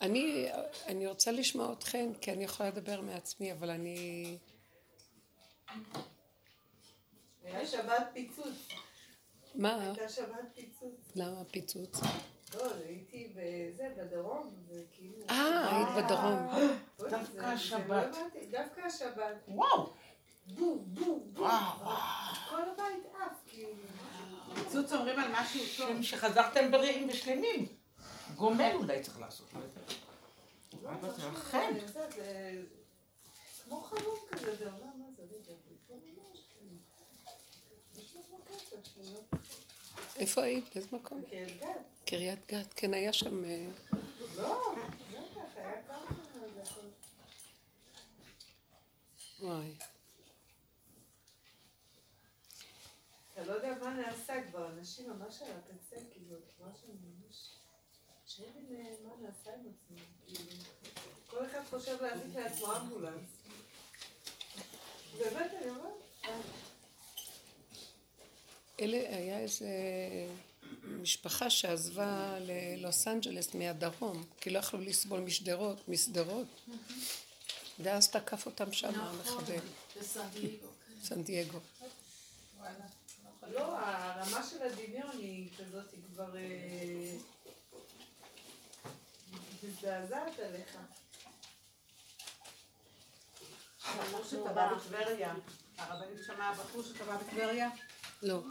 [0.00, 0.48] אני,
[0.86, 4.38] אני רוצה לשמוע אתכן, כי אני יכולה לדבר מעצמי, אבל אני...
[7.44, 8.68] היה שבת פיצוץ.
[9.54, 9.82] מה?
[9.82, 11.12] הייתה שבת פיצוץ.
[11.14, 12.00] למה פיצוץ?
[12.54, 15.26] לא, הייתי בזה, בדרום, וכאילו...
[15.30, 16.48] אה, היית בדרום.
[16.48, 17.88] אוי, דווקא השבת.
[17.88, 19.34] לא הבנתי, דווקא השבת.
[19.48, 19.92] וואו.
[20.46, 21.46] בום, בום, בום.
[21.46, 21.94] וואו.
[22.50, 23.72] כל הבית עף, כאילו.
[24.54, 26.02] פיצוץ אומרים על משהו טוב.
[26.02, 27.77] שחזרתם בריאים ושלמים.
[28.38, 29.46] גומל אולי צריך לעשות.
[29.54, 29.60] לא.
[30.82, 30.90] לא,
[33.64, 35.22] כמו חלום כזה, זה עולם, מה זה.
[40.16, 40.64] איפה היית?
[40.74, 41.22] באיזה מקום?
[41.22, 41.68] בקריית גת.
[42.06, 42.72] קריית גת.
[42.76, 43.44] כן, היה שם...
[43.44, 43.66] אה,
[44.36, 44.74] לא.
[49.40, 49.72] וואי.
[53.32, 57.57] אתה לא יודע מה נעשה כבר, אנשים ממש על הקצה, כאילו, ממש ממש...
[61.30, 63.30] כל אחד חושב להזיק לעצמו אמבולנס.
[65.18, 65.92] באמת, אני אומרת,
[68.80, 69.68] אלה, היה איזה
[70.86, 76.46] משפחה שעזבה ללוס אנג'לס מהדרום, כי לא יכלו לסבול משדרות, משדרות,
[77.78, 79.58] ואז תקף אותם שם המחבל,
[80.00, 80.66] בסן דייגו.
[81.02, 81.58] סן דייגו.
[83.42, 86.34] לא, הרמה של הדמיון היא כזאת, היא כבר...
[89.62, 90.78] מזדעזעת עליך.
[93.84, 95.34] הבחור שטבע בטבריה.
[95.78, 97.68] הרבנית שמעה הבחור שטבע בטבריה.
[98.22, 98.42] לא.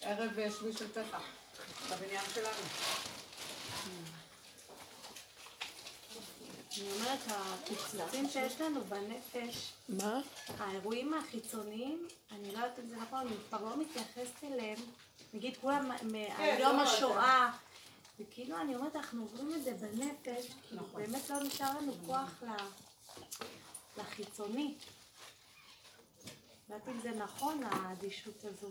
[0.00, 1.22] ערב אה, שביעי של פסח.
[1.90, 2.62] בבניין שלנו.
[6.80, 10.20] אני אומרת, הקיצוצים שיש לנו בנפש, מה?
[10.58, 14.78] האירועים החיצוניים, אני לא יודעת אם זה נכון, אני כבר לא מתייחסת אליהם,
[15.34, 17.50] נגיד כולם מהיום לא, השואה,
[18.20, 22.46] וכאילו אני אומרת, אנחנו עוברים את זה בנפש, כאילו באמת לא נשאר לנו כוח ל-
[24.00, 24.74] לחיצוני.
[26.70, 28.68] לא יודעת אם זה נכון, האדישות הזו.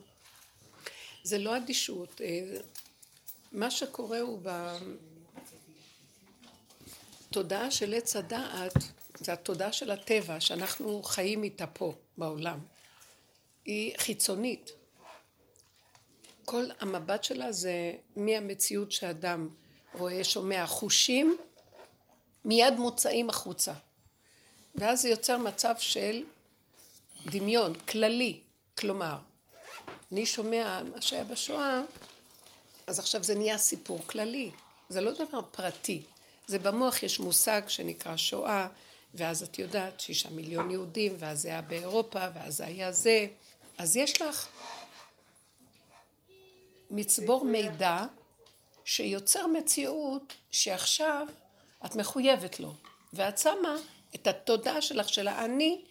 [1.23, 2.21] זה לא אדישות.
[2.21, 2.59] אה,
[3.51, 4.39] מה שקורה הוא
[7.29, 8.73] בתודעה של עץ הדעת,
[9.17, 12.59] זה התודעה של הטבע שאנחנו חיים איתה פה בעולם.
[13.65, 14.71] היא חיצונית.
[16.49, 19.49] כל המבט שלה זה מהמציאות שאדם
[19.93, 21.37] רואה, שומע, חושים,
[22.45, 23.73] מיד מוצאים החוצה.
[24.75, 26.23] ואז זה יוצר מצב של
[27.25, 28.39] דמיון כללי,
[28.77, 29.17] כלומר,
[30.11, 31.81] אני שומע מה שהיה בשואה,
[32.87, 34.51] אז עכשיו זה נהיה סיפור כללי,
[34.89, 36.01] זה לא דבר פרטי,
[36.47, 38.67] זה במוח יש מושג שנקרא שואה,
[39.13, 43.27] ואז את יודעת שישה מיליון יהודים, ואז זה היה באירופה, ואז זה היה זה,
[43.77, 44.47] אז יש לך
[46.91, 48.05] מצבור מידע
[48.85, 51.27] שיוצר מציאות שעכשיו
[51.85, 52.73] את מחויבת לו,
[53.13, 53.75] ואת שמה
[54.15, 55.81] את התודעה שלך של האני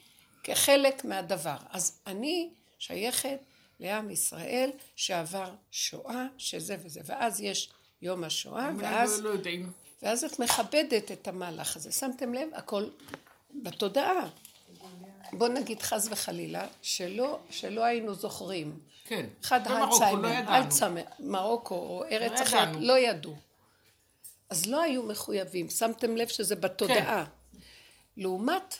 [0.42, 1.56] כחלק מהדבר.
[1.70, 3.38] אז אני שייכת
[3.80, 7.70] לעם ישראל שעבר שואה, שזה וזה, ואז יש
[8.02, 9.72] יום השואה, ואז, לא יודעים.
[10.02, 11.92] ואז את מכבדת את המהלך הזה.
[11.92, 12.48] שמתם לב?
[12.54, 12.84] הכל
[13.62, 14.28] בתודעה.
[15.32, 18.78] בוא נגיד חס וחלילה, שלא, שלא היינו זוכרים.
[19.08, 19.26] כן.
[19.44, 20.28] אחד במרוקו לא.
[20.56, 22.80] אלצהיימר, מרוקו או ארץ לא אחרת, ידענו.
[22.80, 23.36] לא ידעו.
[24.50, 27.24] אז לא היו מחויבים, שמתם לב שזה בתודעה.
[27.24, 27.58] כן.
[28.16, 28.76] לעומת,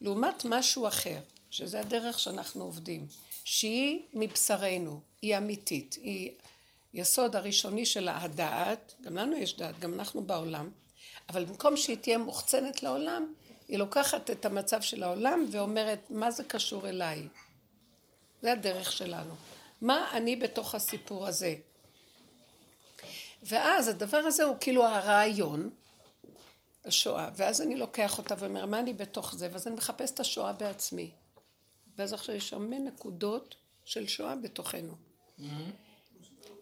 [0.00, 1.18] לעומת משהו אחר,
[1.50, 3.06] שזה הדרך שאנחנו עובדים,
[3.44, 6.30] שהיא מבשרנו, היא אמיתית, היא
[6.94, 10.70] יסוד הראשוני של הדעת, גם לנו יש דעת, גם אנחנו בעולם,
[11.28, 13.32] אבל במקום שהיא תהיה מוחצנת לעולם,
[13.68, 17.28] היא לוקחת את המצב של העולם ואומרת, מה זה קשור אליי?
[18.42, 19.34] זה הדרך שלנו.
[19.80, 21.54] מה אני בתוך הסיפור הזה?
[23.42, 25.70] ואז הדבר הזה הוא כאילו הרעיון,
[26.84, 29.48] השואה, ואז אני לוקח אותה ואומר, מה אני בתוך זה?
[29.52, 31.10] ואז אני מחפש את השואה בעצמי.
[31.96, 33.54] ואז עכשיו יש הרבה נקודות
[33.84, 34.94] של שואה בתוכנו.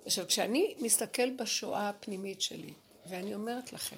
[0.06, 2.72] עכשיו, כשאני מסתכל בשואה הפנימית שלי,
[3.06, 3.96] ואני אומרת לכם,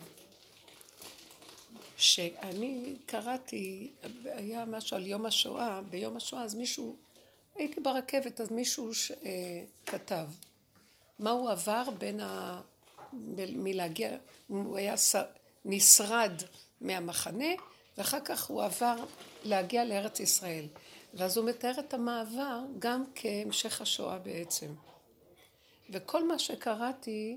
[1.97, 3.91] שאני קראתי,
[4.25, 6.97] היה משהו על יום השואה, ביום השואה, אז מישהו,
[7.59, 10.27] הייתי ברכבת, אז מישהו ש, אה, כתב
[11.19, 12.61] מה הוא עבר בין ה...
[13.13, 14.17] ב- מלהגיע,
[14.47, 15.15] הוא היה ס,
[15.65, 16.33] נשרד
[16.81, 17.49] מהמחנה,
[17.99, 18.97] ואחר כך הוא עבר
[19.45, 20.67] להגיע לארץ ישראל.
[21.15, 24.75] ואז הוא מתאר את המעבר גם כהמשך השואה בעצם.
[25.91, 27.37] וכל מה שקראתי,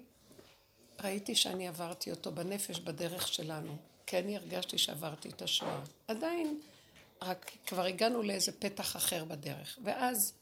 [1.04, 3.76] ראיתי שאני עברתי אותו בנפש, בדרך שלנו.
[4.06, 5.80] כי אני הרגשתי שעברתי את השואה.
[6.08, 6.60] עדיין,
[7.22, 9.78] רק כבר הגענו לאיזה פתח אחר בדרך.
[9.84, 10.34] ואז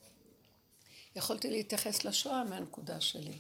[1.16, 3.38] יכולתי להתייחס לשואה מהנקודה שלי.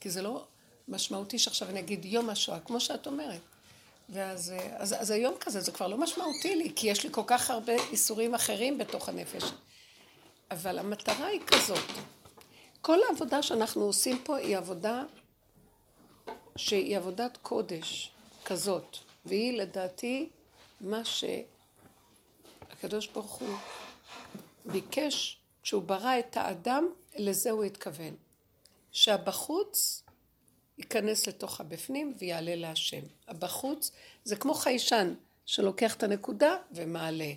[0.00, 0.46] כי זה לא
[0.88, 3.40] משמעותי שעכשיו אני אגיד יום השואה, כמו שאת אומרת.
[4.08, 7.50] ואז אז, אז היום כזה, זה כבר לא משמעותי לי, כי יש לי כל כך
[7.50, 9.42] הרבה איסורים אחרים בתוך הנפש.
[10.50, 11.90] אבל המטרה היא כזאת.
[12.80, 15.02] כל העבודה שאנחנו עושים פה היא עבודה
[16.56, 18.10] שהיא עבודת קודש
[18.44, 20.28] כזאת, והיא לדעתי
[20.80, 21.04] מה
[22.80, 23.56] שהקדוש ברוך הוא
[24.64, 28.14] ביקש, כשהוא ברא את האדם, לזה הוא התכוון.
[28.92, 30.02] שהבחוץ
[30.78, 33.00] ייכנס לתוך הבפנים ויעלה להשם.
[33.28, 33.90] הבחוץ
[34.24, 35.14] זה כמו חיישן
[35.46, 37.32] שלוקח את הנקודה ומעלה.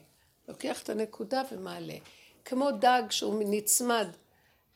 [0.48, 1.98] לוקח את הנקודה ומעלה.
[2.46, 4.08] כמו דג שהוא נצמד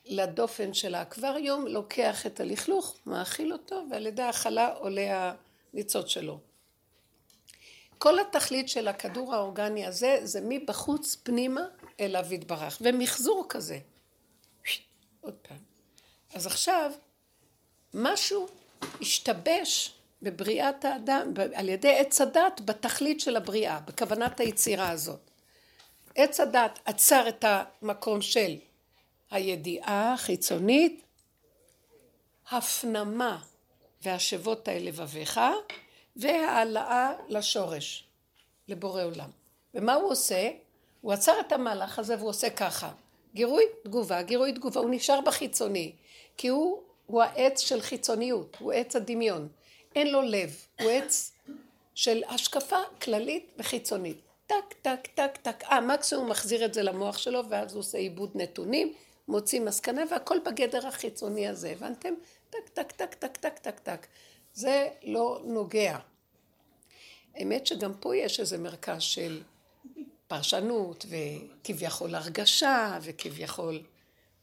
[0.06, 5.34] לדופן של האקווריום, לוקח את הלכלוך, מאכיל אותו, ועל ידי האכלה עולה
[5.74, 6.40] הניצוץ שלו.
[7.98, 11.62] כל התכלית של הכדור האורגני הזה, זה מבחוץ פנימה
[12.00, 13.80] אליו יתברך, ומחזור כזה.
[15.22, 15.58] עוד פעם.
[16.34, 16.92] אז עכשיו,
[17.94, 18.48] משהו
[19.02, 25.20] השתבש בבריאת האדם, על ידי עץ הדת, בתכלית של הבריאה, בכוונת היצירה הזאת.
[26.16, 28.56] עץ הדת עצר את המקום של
[29.32, 31.04] הידיעה החיצונית,
[32.52, 33.40] הפנמה
[34.02, 35.40] והשבות אל לבביך,
[36.18, 38.08] והעלאה לשורש,
[38.68, 39.30] לבורא עולם.
[39.74, 40.50] ומה הוא עושה?
[41.02, 42.92] הוא עצר את המהלך הזה והוא עושה ככה.
[43.34, 45.92] גירוי תגובה, גירוי תגובה, הוא נשאר בחיצוני,
[46.38, 49.48] כי הוא, הוא העץ של חיצוניות, הוא עץ הדמיון.
[49.96, 51.32] אין לו לב, הוא עץ
[51.96, 54.18] של השקפה כללית וחיצונית.
[54.48, 55.64] טק, טק, טק, טק.
[55.64, 58.94] אה, מקסימום הוא מחזיר את זה למוח שלו, ואז הוא עושה עיבוד נתונים,
[59.28, 62.14] מוציא מסקנה, והכל בגדר החיצוני הזה, הבנתם?
[62.50, 64.08] טק, טק, טק, טק, טק, טק, טק.
[64.58, 65.98] זה לא נוגע.
[67.36, 69.42] האמת שגם פה יש איזה מרכז של
[70.28, 73.82] פרשנות, וכביכול הרגשה, וכביכול...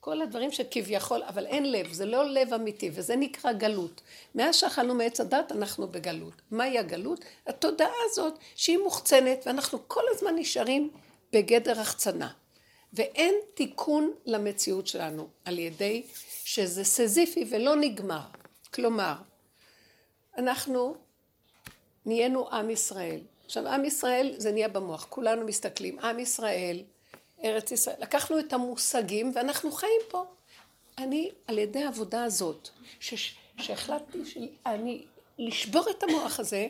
[0.00, 4.02] כל הדברים שכביכול, אבל אין לב, זה לא לב אמיתי, וזה נקרא גלות.
[4.34, 6.42] מאז שאכלנו מעץ הדת, אנחנו בגלות.
[6.50, 7.24] מהי הגלות?
[7.46, 10.90] התודעה הזאת שהיא מוחצנת, ואנחנו כל הזמן נשארים
[11.32, 12.32] בגדר החצנה.
[12.92, 16.02] ואין תיקון למציאות שלנו על ידי
[16.44, 18.24] שזה סזיפי ולא נגמר.
[18.74, 19.14] כלומר,
[20.38, 20.94] אנחנו
[22.06, 23.20] נהיינו עם ישראל.
[23.44, 25.98] עכשיו, עם ישראל זה נהיה במוח, כולנו מסתכלים.
[25.98, 26.82] עם ישראל,
[27.44, 27.96] ארץ ישראל.
[27.98, 30.24] לקחנו את המושגים ואנחנו חיים פה.
[30.98, 32.68] אני, על ידי העבודה הזאת,
[33.00, 35.04] ש, שהחלטתי שאני
[35.38, 36.66] לשבור את המוח הזה,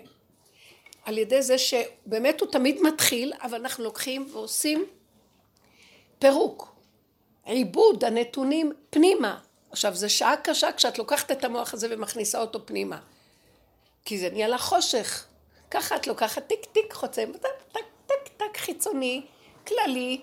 [1.05, 4.85] על ידי זה שבאמת הוא תמיד מתחיל, אבל אנחנו לוקחים ועושים
[6.19, 6.75] פירוק,
[7.45, 9.39] עיבוד הנתונים פנימה.
[9.71, 12.99] עכשיו, זו שעה קשה כשאת לוקחת את המוח הזה ומכניסה אותו פנימה.
[14.05, 15.27] כי זה נהיה לה חושך.
[15.71, 19.23] ככה את לוקחת טיק טיק חוצה, טק טק טק טק חיצוני,
[19.67, 20.21] כללי.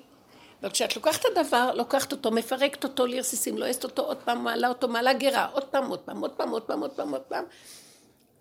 [0.61, 4.67] אבל כשאת לוקחת את הדבר, לוקחת אותו, מפרקת אותו לרסיסים, לועסת אותו עוד פעם, מעלה
[4.67, 7.45] אותו, מעלה גרה, עוד פעם, עוד פעם, עוד פעם, עוד פעם, עוד פעם, עוד פעם,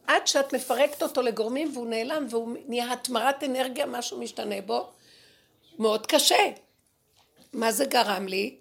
[0.06, 4.88] עד שאת מפרקת אותו לגורמים והוא נעלם והוא נהיה התמרת אנרגיה, משהו משתנה בו,
[5.78, 6.50] מאוד קשה.
[7.52, 8.56] מה זה גרם לי?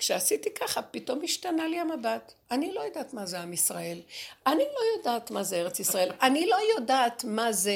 [0.00, 2.32] כשעשיתי ככה, פתאום השתנה לי המבט.
[2.50, 4.00] אני לא יודעת מה זה עם ישראל.
[4.46, 6.12] אני לא יודעת מה זה ארץ ישראל.
[6.22, 7.74] אני לא יודעת מה זה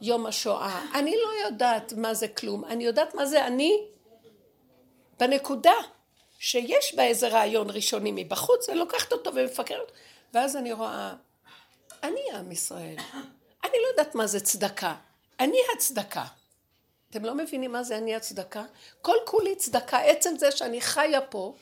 [0.00, 0.84] יום השואה.
[0.94, 2.64] אני לא יודעת מה זה כלום.
[2.64, 3.86] אני יודעת מה זה אני
[5.20, 5.74] בנקודה
[6.38, 9.92] שיש בה איזה רעיון ראשוני מבחוץ, אני לוקחת אותו ומפקרת,
[10.34, 11.14] ואז אני רואה,
[12.02, 12.96] אני עם ישראל.
[13.64, 14.94] אני לא יודעת מה זה צדקה.
[15.40, 16.24] אני הצדקה.
[17.12, 18.64] אתם לא מבינים מה זה אני הצדקה?
[19.02, 19.98] כל כולי צדקה.
[19.98, 21.54] עצם זה שאני חיה פה,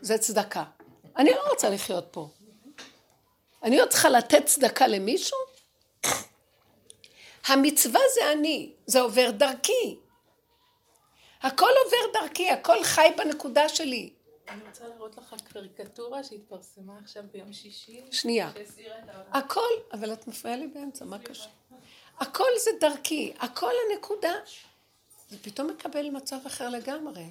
[0.00, 0.64] זה צדקה.
[1.16, 2.28] אני לא רוצה לחיות פה.
[3.62, 5.38] אני עוד צריכה לתת צדקה למישהו?
[7.46, 9.98] המצווה זה אני, זה עובר דרכי.
[11.42, 14.12] הכל עובר דרכי, הכל חי בנקודה שלי.
[14.48, 18.04] אני רוצה להראות לך קריקטורה שהתפרסמה עכשיו ביום שישי.
[18.10, 18.50] שנייה.
[19.32, 21.48] הכל, אבל את מפריעה לי באמצע, מה קשה?
[22.18, 24.32] הכל זה דרכי, הכל הנקודה.
[25.32, 27.24] זה פתאום מקבל מצב אחר לגמרי.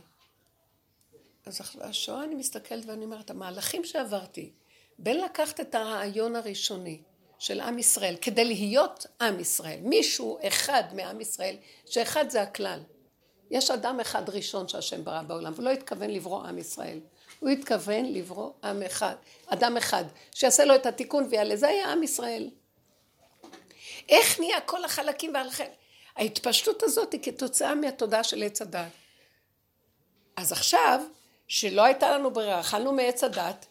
[1.45, 4.51] אז השואה אני מסתכלת ואני אומרת, המהלכים שעברתי,
[4.99, 7.01] בין לקחת את הרעיון הראשוני
[7.39, 11.55] של עם ישראל, כדי להיות עם ישראל, מישהו אחד מעם ישראל,
[11.85, 12.79] שאחד זה הכלל.
[13.51, 16.99] יש אדם אחד ראשון שהשם ברא בעולם, ולא התכוון לברוא עם ישראל.
[17.39, 19.15] הוא התכוון לברוא עם אחד,
[19.47, 21.55] אדם אחד, שיעשה לו את התיקון ויעלה.
[21.55, 22.49] זה היה עם ישראל.
[24.09, 25.80] איך נהיה כל החלקים והחלקים?
[26.15, 28.91] ההתפשטות הזאת היא כתוצאה מהתודעה של עץ הדת.
[30.35, 31.01] אז עכשיו,
[31.47, 33.65] שלא הייתה לנו ברירה, אכלנו מעץ הדת,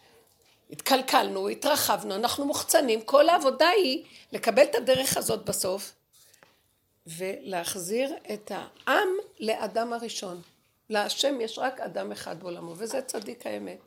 [0.70, 5.92] התקלקלנו, התרחבנו, אנחנו מוחצנים, כל העבודה היא לקבל את הדרך הזאת בסוף
[7.06, 9.08] ולהחזיר את העם
[9.40, 10.42] לאדם הראשון.
[10.90, 13.78] להשם יש רק אדם אחד בעולמו, וזה צדיק האמת.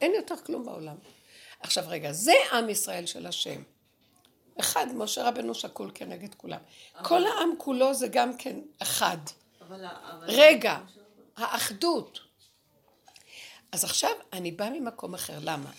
[0.00, 0.96] אין יותר כלום בעולם.
[1.60, 3.62] עכשיו רגע, זה עם ישראל של השם.
[4.60, 6.60] אחד, משה רבנו שקול כנגד כולם.
[7.02, 9.16] כל העם כולו זה גם כן אחד.
[9.68, 9.84] אבל...
[9.84, 10.78] אבל- רגע,
[11.36, 12.20] האחדות.
[13.72, 15.70] אז עכשיו אני באה ממקום אחר, למה?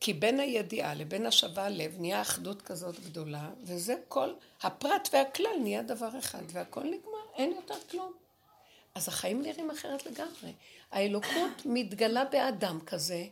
[0.00, 5.82] כי בין הידיעה לבין השווה לב נהיה אחדות כזאת גדולה, וזה כל, הפרט והכלל נהיה
[5.82, 8.12] דבר אחד, והכל נגמר, אין יותר כלום.
[8.94, 10.52] אז החיים נראים אחרת לגמרי.
[10.92, 13.24] האלוקות מתגלה באדם כזה,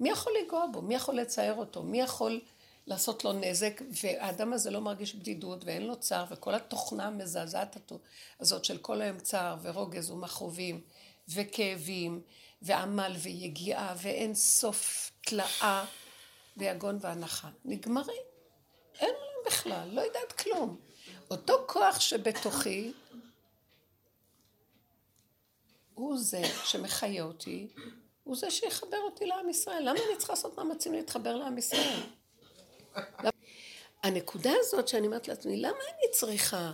[0.00, 0.82] מי יכול לנגוע בו?
[0.82, 1.82] מי יכול לצייר אותו?
[1.82, 2.40] מי יכול
[2.86, 3.80] לעשות לו נזק?
[4.02, 7.92] והאדם הזה לא מרגיש בדידות ואין לו צער, וכל התוכנה המזעזעת
[8.40, 10.80] הזאת של כל היום צער ורוגז ומכאובים
[11.28, 12.22] וכאבים
[12.62, 15.84] ועמל ויגיעה ואין סוף תלאה
[16.56, 17.48] ויגון והנחה.
[17.64, 18.22] נגמרים.
[19.00, 20.80] אין עולם בכלל, לא יודעת כלום.
[21.30, 22.92] אותו כוח שבתוכי
[25.94, 27.68] הוא זה שמחיה אותי,
[28.24, 29.82] הוא זה שיחבר אותי לעם ישראל.
[29.82, 32.00] למה אני צריכה לעשות מאמצים להתחבר לעם ישראל?
[34.02, 36.72] הנקודה הזאת שאני אומרת לעצמי, למה אני צריכה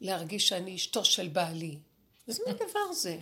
[0.00, 1.76] להרגיש שאני אשתו של בעלי?
[2.28, 3.16] איזה מין דבר זה?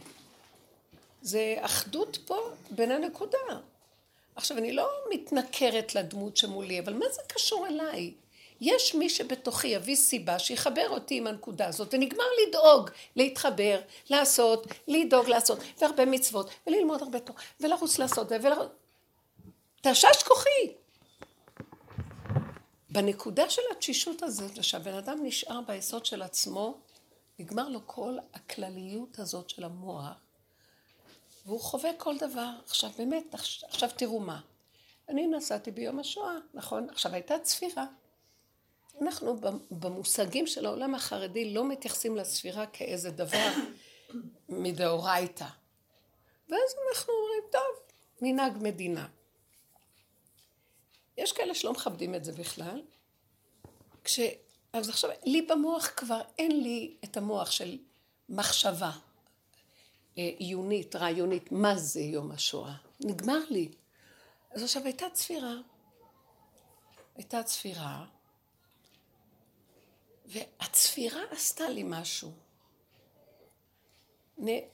[1.22, 3.38] זה אחדות פה בין הנקודה.
[4.36, 8.14] עכשיו, אני לא מתנכרת לדמות שמולי, אבל מה זה קשור אליי?
[8.60, 13.80] יש מי שבתוכי יביא סיבה שיחבר אותי עם הנקודה הזאת, ונגמר לדאוג, להתחבר,
[14.10, 18.68] לעשות, לדאוג לעשות, והרבה מצוות, וללמוד הרבה תורה, ולרוץ לעשות, ולרוץ...
[19.80, 20.72] תשש כוחי.
[22.94, 26.78] בנקודה של התשישות הזאת, שהבן אדם נשאר ביסוד של עצמו,
[27.38, 30.12] נגמר לו כל הכלליות הזאת של המוח,
[31.46, 32.50] והוא חווה כל דבר.
[32.66, 34.40] עכשיו באמת, עכש- עכשיו תראו מה.
[35.08, 36.90] אני נסעתי ביום השואה, נכון?
[36.90, 37.86] עכשיו הייתה צפירה.
[39.02, 39.36] אנחנו
[39.70, 43.50] במושגים של העולם החרדי לא מתייחסים לספירה כאיזה דבר
[44.48, 45.46] מדאורייתא.
[46.48, 47.62] ואז אנחנו אומרים, טוב,
[48.22, 49.06] מנהג מדינה.
[51.16, 52.82] יש כאלה שלא מכבדים את זה בכלל.
[54.04, 54.20] כש...
[54.72, 57.78] אז עכשיו, לי במוח כבר אין לי את המוח של
[58.28, 58.90] מחשבה
[60.18, 62.74] אה, עיונית, רעיונית, מה זה יום השואה.
[63.00, 63.68] נגמר לי.
[64.50, 65.54] אז עכשיו הייתה צפירה.
[67.16, 68.06] הייתה צפירה,
[70.26, 72.32] והצפירה עשתה לי משהו.
[74.38, 74.66] נ-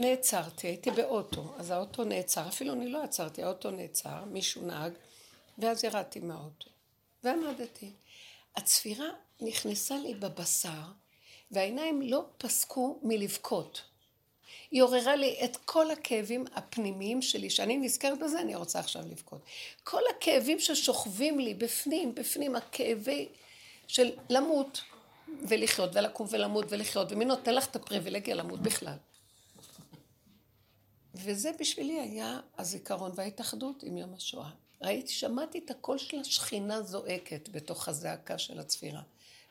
[0.00, 4.92] נעצרתי, הייתי באוטו, אז האוטו נעצר, אפילו אני לא עצרתי, האוטו נעצר, מישהו נהג,
[5.58, 6.70] ואז ירדתי מהאוטו,
[7.24, 7.92] ועמדתי.
[8.56, 9.08] הצפירה
[9.40, 10.82] נכנסה לי בבשר,
[11.50, 13.82] והעיניים לא פסקו מלבכות.
[14.70, 19.40] היא עוררה לי את כל הכאבים הפנימיים שלי, שאני נזכרת בזה, אני רוצה עכשיו לבכות.
[19.84, 23.28] כל הכאבים ששוכבים לי בפנים, בפנים, הכאבי
[23.86, 24.80] של למות
[25.48, 28.96] ולחיות, ולקום ולמות ולחיות, ומי נותן לך את הפריבילגיה למות בכלל?
[31.14, 34.50] וזה בשבילי היה הזיכרון וההתאחדות עם יום השואה.
[34.82, 39.00] ראיתי, שמעתי את הקול של השכינה זועקת בתוך הזעקה של הצפירה.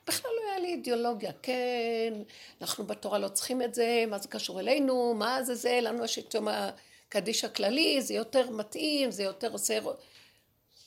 [0.07, 2.13] בכלל לא היה לי אידיאולוגיה, כן,
[2.61, 6.19] אנחנו בתורה לא צריכים את זה, מה זה קשור אלינו, מה זה זה, לנו יש
[6.19, 9.79] את יום הקדיש הכללי, זה יותר מתאים, זה יותר עושה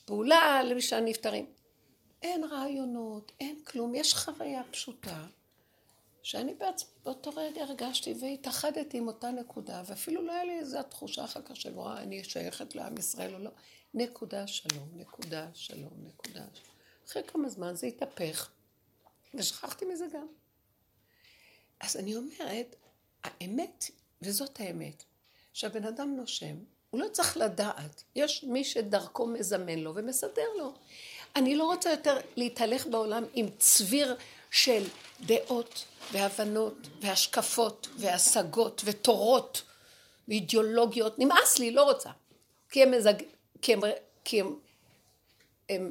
[0.04, 1.47] פעולה למי שהנפטרים.
[2.23, 5.26] אין רעיונות, אין כלום, יש חוויה פשוטה,
[6.23, 11.25] שאני בעצמי באותו רגע הרגשתי והתאחדתי עם אותה נקודה, ואפילו לא היה לי איזו תחושה
[11.25, 13.50] אחר כך של וואי, אני שייכת לעם ישראל או לא.
[13.94, 16.75] נקודה שלום, נקודה שלום, נקודה שלום.
[17.06, 18.50] אחרי כמה זמן זה התהפך,
[19.35, 20.26] ושכחתי מזה גם.
[21.80, 22.76] אז אני אומרת,
[23.25, 23.90] האמת,
[24.23, 25.04] וזאת האמת,
[25.52, 26.56] שהבן אדם נושם,
[26.90, 28.02] הוא לא צריך לדעת.
[28.14, 30.75] יש מי שדרכו מזמן לו ומסדר לו.
[31.37, 34.16] אני לא רוצה יותר להתהלך בעולם עם צביר
[34.50, 34.82] של
[35.20, 39.62] דעות והבנות והשקפות והשגות ותורות
[40.28, 41.18] ואידיאולוגיות.
[41.18, 42.11] נמאס לי, לא רוצה.
[42.70, 43.14] כי הם, מזג...
[43.62, 43.80] כי הם...
[44.24, 44.58] כי הם...
[45.68, 45.90] הם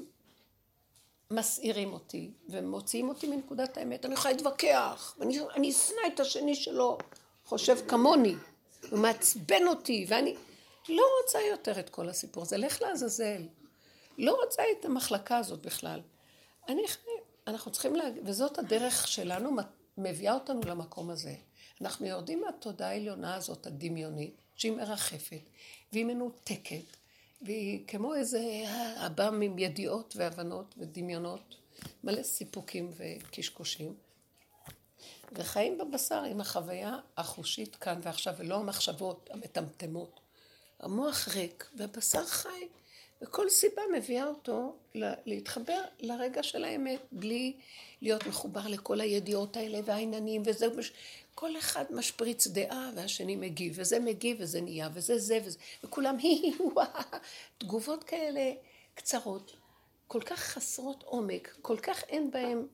[1.32, 4.06] מסעירים אותי ומוציאים אותי מנקודת האמת.
[4.06, 5.18] אני יכולה להתווכח,
[5.56, 6.98] אני אשנא את השני שלו
[7.46, 8.36] חושב כמוני,
[8.90, 10.36] הוא מעצבן אותי, ואני
[10.90, 12.58] לא רוצה יותר את כל הסיפור הזה.
[12.58, 13.42] לך לעזאזל.
[14.18, 16.02] לא רוצה את המחלקה הזאת בכלל.
[16.70, 16.82] אני.
[17.48, 19.50] אנחנו צריכים להגיד, וזאת הדרך שלנו
[19.98, 21.36] מביאה אותנו למקום הזה.
[21.82, 25.42] אנחנו יורדים מהתודעה העליונה הזאת, הדמיונית, שהיא מרחפת,
[25.94, 26.98] והיא מנותקת,
[27.42, 28.64] והיא כמו איזה
[28.98, 31.56] הבא עם ידיעות והבנות ודמיונות,
[32.04, 33.94] מלא סיפוקים וקשקושים,
[35.32, 40.20] וחיים בבשר עם החוויה החושית כאן ועכשיו, ולא המחשבות המטמטמות.
[40.80, 42.68] המוח ריק והבשר חי,
[43.22, 44.76] וכל סיבה מביאה אותו
[45.26, 47.54] להתחבר לרגע של האמת, בלי
[48.02, 50.68] להיות מחובר לכל הידיעות האלה והעניינים, וזה,
[51.40, 56.28] כל אחד משפריץ דעה והשני מגיב, וזה מגיב וזה נהיה, וזה זה וזה, וכולם הי
[56.28, 57.02] הי וואה,
[57.58, 58.52] תגובות כאלה
[58.96, 59.56] קצרות,
[60.08, 62.68] כל כך חסרות עומק, כל כך אין בהן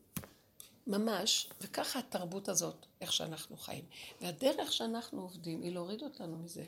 [0.87, 3.85] ממש, וככה התרבות הזאת, איך שאנחנו חיים.
[4.21, 6.63] והדרך שאנחנו עובדים היא להוריד אותנו מזה.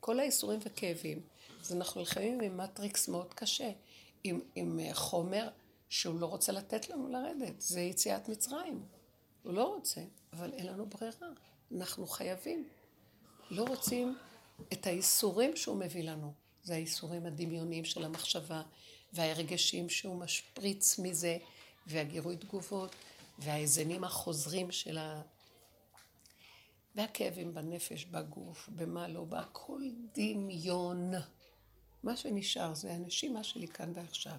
[0.00, 1.20] כל האיסורים וכאבים,
[1.60, 3.70] אז אנחנו נלחמים עם מטריקס מאוד קשה,
[4.24, 5.48] עם, עם חומר
[5.88, 8.82] שהוא לא רוצה לתת לנו לרדת, זה יציאת מצרים.
[9.42, 10.00] הוא לא רוצה,
[10.36, 11.28] אבל אין לנו ברירה.
[11.76, 12.68] אנחנו חייבים.
[13.50, 14.18] לא רוצים
[14.72, 16.32] את האיסורים שהוא מביא לנו.
[16.62, 18.62] זה האיסורים הדמיוניים של המחשבה,
[19.12, 21.38] וההרגשים שהוא משפריץ מזה,
[21.86, 22.94] והגירוי תגובות,
[23.38, 25.22] והאזנים החוזרים של ה...
[26.94, 29.82] והכאבים בנפש, בגוף, במה לא, בהכל
[30.14, 31.12] דמיון.
[32.02, 34.38] מה שנשאר זה הנשימה שלי כאן ועכשיו.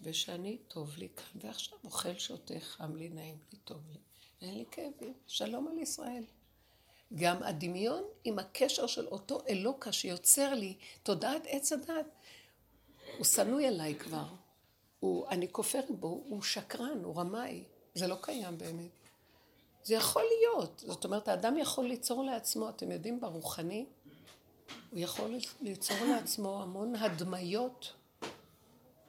[0.00, 4.07] ושאני טוב לי כאן ועכשיו, אוכל, שותה, חם לי, נעים לי, טוב לי.
[4.42, 5.12] אין לי כאבים.
[5.26, 6.24] שלום על ישראל.
[7.14, 12.06] גם הדמיון עם הקשר של אותו אלוקה שיוצר לי תודעת עץ הדת,
[13.18, 14.26] הוא שנוא עליי כבר.
[15.00, 17.64] הוא, אני כופרת בו, הוא שקרן, הוא רמאי.
[17.94, 18.90] זה לא קיים באמת.
[19.84, 20.82] זה יכול להיות.
[20.86, 23.86] זאת אומרת, האדם יכול ליצור לעצמו, אתם יודעים, ברוחני,
[24.90, 27.92] הוא יכול ליצור לעצמו המון הדמיות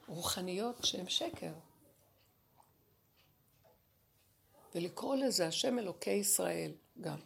[0.08, 1.52] רוחניות שהן שקר.
[4.74, 7.18] ולקרוא לזה השם אלוקי ישראל גם.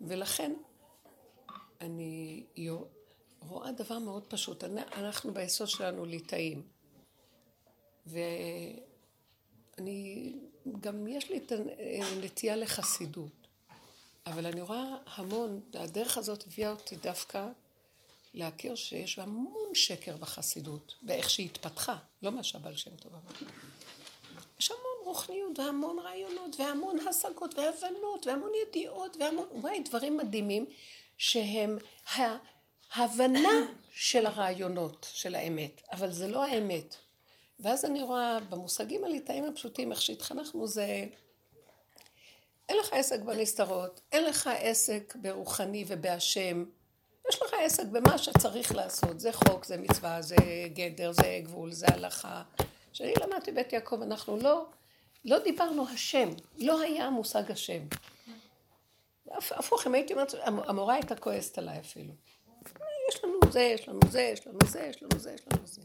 [0.00, 0.52] ולכן
[1.80, 2.44] אני
[3.48, 4.64] רואה דבר מאוד פשוט.
[4.64, 6.62] אנחנו ביסוד שלנו ליטאים.
[8.06, 8.86] ואני,
[10.80, 11.52] גם יש לי את
[12.02, 13.40] הנטייה לחסידות.
[14.26, 17.48] אבל אני רואה המון, הדרך הזאת הביאה אותי דווקא
[18.34, 23.50] להכיר שיש המון שקר בחסידות, באיך שהיא התפתחה, לא מה שהבעל שם טוב אמר.
[24.58, 30.66] יש המון רוחניות והמון רעיונות והמון השגות והבנות והמון ידיעות והמון, וואי, דברים מדהימים
[31.18, 31.78] שהם
[32.92, 33.48] ההבנה
[33.90, 36.96] של הרעיונות של האמת, אבל זה לא האמת.
[37.60, 41.06] ואז אני רואה במושגים הליטאים הפשוטים, איך שהתחנכנו זה...
[42.68, 46.64] אין לך עסק בנסתרות, אין לך עסק ברוחני ובהשם.
[47.28, 50.36] יש לך עסק במה שצריך לעשות, זה חוק, זה מצווה, זה
[50.74, 52.42] גדר, זה גבול, זה הלכה.
[52.92, 54.66] כשאני למדתי בית יעקב, אנחנו לא,
[55.24, 56.28] לא דיברנו השם,
[56.58, 57.82] לא היה מושג השם.
[59.30, 62.14] הפוך, אם הייתי אומרת, המורה הייתה כועסת עליי אפילו.
[63.08, 65.82] יש לנו זה, יש לנו זה, יש לנו זה, יש לנו זה, יש לנו זה.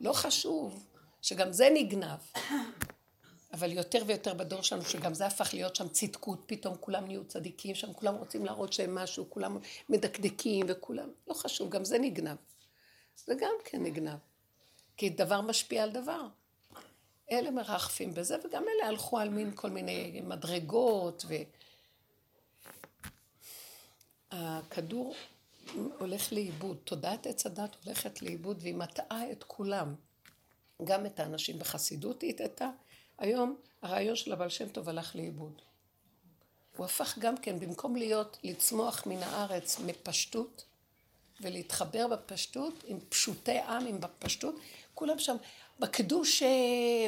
[0.00, 0.86] לא חשוב
[1.22, 2.18] שגם זה נגנב.
[3.52, 7.74] אבל יותר ויותר בדור שלנו, שגם זה הפך להיות שם צדקות, פתאום כולם נהיו צדיקים
[7.74, 12.36] שם, כולם רוצים להראות שהם משהו, כולם מדקדקים וכולם, לא חשוב, גם זה נגנב.
[13.16, 14.18] זה גם כן נגנב.
[14.96, 16.26] כי דבר משפיע על דבר.
[17.30, 21.24] אלה מרחפים בזה, וגם אלה הלכו על מין כל מיני מדרגות,
[24.32, 25.14] והכדור
[25.98, 29.94] הולך לאיבוד, תודעת עץ הדת הולכת לאיבוד, והיא מטעה את כולם.
[30.84, 32.70] גם את האנשים בחסידות היא הטעתה.
[33.18, 35.62] היום הרעיון של הבעל שם טוב הלך לאיבוד.
[36.76, 40.64] הוא הפך גם כן, במקום להיות, לצמוח מן הארץ מפשטות,
[41.40, 44.54] ולהתחבר בפשטות, עם פשוטי עם, עם בפשטות,
[44.94, 45.36] כולם שם
[45.80, 46.48] בקדוש אה,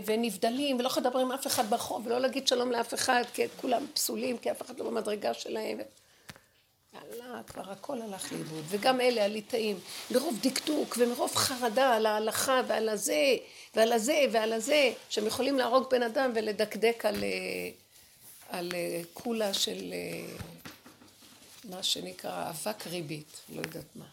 [0.06, 3.86] ונבדלים, ולא יכול לדבר עם אף אחד ברחוב, ולא להגיד שלום לאף אחד, כי כולם
[3.94, 5.78] פסולים, כי אף אחד לא במדרגה שלהם.
[6.94, 8.64] יאללה, כבר הכל הלך לאיבוד.
[8.68, 13.36] וגם אלה הליטאים, מרוב דקדוק ומרוב חרדה על ההלכה ועל הזה
[13.74, 17.70] ועל הזה ועל הזה, שהם יכולים להרוג בן אדם ולדקדק על, אה,
[18.48, 19.94] על אה, קולה של
[21.64, 24.04] מה שנקרא אבק ריבית, לא יודעת מה.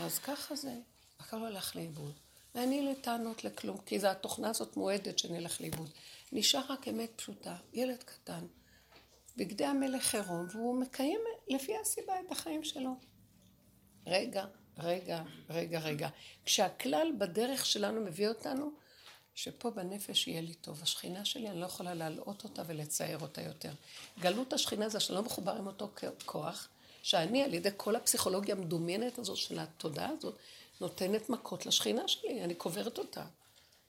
[0.00, 0.72] אז ככה זה,
[1.20, 2.21] הכל הלך לאיבוד.
[2.54, 5.90] ואני לטענות לכלום, כי זו התוכנה הזאת מועדת שנלך לאיבוד.
[6.32, 8.46] נשאר רק אמת פשוטה, ילד קטן,
[9.36, 12.96] בגדי המלך עירום, והוא מקיים לפי הסיבה את החיים שלו.
[14.06, 14.44] רגע,
[14.78, 16.08] רגע, רגע, רגע.
[16.44, 18.70] כשהכלל בדרך שלנו מביא אותנו,
[19.34, 20.82] שפה בנפש יהיה לי טוב.
[20.82, 23.72] השכינה שלי, אני לא יכולה להלאות אותה ולצייר אותה יותר.
[24.20, 25.90] גלות השכינה זה שאני לא מחובר עם אותו
[26.26, 26.68] כוח,
[27.02, 30.36] שאני על ידי כל הפסיכולוגיה המדומיינת הזאת של התודעה הזאת,
[30.82, 33.24] נותנת מכות לשכינה שלי, אני קוברת אותה.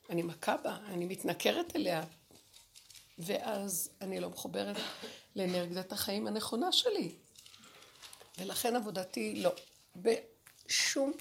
[0.10, 2.04] אני מכה בה, אני מתנכרת אליה.
[3.20, 4.76] ואז אני לא מחוברת
[5.36, 7.12] לאנרגיית החיים הנכונה שלי.
[8.38, 9.52] ולכן עבודתי לא.
[9.96, 11.12] בשום,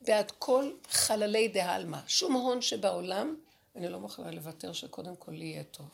[0.00, 1.98] בעד כל חללי דה-עלמא.
[2.06, 3.36] שום הון שבעולם,
[3.76, 5.88] אני לא מוכנה לוותר שקודם כל יהיה טוב.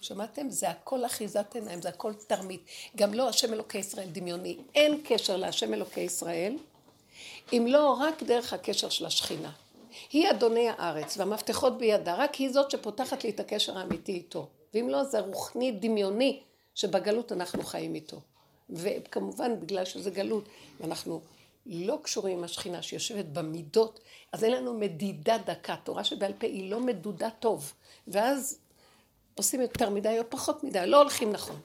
[0.00, 0.50] שמעתם?
[0.50, 2.64] זה הכל אחיזת עיניים, זה הכל תרמית.
[2.96, 4.58] גם לא השם אלוקי ישראל דמיוני.
[4.74, 6.56] אין קשר להשם אלוקי ישראל,
[7.52, 9.50] אם לא רק דרך הקשר של השכינה.
[10.12, 14.48] היא אדוני הארץ, והמפתחות בידה, רק היא זאת שפותחת לי את הקשר האמיתי איתו.
[14.74, 16.40] ואם לא, זה רוחני דמיוני,
[16.74, 18.20] שבגלות אנחנו חיים איתו.
[18.70, 20.44] וכמובן, בגלל שזה גלות,
[20.80, 21.20] ואנחנו
[21.66, 24.00] לא קשורים עם השכינה שיושבת במידות,
[24.32, 25.76] אז אין לנו מדידה דקה.
[25.84, 27.72] תורה שבעל פה היא לא מדודה טוב.
[28.08, 28.58] ואז
[29.34, 31.60] עושים יותר מדי או פחות מדי, לא הולכים נכון.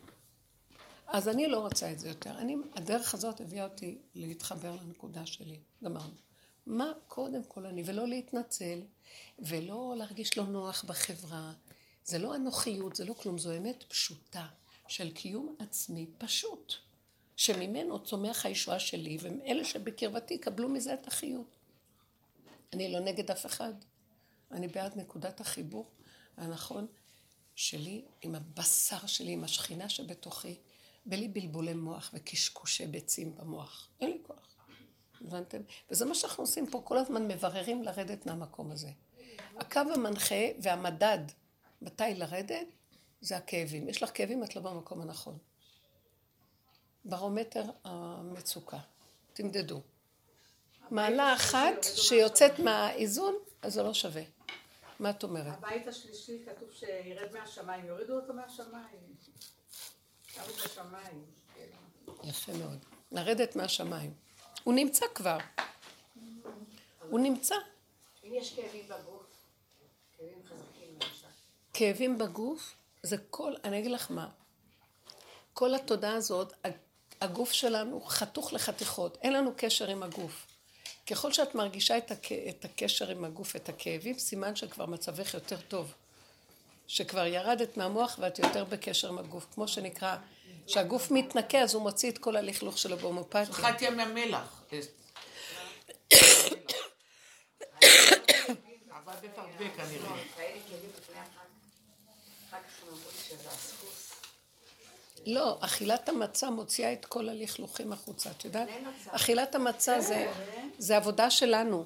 [1.07, 2.37] אז אני לא רוצה את זה יותר.
[2.37, 5.59] אני, הדרך הזאת הביאה אותי להתחבר לנקודה שלי.
[5.83, 6.13] גמרנו.
[6.65, 8.81] מה קודם כל אני, ולא להתנצל,
[9.39, 11.53] ולא להרגיש לא נוח בחברה.
[12.05, 14.47] זה לא אנוכיות, זה לא כלום, זו אמת פשוטה
[14.87, 16.73] של קיום עצמי פשוט,
[17.35, 21.55] שממנו צומח הישועה שלי, ואלה שבקרבתי יקבלו מזה את החיות.
[22.73, 23.73] אני לא נגד אף אחד,
[24.51, 25.91] אני בעד נקודת החיבור
[26.37, 26.87] הנכון
[27.55, 30.55] שלי עם הבשר שלי, עם השכינה שבתוכי,
[31.05, 33.89] בלי בלבולי מוח וקשקושי ביצים במוח.
[34.01, 34.55] אין לי כוח.
[35.21, 35.61] הבנתם?
[35.91, 38.89] וזה מה שאנחנו עושים פה, כל הזמן מבררים לרדת מהמקום הזה.
[39.57, 41.19] הקו המנחה והמדד
[41.81, 42.67] מתי לרדת,
[43.21, 43.89] זה הכאבים.
[43.89, 45.37] יש לך כאבים, את לא במקום הנכון.
[47.05, 48.79] ברומטר המצוקה.
[49.33, 49.81] תמדדו.
[50.91, 54.21] מעלה אחת שיוצאת מהאיזון, אז זה לא שווה.
[54.99, 55.53] מה את אומרת?
[55.57, 59.15] הבית השלישי כתוב שירד מהשמיים, יורידו אותו מהשמיים.
[62.23, 62.85] יפה מאוד.
[63.11, 64.13] לרדת מהשמיים.
[64.63, 65.37] הוא נמצא כבר.
[67.09, 67.55] הוא נמצא.
[68.23, 69.25] אם יש כאבים בגוף,
[70.17, 71.27] כאבים חזקים למשל.
[71.73, 74.29] כאבים בגוף, זה כל, אני אגיד לך מה,
[75.53, 76.53] כל התודעה הזאת,
[77.21, 80.47] הגוף שלנו חתוך לחתיכות, אין לנו קשר עם הגוף.
[81.07, 82.31] ככל שאת מרגישה את, הכ...
[82.31, 85.93] את הקשר עם הגוף, את הכאבים, סימן שכבר מצבך יותר טוב.
[86.87, 89.47] שכבר ירדת מהמוח ואת יותר בקשר עם הגוף.
[89.53, 90.15] כמו שנקרא,
[90.67, 93.45] כשהגוף מתנקה אז הוא מוציא את כל הלכלוך שלו בהומופתיה.
[93.45, 94.63] שחטתי מהמלח.
[99.37, 100.15] הרבה כנראה.
[103.27, 104.11] שזה הסחוס.
[105.25, 108.31] לא, אכילת המצה מוציאה את כל הלכלוכים החוצה.
[108.31, 108.69] את יודעת?
[109.07, 110.31] אכילת המצה זה,
[110.77, 111.85] זה עבודה שלנו.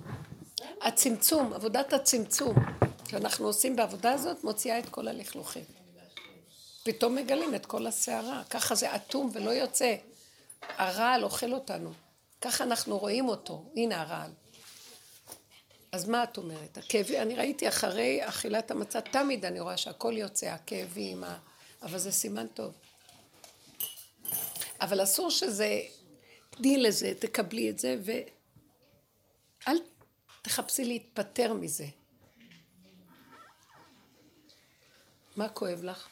[0.82, 2.56] הצמצום, עבודת הצמצום
[3.10, 5.64] שאנחנו עושים בעבודה הזאת, מוציאה את כל הלכלוכים.
[6.84, 8.44] פתאום מגלים את כל הסערה.
[8.50, 9.96] ככה זה אטום ולא יוצא.
[10.62, 11.94] הרעל אוכל אותנו.
[12.42, 13.66] ככה אנחנו רואים אותו.
[13.76, 14.32] הנה הרעל.
[15.92, 16.78] אז מה את אומרת?
[16.78, 21.38] הכאבי, אני ראיתי אחרי אכילת המצה, תמיד אני רואה שהכל יוצא, הכאבים, ה...
[21.82, 22.74] אבל זה סימן טוב.
[24.82, 25.82] אבל אסור שזה,
[26.50, 29.78] תני לזה, תקבלי את זה, ואל
[30.42, 31.86] תחפשי להתפטר מזה.
[35.40, 36.08] מה כואב לך?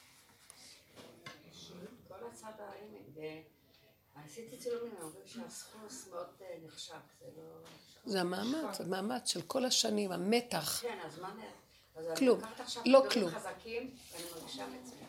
[2.08, 3.46] כל הצד העמק.
[4.26, 6.94] עשיתי צילומים, הם אומרים שהסחוס מאוד אה, נחשק.
[7.20, 7.44] זה לא...
[8.06, 10.80] זה המאמץ, המאמץ של כל השנים, המתח.
[10.82, 12.16] כן, אז מה נ...
[12.16, 12.40] כלום.
[12.44, 13.32] עכשיו לא כדורים כלום.
[13.32, 15.08] חזקים, ואני מרגישה מצוין.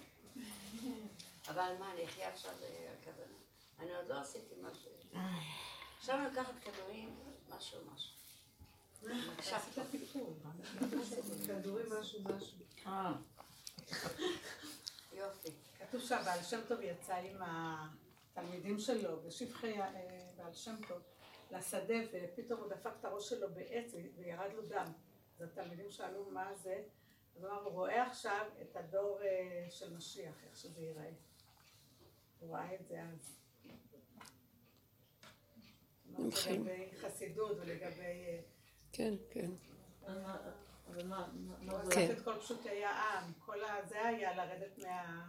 [1.49, 3.39] אבל מה, אני אחיה עכשיו אה, הכוונה?
[3.79, 4.91] אני עוד לא עשיתי משהו.
[5.99, 7.15] עכשיו אני לוקחת כדורים,
[7.57, 8.13] משהו משהו.
[10.13, 10.43] טוב.
[11.47, 12.59] כדורים משהו משהו.
[15.13, 15.49] יופי.
[15.79, 19.91] כתוב שהבעל שם טוב יצא עם התלמידים שלו בשבחי אה,
[20.37, 21.03] בעל שם טוב
[21.51, 24.93] לשדה ופתאום הוא דפק את הראש שלו בעץ וירד לו דם.
[25.39, 26.83] אז התלמידים שאלו מה זה,
[27.37, 31.11] אז הוא אמר, הוא רואה עכשיו את הדור אה, של משיח, איך שזה ייראה.
[32.41, 33.39] הוא ראה את זה אז.
[36.07, 36.67] נמחים.
[36.67, 38.03] לגבי חסידות ולגבי...
[38.03, 38.41] אה,
[38.93, 39.51] כן, כן.
[40.93, 41.25] אבל מה?
[41.91, 42.15] כן.
[43.47, 43.59] כל.
[43.89, 45.23] זה היה לרדת מה...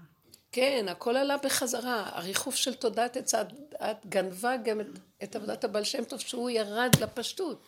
[0.51, 2.09] כן, הכל עלה בחזרה.
[2.13, 4.87] הריחוף של תודעת עץ את גנבה גם את,
[5.23, 7.61] את עבודת הבעל שם טוב, שהוא ירד לפשטות.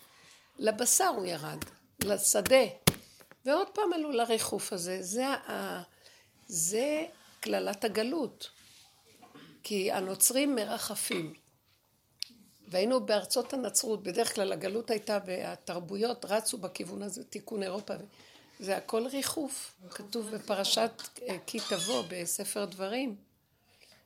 [0.59, 1.57] לבשר הוא ירד,
[2.03, 2.65] לשדה.
[3.45, 4.97] ועוד פעם עלו לריחוף הזה.
[5.01, 5.81] זה, ה,
[6.47, 7.05] זה
[7.39, 8.49] קללת הגלות.
[9.63, 11.33] כי הנוצרים מרחפים.
[12.71, 17.93] והיינו בארצות הנצרות, בדרך כלל הגלות הייתה והתרבויות רצו בכיוון הזה, תיקון אירופה.
[18.59, 20.91] זה הכל ריחוף, כתוב בפרשת
[21.27, 23.15] אה, כי תבוא בספר דברים,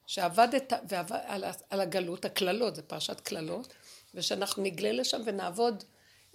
[0.08, 3.74] שעבדת ועבד, על, על הגלות, הקללות, זה פרשת קללות,
[4.16, 5.84] ושאנחנו נגלה לשם ונעבוד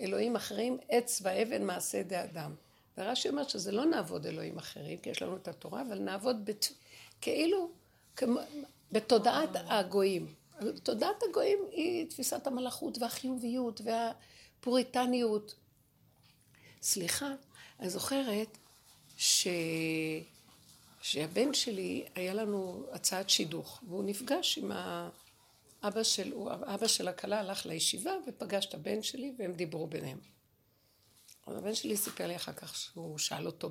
[0.01, 2.55] אלוהים אחרים, עץ ואבן מעשה ידי אדם.
[2.99, 6.69] ורש"י אומר שזה לא נעבוד אלוהים אחרים, כי יש לנו את התורה, אבל נעבוד בת,
[7.21, 7.71] כאילו,
[8.17, 8.41] כמו,
[8.93, 10.40] בתודעת הגויים.
[10.83, 15.55] תודעת הגויים היא תפיסת המלאכות והחיוביות והפוריטניות.
[16.83, 17.29] סליחה,
[17.81, 18.59] אני זוכרת
[19.17, 19.49] ש...
[21.03, 24.73] שהבן שלי, היה לנו הצעת שידוך, והוא נפגש עם
[25.83, 26.33] האבא של,
[26.67, 30.19] האבא של הכלה הלך לישיבה ופגש את הבן שלי והם דיברו ביניהם.
[31.47, 33.71] אז הבן שלי סיפר לי אחר כך שהוא שאל אותו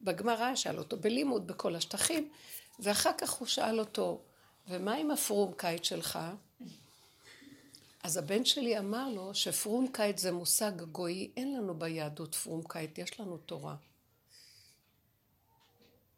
[0.00, 2.30] בגמרא, שאל אותו בלימוד, בכל השטחים,
[2.78, 4.20] ואחר כך הוא שאל אותו,
[4.68, 6.18] ומה עם הפרום קיץ שלך?
[8.02, 13.36] אז הבן שלי אמר לו שפרומקייט זה מושג גוי, אין לנו ביהדות פרומקייט, יש לנו
[13.38, 13.76] תורה.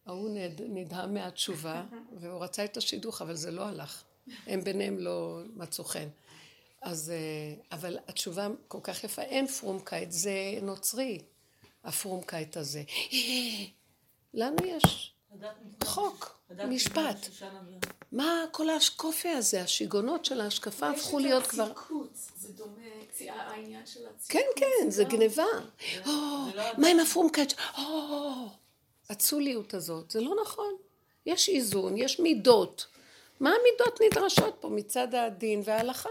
[0.06, 1.84] ההוא נד- נדהם מהתשובה,
[2.20, 4.02] והוא רצה את השידוך, אבל זה לא הלך.
[4.46, 6.08] הם ביניהם לא מצאו חן.
[6.82, 10.32] אז, אה, אבל התשובה כל כך יפה, אין פרומקייט, זה
[10.62, 11.18] נוצרי,
[11.84, 12.82] הפרומקייט הזה.
[14.34, 15.14] לנו יש
[15.84, 16.38] חוק,
[16.68, 17.28] משפט.
[17.40, 17.60] בירה.
[18.12, 21.72] מה כל ההשקופה הזה, השיגעונות של ההשקפה הפכו להיות כבר...
[22.36, 22.72] זה דומה,
[23.28, 24.28] העניין של הציקוץ.
[24.28, 25.44] כן, כן, זה לא- גניבה.
[26.06, 27.52] לא מה עם הפרומקייט?
[27.78, 28.48] או,
[29.10, 30.74] הצוליות הזאת, זה לא נכון.
[31.26, 32.86] יש איזון, יש מידות.
[33.40, 36.08] מה המידות נדרשות פה מצד הדין וההלכה?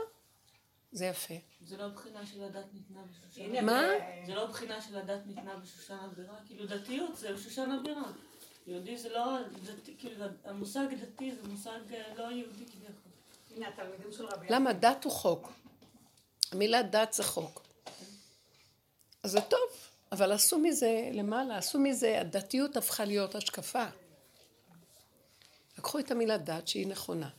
[0.92, 1.34] זה יפה.
[1.66, 3.46] זה לא בחינה של הדת ניתנה בשושנה.
[3.46, 3.82] הנה, מה?
[4.26, 8.12] זה לא בחינה של הדת ניתנה בשושנה בירה, כאילו דתיות זה שושנה בירה.
[8.68, 13.12] יהודי זה לא, דתי, כאילו המושג דתי זה מושג אה, לא יהודי כביכול.
[13.56, 14.74] הנה התלמידים של רבי למה?
[14.74, 15.52] דת הוא חוק.
[16.52, 17.62] המילה דת זה חוק.
[19.24, 19.70] אז זה טוב,
[20.12, 23.86] אבל עשו מזה למעלה, עשו מזה, הדתיות הפכה להיות השקפה.
[25.78, 27.30] לקחו את המילה דת שהיא נכונה.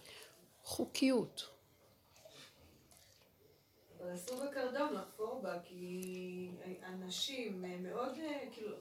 [0.65, 1.49] חוקיות.
[3.99, 6.51] אבל אסור בקרדום לחפור בה, כי
[6.85, 8.77] אנשים מאוד, אה, כאילו.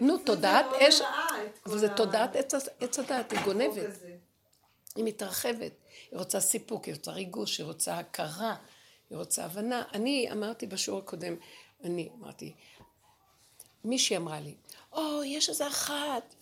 [0.00, 1.00] נו, תודעת אש,
[1.66, 2.36] זה תודעת
[2.80, 3.90] עץ, הדת, היא גונבת.
[4.96, 5.72] היא מתרחבת,
[6.10, 8.56] היא רוצה סיפוק, היא רוצה ריגוש, היא רוצה הכרה,
[9.10, 9.82] היא רוצה הבנה.
[9.94, 11.36] אני אמרתי בשיעור הקודם,
[11.84, 12.52] אני אמרתי,
[13.84, 14.54] מישהי אמרה לי,
[14.92, 16.34] או, יש איזה אחת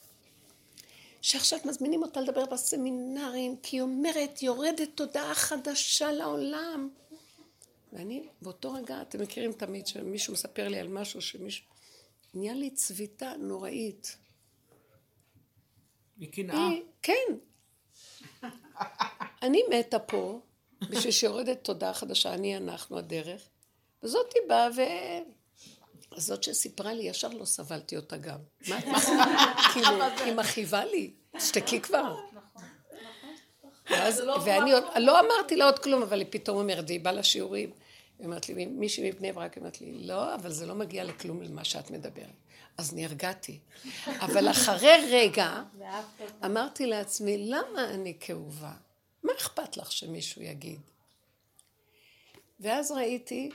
[1.23, 6.89] שעכשיו מזמינים אותה לדבר בסמינרים, כי היא אומרת, יורדת תודעה חדשה לעולם.
[7.93, 11.65] ואני, באותו רגע, אתם מכירים תמיד שמישהו מספר לי על משהו שמישהו...
[12.35, 14.17] נהיה לי צביטה נוראית.
[16.19, 16.69] מקנאה.
[17.03, 17.37] כן.
[19.43, 20.41] אני מתה פה,
[20.91, 23.49] בשביל שיורדת תודעה חדשה, אני, אנחנו, הדרך.
[24.03, 24.81] וזאת היא באה ו...
[26.17, 28.39] אז זאת שסיפרה לי, ישר לא סבלתי אותה גם.
[28.69, 29.01] מה את מה?
[29.73, 29.89] כאילו,
[30.25, 32.17] היא מכאיבה לי, תשתקי כבר.
[33.91, 37.71] ואז, ואני עוד, לא אמרתי לה עוד כלום, אבל היא פתאום אומרת, והיא באה לשיעורים.
[38.21, 41.65] היא אומרת לי, מישהי מבני ברק אומרת לי, לא, אבל זה לא מגיע לכלום למה
[41.65, 42.35] שאת מדברת.
[42.79, 43.59] אז נרגעתי.
[44.07, 45.63] אבל אחרי רגע,
[46.45, 48.73] אמרתי לעצמי, למה אני כאובה?
[49.23, 50.81] מה אכפת לך שמישהו יגיד?
[52.61, 53.51] ואז ראיתי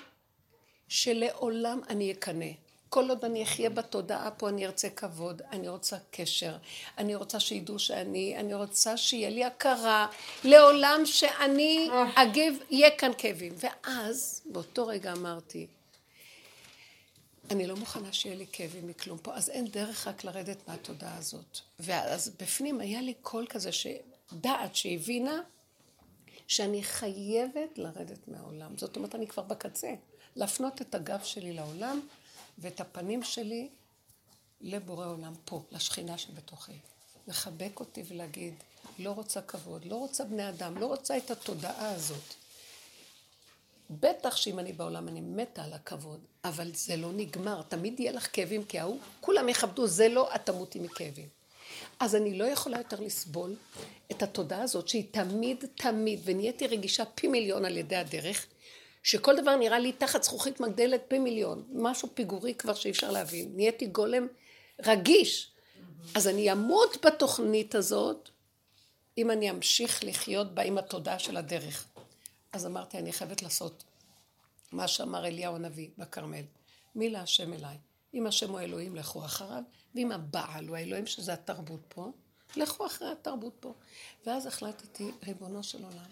[0.87, 2.45] שלעולם אני אקנא.
[2.89, 6.57] כל עוד אני אחיה בתודעה פה, אני ארצה כבוד, אני רוצה קשר,
[6.97, 10.07] אני רוצה שידעו שאני, אני רוצה שיהיה לי הכרה,
[10.43, 13.53] לעולם שאני אגיב, יהיה כאן כאבים.
[13.57, 15.67] ואז, באותו רגע אמרתי,
[17.51, 21.59] אני לא מוכנה שיהיה לי כאבים מכלום פה, אז אין דרך רק לרדת מהתודעה הזאת.
[21.79, 25.41] ואז בפנים היה לי קול כזה, שדעת שהבינה
[26.47, 28.77] שאני חייבת לרדת מהעולם.
[28.77, 29.93] זאת אומרת, אני כבר בקצה.
[30.35, 31.99] להפנות את הגב שלי לעולם
[32.57, 33.69] ואת הפנים שלי
[34.61, 36.79] לבורא עולם פה, לשכינה שבתוכי.
[37.27, 38.53] לחבק אותי ולהגיד,
[38.99, 42.33] לא רוצה כבוד, לא רוצה בני אדם, לא רוצה את התודעה הזאת.
[43.89, 48.27] בטח שאם אני בעולם אני מתה על הכבוד, אבל זה לא נגמר, תמיד יהיה לך
[48.33, 51.27] כאבים כי ההוא, כולם יכבדו, זה לא, את תמותי מכאבים.
[51.99, 53.55] אז אני לא יכולה יותר לסבול
[54.11, 58.45] את התודעה הזאת שהיא תמיד תמיד, ונהייתי רגישה פי מיליון על ידי הדרך,
[59.05, 63.51] שכל דבר נראה לי תחת זכוכית מגדלת פי מיליון, משהו פיגורי כבר שאי אפשר להבין,
[63.55, 64.27] נהייתי גולם
[64.85, 65.51] רגיש.
[66.15, 68.29] אז אני אמות בתוכנית הזאת,
[69.17, 71.87] אם אני אמשיך לחיות בה עם התודעה של הדרך.
[72.53, 73.83] אז אמרתי, אני חייבת לעשות
[74.71, 76.43] מה שאמר אליהו הנביא בכרמל.
[76.95, 77.77] מי להשם אליי?
[78.13, 79.63] אם השם הוא אלוהים, לכו אחריו,
[79.95, 82.11] ואם הבעל הוא האלוהים, שזה התרבות פה,
[82.55, 83.73] לכו אחרי התרבות פה.
[84.25, 86.11] ואז החלטתי, ריבונו של עולם,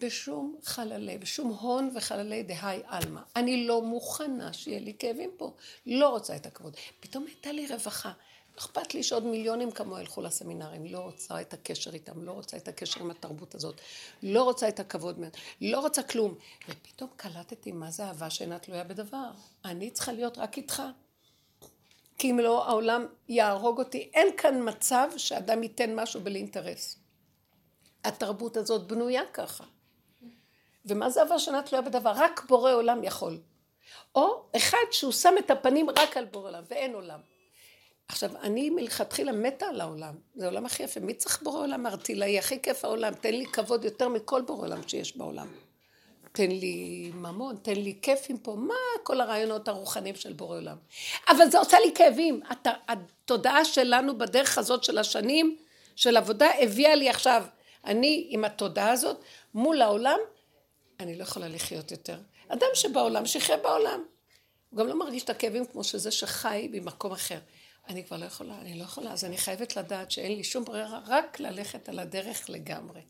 [0.00, 3.20] בשום חללי, בשום הון וחללי דהי עלמא.
[3.36, 5.54] אני לא מוכנה שיהיה לי כאבים פה.
[5.86, 6.76] לא רוצה את הכבוד.
[7.00, 8.12] פתאום הייתה לי רווחה.
[8.54, 10.86] לא אכפת לי שעוד מיליונים כמוה ילכו לסמינרים.
[10.86, 13.80] לא רוצה את הקשר איתם, לא רוצה את הקשר עם התרבות הזאת.
[14.22, 15.18] לא רוצה את הכבוד.
[15.60, 16.34] לא רוצה כלום.
[16.68, 19.30] ופתאום קלטתי מה זה אהבה שאינה תלויה בדבר.
[19.64, 20.82] אני צריכה להיות רק איתך.
[22.18, 24.10] כי אם לא, העולם יהרוג אותי.
[24.14, 26.96] אין כאן מצב שאדם ייתן משהו בלי אינטרס.
[28.04, 29.64] התרבות הזאת בנויה ככה.
[30.88, 32.12] ומה זה אהבה שאינה תלויה בדבר?
[32.16, 33.38] רק בורא עולם יכול.
[34.14, 37.20] או אחד שהוא שם את הפנים רק על בורא עולם, ואין עולם.
[38.08, 41.00] עכשיו, אני מלכתחילה מתה על העולם, זה העולם הכי יפה.
[41.00, 42.38] מי צריך בורא עולם ארטילאי?
[42.38, 43.14] הכי כיף העולם.
[43.14, 45.46] תן לי כבוד יותר מכל בורא עולם שיש בעולם.
[46.32, 50.76] תן לי ממון, תן לי כיפים פה, מה כל הרעיונות הרוחניים של בורא עולם?
[51.28, 52.40] אבל זה עושה לי כאבים.
[52.48, 55.56] הת- התודעה שלנו בדרך הזאת של השנים,
[55.96, 57.44] של עבודה, הביאה לי עכשיו,
[57.84, 59.16] אני עם התודעה הזאת,
[59.54, 60.18] מול העולם,
[61.00, 62.20] אני לא יכולה לחיות יותר.
[62.48, 64.04] אדם שבעולם, שיחיה בעולם.
[64.70, 67.38] הוא גם לא מרגיש את הכאבים כמו שזה שחי במקום אחר.
[67.88, 71.00] אני כבר לא יכולה, אני לא יכולה, אז אני חייבת לדעת שאין לי שום ברירה,
[71.06, 73.00] רק ללכת על הדרך לגמרי.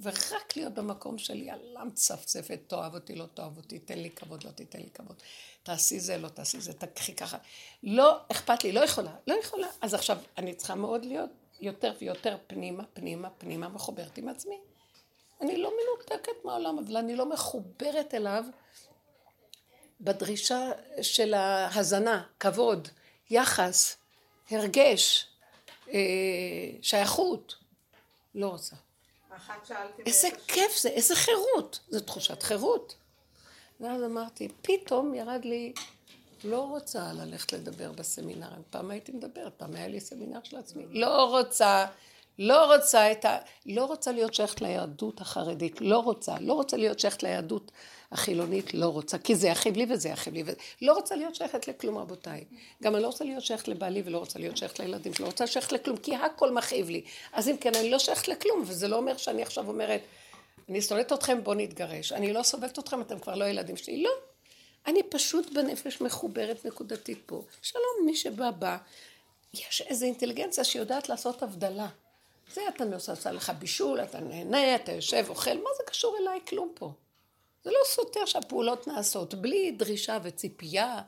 [0.00, 4.50] ורק להיות במקום שלי, אללה מצפצפת, תאהב אותי, לא תאהב אותי, תן לי כבוד, לא
[4.50, 5.16] תיתן לי כבוד.
[5.62, 7.38] תעשי זה, לא תעשי זה, תקחי ככה.
[7.82, 9.66] לא אכפת לי, לא יכולה, לא יכולה.
[9.80, 14.58] אז עכשיו, אני צריכה מאוד להיות יותר ויותר פנימה, פנימה, פנימה, מחוברת עם עצמי.
[15.40, 18.44] אני לא מנותקת מהעולם, אבל אני לא מחוברת אליו
[20.00, 20.70] בדרישה
[21.02, 22.88] של ההזנה, כבוד,
[23.30, 23.96] יחס,
[24.50, 25.26] הרגש,
[25.88, 25.98] אה,
[26.82, 27.54] שייכות.
[28.34, 28.76] לא רוצה.
[30.06, 31.80] איזה כיף זה, איזה חירות.
[31.90, 32.94] זו תחושת חירות.
[33.80, 35.72] ואז אמרתי, פתאום ירד לי,
[36.44, 38.48] לא רוצה ללכת לדבר בסמינר.
[38.70, 40.84] פעם הייתי מדברת, פעם היה לי סמינר של עצמי.
[40.88, 41.86] לא רוצה,
[42.38, 43.38] לא רוצה את ה...
[43.66, 46.34] לא רוצה להיות שייכת ליהדות החרדית, לא רוצה.
[46.40, 47.72] לא רוצה להיות שייכת ליהדות
[48.12, 49.18] החילונית, לא רוצה.
[49.18, 50.42] כי זה יכאיב לי וזה יכאיב לי.
[50.42, 50.56] וזה...
[50.82, 52.44] לא רוצה להיות שייכת לכלום, רבותיי.
[52.82, 55.12] גם אני לא רוצה להיות שייכת לבעלי ולא רוצה להיות שייכת לילדים.
[55.20, 57.02] לא רוצה שייכת לכלום, כי הכל מכאיב לי.
[57.32, 60.00] אז אם כן, אני לא שייכת לכלום, וזה לא אומר שאני עכשיו אומרת...
[60.68, 62.12] אני שונאת אתכם, בואו נתגרש.
[62.12, 64.02] אני לא סובבת אתכם, אתם כבר לא ילדים שלי.
[64.02, 64.10] לא.
[64.86, 67.42] אני פשוט בנפש מחוברת נקודתית פה.
[67.62, 68.76] שלום, מי שבא בא.
[69.54, 71.88] יש איזו אינטליגנציה שיודעת לעשות הבדלה.
[72.52, 76.40] זה אתה עושה עושה לך בישול, אתה נהנה, אתה יושב, אוכל, מה זה קשור אליי?
[76.48, 76.92] כלום פה.
[77.64, 81.02] זה לא סותר שהפעולות נעשות, בלי דרישה וציפייה,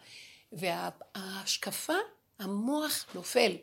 [0.53, 1.97] וההשקפה,
[2.39, 3.57] המוח נופל.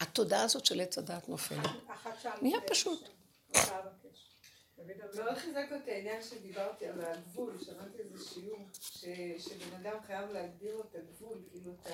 [0.00, 1.70] התודעה הזאת של עץ הדעת נופלת.
[2.42, 3.08] נהיה פשוט.
[3.56, 3.80] אמר,
[5.14, 8.58] מאוד חיזק אותי העניין שדיברתי על הגבול, שמעתי איזה שיעור,
[9.38, 11.86] שבן אדם חייב להגדיר את הגבול, כאילו את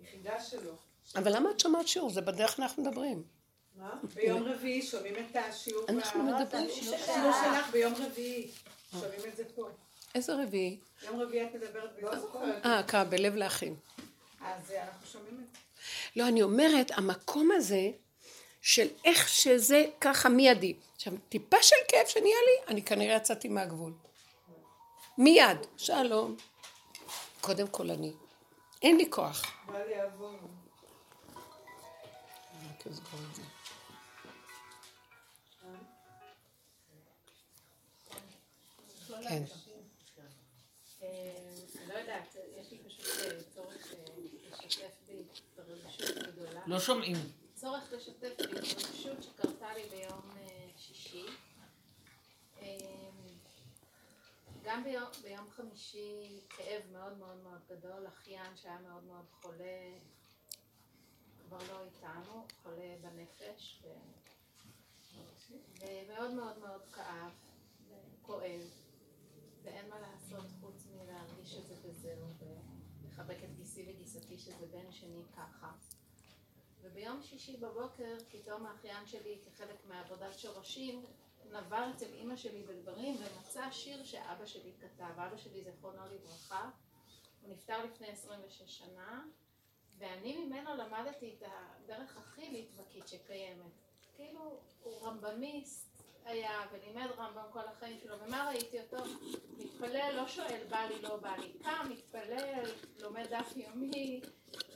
[0.00, 0.76] היחידה שלו.
[1.16, 2.10] אבל למה את שומעת שיעור?
[2.10, 3.22] זה בדרך אנחנו מדברים.
[3.76, 3.94] מה?
[4.14, 5.84] ביום רביעי שומעים את השיעור...
[5.88, 6.66] אנחנו מדברים.
[6.66, 8.50] השיעור שלך ביום רביעי.
[8.90, 9.68] שומעים את זה פה.
[10.14, 10.78] איזה רביעי?
[11.02, 12.18] יום רביעי את מדברת פה.
[12.18, 12.66] זוכרת.
[12.66, 13.76] אה, ככה, בלב לאחים.
[14.40, 15.58] אז אה, אנחנו שומעים את זה.
[16.16, 17.90] לא, אני אומרת, המקום הזה
[18.60, 20.74] של איך שזה ככה מיידי.
[20.96, 23.92] עכשיו, טיפה של כאב שנהיה לי, אני כנראה יצאתי מהגבול.
[25.18, 26.36] מיד, שלום.
[27.40, 28.12] קודם כל אני.
[28.82, 29.42] אין לי כוח.
[29.66, 30.38] בא לי לעבור.
[32.82, 33.42] רק אסגור את זה.
[39.28, 39.42] כן.
[41.78, 43.98] אני לא יודעת, יש לי פשוט אה, צורך אה,
[44.50, 45.22] לשתף בי
[45.56, 46.60] ברגישות גדולה.
[46.66, 47.16] לא שומעים.
[47.54, 51.26] צורך לשתף בי ברגישות שקרתה לי ביום אה, שישי.
[52.62, 53.10] אה,
[54.64, 59.98] גם ביום, ביום חמישי כאב מאוד מאוד מאוד גדול, אחיין שהיה מאוד מאוד חולה,
[61.52, 63.88] כבר לא איתנו, חולה בנפש, ו...
[65.80, 67.32] ומאוד מאוד מאוד כאב,
[67.88, 68.60] וכואב,
[69.62, 72.26] ואין מה לעשות חוץ מלהרגיש את זה וזהו,
[73.02, 75.72] ולחבק את גיסי וגיסתי שזה בן שני ככה.
[76.82, 81.04] וביום שישי בבוקר, פתאום האחיין שלי, כחלק מעבודת שורשים,
[81.50, 85.18] נבר אצל אימא שלי בדברים ומצא שיר שאבא שלי כתב.
[85.18, 86.70] אבא שלי, זיכרונו לברכה,
[87.42, 89.24] הוא נפטר לפני 26 שנה,
[90.02, 93.72] ואני ממנו למדתי את הדרך הכי ליטבקית שקיימת.
[94.16, 95.86] כאילו, הוא רמב"מיסט
[96.24, 98.96] היה, ולימד רמב"ם כל החיים שלו, ומה ראיתי אותו?
[99.58, 101.52] מתפלל, לא שואל, בא לי, לא בא לי.
[101.62, 104.20] קם, מתפלל, לומד דף יומי,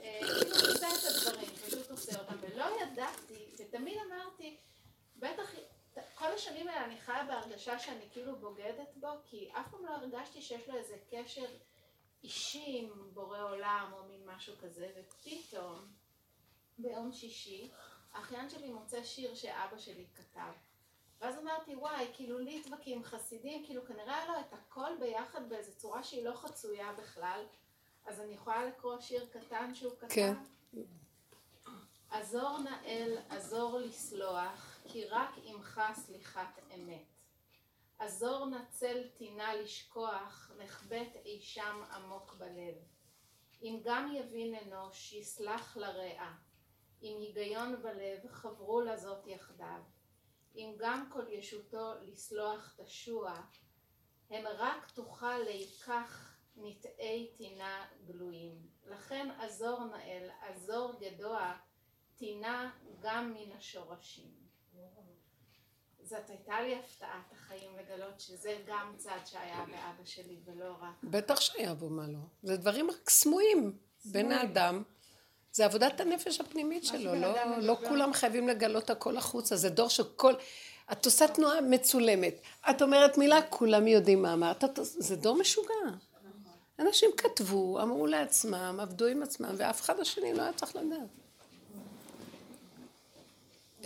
[0.01, 4.57] אה, כאילו עושה את הדברים, פשוט עושה אותם, ולא ידעתי, ותמיד אמרתי,
[5.17, 5.55] בטח,
[6.15, 10.43] כל השנים האלה אני חיה בהרגשה שאני כאילו בוגדת בו, כי אף פעם לא הרגשתי
[10.43, 11.47] שיש לו איזה קשר
[12.25, 15.79] אישי עם בורא עולם או מין משהו כזה, ופתאום,
[16.79, 17.71] ביום שישי,
[18.13, 20.53] האחיין שלי מוצא שיר שאבא שלי כתב.
[21.21, 26.05] ואז אמרתי, וואי, כאילו ליטבקים, חסידים, כאילו כנראה היה לו את הכל ביחד באיזו צורה
[26.05, 27.45] שהיא לא חצויה בכלל.
[28.07, 30.15] אז אני יכולה לקרוא שיר קטן שהוא כתב?
[30.15, 30.35] כן.
[32.11, 37.16] עזור נא אל, עזור לסלוח, כי רק עמך סליחת אמת.
[37.99, 42.75] עזור נא צל טינה לשכוח, נחבאת אי שם עמוק בלב.
[43.63, 46.33] אם גם יבין אנוש, יסלח לרע.
[47.03, 49.83] אם היגיון בלב, חברו לזאת יחדיו.
[50.55, 53.35] אם גם כל ישותו לסלוח תשוע,
[54.31, 58.67] הם רק תוכל להיקח נטעי טינה גלויים.
[58.85, 61.57] לכן עזור נאל, עזור גדוע,
[62.17, 62.71] טינה
[63.01, 64.46] גם מן השורשים.
[66.09, 70.95] זאת הייתה לי הפתעת החיים לגלות שזה גם צד שהיה באבא שלי ולא רק.
[71.05, 72.19] בטח שהיה בו מה לא.
[72.43, 73.73] זה דברים רק סמויים
[74.05, 74.83] בין האדם.
[75.53, 77.77] זה עבודת הנפש הפנימית שלו, לא, לא.
[77.89, 80.35] כולם חייבים לגלות הכל החוצה, זה דור שכל...
[80.93, 82.35] את עושה תנועה מצולמת.
[82.71, 84.65] את אומרת מילה, כולם יודעים מה אמרת.
[84.65, 85.75] את- זה דור משוגע.
[86.79, 91.09] אנשים כתבו, אמרו לעצמם, עבדו עם עצמם, ואף אחד השני לא היה צריך לדעת.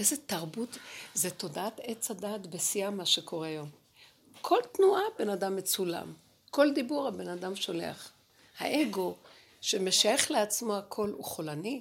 [0.00, 0.78] איזה תרבות,
[1.14, 3.68] זה תודעת עץ הדעת בשיאה מה שקורה היום.
[4.40, 6.12] כל תנועה בן אדם מצולם,
[6.50, 8.12] כל דיבור הבן אדם שולח.
[8.58, 9.14] האגו
[9.60, 11.80] שמשייך לעצמו הכל הוא חולני.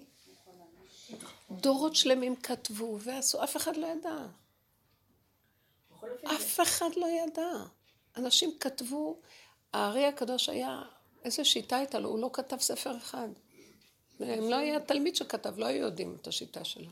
[1.52, 4.18] דורות שלמים כתבו ועשו, אף אחד לא ידע.
[6.36, 7.52] אף אחד לא ידע.
[8.18, 9.20] אנשים כתבו,
[9.74, 10.82] הארי הקדוש היה,
[11.26, 13.30] איזה שיטה הייתה לו, הוא לא כתב ספר אחד.
[14.22, 16.90] אם לא היה תלמיד שכתב, לא היו יודעים את השיטה שלו.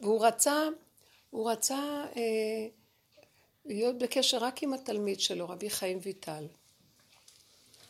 [0.00, 0.68] והוא רצה,
[1.30, 2.66] הוא רצה אה,
[3.64, 6.46] להיות בקשר רק עם התלמיד שלו, רבי חיים ויטל.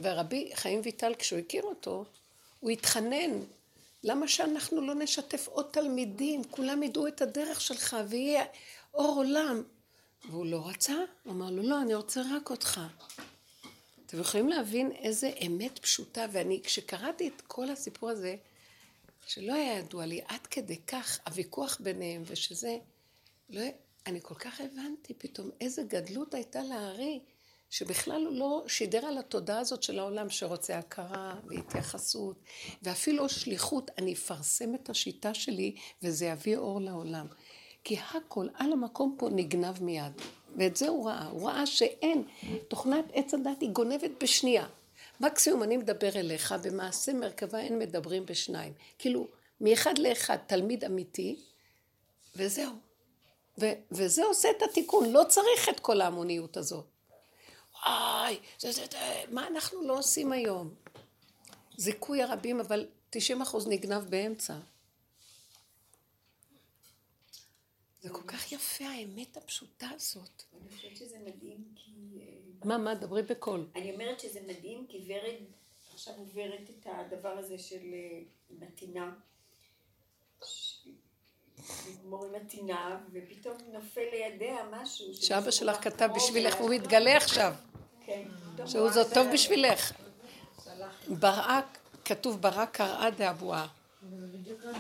[0.01, 2.05] ורבי חיים ויטל, כשהוא הכיר אותו,
[2.61, 3.31] הוא התחנן,
[4.03, 8.45] למה שאנחנו לא נשתף עוד תלמידים, כולם ידעו את הדרך שלך ויהיה
[8.95, 9.63] אור עולם.
[10.31, 10.95] והוא לא רצה,
[11.25, 12.81] הוא אמר לו, לא, אני רוצה רק אותך.
[14.07, 18.37] אתם יכולים להבין איזה אמת פשוטה, ואני, כשקראתי את כל הסיפור הזה,
[19.31, 22.77] שלא היה ידוע לי עד כדי כך הוויכוח ביניהם, ושזה,
[23.51, 23.63] לא,
[24.07, 27.21] אני כל כך הבנתי פתאום איזה גדלות הייתה לארי,
[27.71, 32.37] שבכלל הוא לא שידר על התודעה הזאת של העולם שרוצה הכרה והתייחסות,
[32.83, 37.27] ואפילו שליחות, אני אפרסם את השיטה שלי וזה יביא אור לעולם.
[37.85, 40.13] כי הכל על המקום פה נגנב מיד,
[40.57, 42.25] ואת זה הוא ראה, הוא ראה שאין,
[42.69, 44.67] תוכנת עץ הדת היא גונבת בשנייה.
[45.21, 48.73] מקסימום אני מדבר אליך, במעשה מרכבה אין מדברים בשניים.
[48.99, 49.29] כאילו,
[49.61, 51.37] מאחד לאחד, תלמיד אמיתי,
[52.37, 52.73] וזהו.
[53.61, 56.87] ו- וזה עושה את התיקון, לא צריך את כל ההמוניות הזאת.
[57.85, 60.75] וואי, זה, זה, זה, מה אנחנו לא עושים היום?
[61.77, 64.55] זיכוי הרבים, אבל 90 אחוז נגנב באמצע.
[68.01, 70.43] זה כל כך יפה, האמת הפשוטה הזאת.
[70.53, 71.90] אני חושבת שזה מדהים כי...
[72.65, 73.67] מה, מה, דברי בקול.
[73.77, 75.35] אני אומרת שזה מדהים כי ורד
[75.95, 78.21] עכשיו עוברת את הדבר הזה של אה,
[78.61, 79.13] נתינה.
[80.45, 80.77] ש-
[81.89, 85.15] לגמור עם נתינה, ופתאום נופל לידיה משהו.
[85.15, 86.55] שאבא שלך כתב בשבילך.
[86.57, 87.55] הוא מתגלה עכשיו.
[88.07, 88.23] כן,
[88.67, 89.93] שהוא זאת את טוב בשבילך.
[91.09, 91.61] בראה,
[92.05, 93.67] כתוב ברא קראה דאבואה.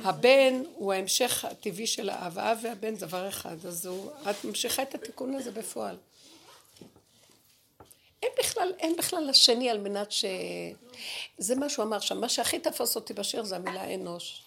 [0.05, 4.83] הבן הוא ההמשך הטבעי של האב, האב והבן זה דבר אחד, אז הוא, את ממשיכה
[4.83, 5.97] את התיקון הזה בפועל.
[8.22, 10.24] אין בכלל, אין בכלל לשני על מנת ש...
[11.38, 14.42] זה מה שהוא אמר שם, מה שהכי תפס אותי בשיר זה המילה אנוש.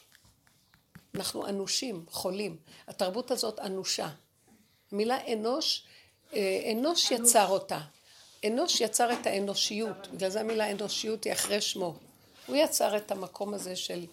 [1.15, 2.57] אנחנו אנושים, חולים.
[2.87, 4.09] התרבות הזאת אנושה.
[4.91, 5.83] המילה אנוש,
[6.33, 7.79] אה, אנוש יצר אותה.
[8.45, 11.95] אנוש יצר את האנושיות, בגלל זה המילה אנושיות היא אחרי שמו.
[12.47, 14.05] הוא יצר את המקום הזה של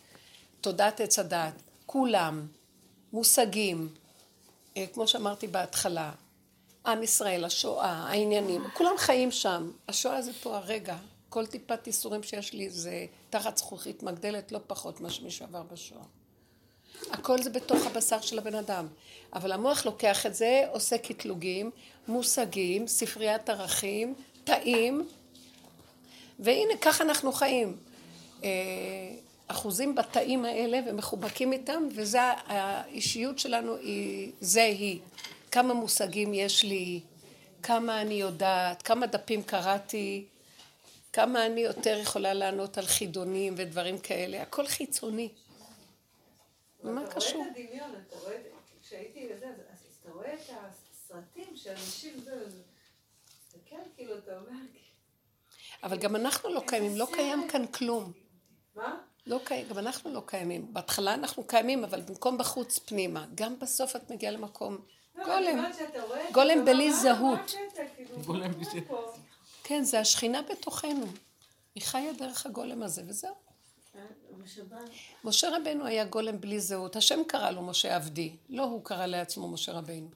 [0.61, 1.55] תודעת עץ הדעת.
[1.87, 2.47] כולם,
[3.13, 3.95] מושגים,
[4.77, 6.13] אה, כמו שאמרתי בהתחלה,
[6.87, 9.71] עם ישראל, השואה, העניינים, כולם חיים שם.
[9.89, 10.97] השואה זה פה הרגע.
[11.29, 16.05] כל טיפת ייסורים שיש לי זה תחת זכוכית מגדלת, לא פחות ממה שמישהו עבר בשואה.
[17.11, 18.87] הכל זה בתוך הבשר של הבן אדם.
[19.35, 21.71] אבל המוח לוקח את זה, עושה קטלוגים,
[22.09, 24.15] מושגים, ספריית ערכים,
[24.45, 25.09] תאים,
[26.39, 27.77] והנה כך אנחנו חיים.
[28.45, 28.49] אה,
[29.47, 34.99] אחוזים בתאים האלה ומחובקים איתם, וזה האישיות שלנו, היא, זה היא.
[35.53, 37.01] כמה מושגים יש לי,
[37.63, 40.27] כמה אני יודעת, כמה דפים קראתי,
[41.13, 45.29] כמה אני יותר יכולה לענות על חידונים ודברים כאלה, הכל חיצוני.
[46.83, 47.33] מה אתה קשור?
[47.39, 48.41] רואה את הדמיון, אתה רואה, את-
[48.83, 52.25] כשהייתי בזה, אז אתה רואה את הסרטים שאנשים,
[53.49, 54.59] תסתכל, כאילו, אתה אומר,
[55.83, 58.13] אבל גם אנחנו לא קיימים, לא קיים כאן כלום.
[58.77, 58.99] מה?
[59.27, 60.75] לא קיים, גם אנחנו לא קיימים.
[60.75, 63.27] בהתחלה אנחנו קיימים, אבל במקום בחוץ פנימה.
[63.35, 64.79] גם בסוף את מגיעה למקום
[65.15, 65.71] לא, גולם.
[65.89, 67.55] אתה גולם בלי זהות.
[67.97, 69.13] כאילו, מה קורה פה?
[69.65, 71.07] כן, זה השכינה בתוכנו.
[71.75, 73.35] היא חיה דרך הגולם הזה, וזהו.
[75.25, 76.97] משה רבנו היה גולם בלי זהות.
[76.97, 80.09] השם קרא לו משה עבדי, לא הוא קרא לעצמו משה רבנו.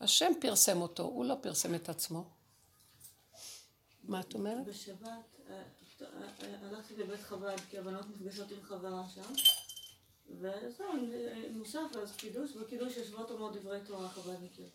[0.00, 2.24] השם פרסם אותו, הוא לא פרסם את עצמו.
[4.04, 4.66] מה את אומרת?
[4.66, 5.08] בשבת
[5.50, 5.62] אה,
[6.02, 6.06] אה,
[6.42, 9.34] אה, הלכתי לבית חב"ד כי הבנות נפגשות עם חברה שם
[10.30, 10.92] וזהו,
[11.50, 14.70] מוסף אז קידוש, בקידוש יושבות אומרות דברי תורה חב"דניקיות.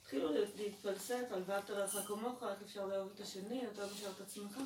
[0.00, 4.60] התחילו להתפלסף על ואהבת לרעך כמוך, איך אפשר לאהוב את השני, אתה משאר את עצמך.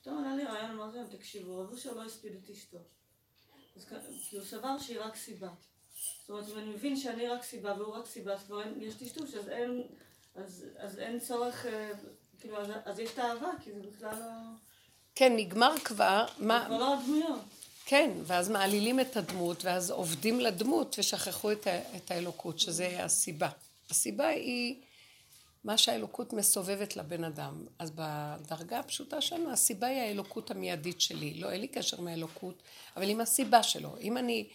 [0.00, 2.78] פתאום עלה לי רעיון, אמרתי להם, תקשיבו, רב אושר לא הספיד את אשתו.
[4.28, 5.48] כי הוא סבר שהיא רק סיבה.
[6.20, 9.34] זאת אומרת, אם אני מבין שאני רק סיבה והוא רק סיבה, אז כבר יש טשטוש,
[9.34, 9.82] אז אין,
[10.34, 11.90] אז, אז אין צורך, אה,
[12.40, 14.26] כאילו, אז, אז יש את האהבה, כי זה בכלל לא...
[15.14, 16.26] כן, נגמר כבר.
[16.38, 17.40] מה, כבר לא הדמויות.
[17.86, 23.48] כן, ואז מעלילים את הדמות, ואז עובדים לדמות ושכחו את, ה, את האלוקות, שזה הסיבה.
[23.90, 24.76] הסיבה היא
[25.64, 27.66] מה שהאלוקות מסובבת לבן אדם.
[27.78, 31.34] אז בדרגה הפשוטה שלנו, הסיבה היא האלוקות המיידית שלי.
[31.34, 32.62] לא, אין לי קשר מהאלוקות,
[32.96, 33.96] אבל עם הסיבה שלו.
[34.00, 34.48] אם אני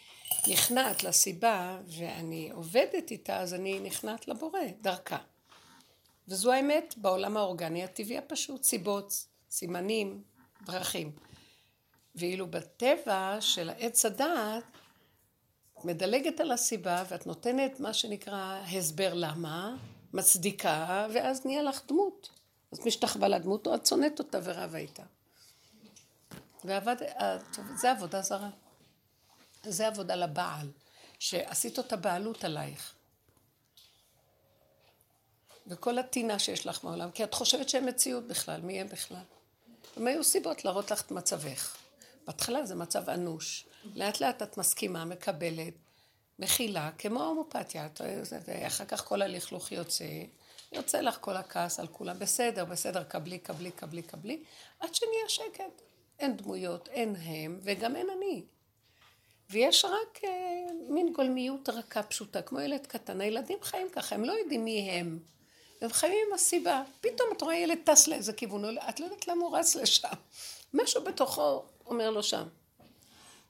[0.47, 5.17] נכנעת לסיבה ואני עובדת איתה, אז אני נכנעת לבורא, דרכה.
[6.27, 10.21] וזו האמת בעולם האורגני הטבעי הפשוט, סיבות, סימנים,
[10.65, 11.11] דרכים.
[12.15, 14.63] ואילו בטבע של עץ הדעת,
[15.83, 19.75] מדלגת על הסיבה ואת נותנת מה שנקרא הסבר למה,
[20.13, 22.29] מצדיקה, ואז נהיה לך דמות.
[22.71, 25.03] אז משתחווה לדמות או את שונאת אותה ורבה איתה.
[26.63, 26.95] ועבד,
[27.75, 28.49] זה עבודה זרה.
[29.63, 30.71] זה עבודה לבעל,
[31.19, 32.95] שעשית אותה בעלות עלייך.
[35.67, 39.23] וכל הטינה שיש לך מעולם, כי את חושבת שהם מציאות בכלל, מי הם בכלל?
[39.97, 41.75] הם היו סיבות להראות לך את מצבך.
[42.29, 43.65] בהתחלה זה מצב אנוש,
[43.95, 45.73] לאט לאט את מסכימה, מקבלת,
[46.39, 47.87] מכילה, כמו הומופתיה,
[48.67, 50.05] אחר כך כל הלכלוך יוצא,
[50.71, 54.43] יוצא לך כל הכעס על כולם, בסדר, בסדר, קבלי, קבלי, קבלי, קבלי,
[54.79, 55.81] עד שנהיה שקט.
[56.19, 58.43] אין דמויות, אין הם, וגם אין אני.
[59.49, 60.29] ויש רק אה,
[60.89, 63.21] מין גולמיות רכה פשוטה, כמו ילד קטן.
[63.21, 65.19] הילדים חיים ככה, הם לא יודעים מי הם.
[65.81, 66.83] הם חיים עם הסיבה.
[67.01, 70.07] פתאום את רואה ילד טס לאיזה כיוון, את לא יודעת למה הוא רץ לשם.
[70.73, 72.47] משהו בתוכו אומר לו שם.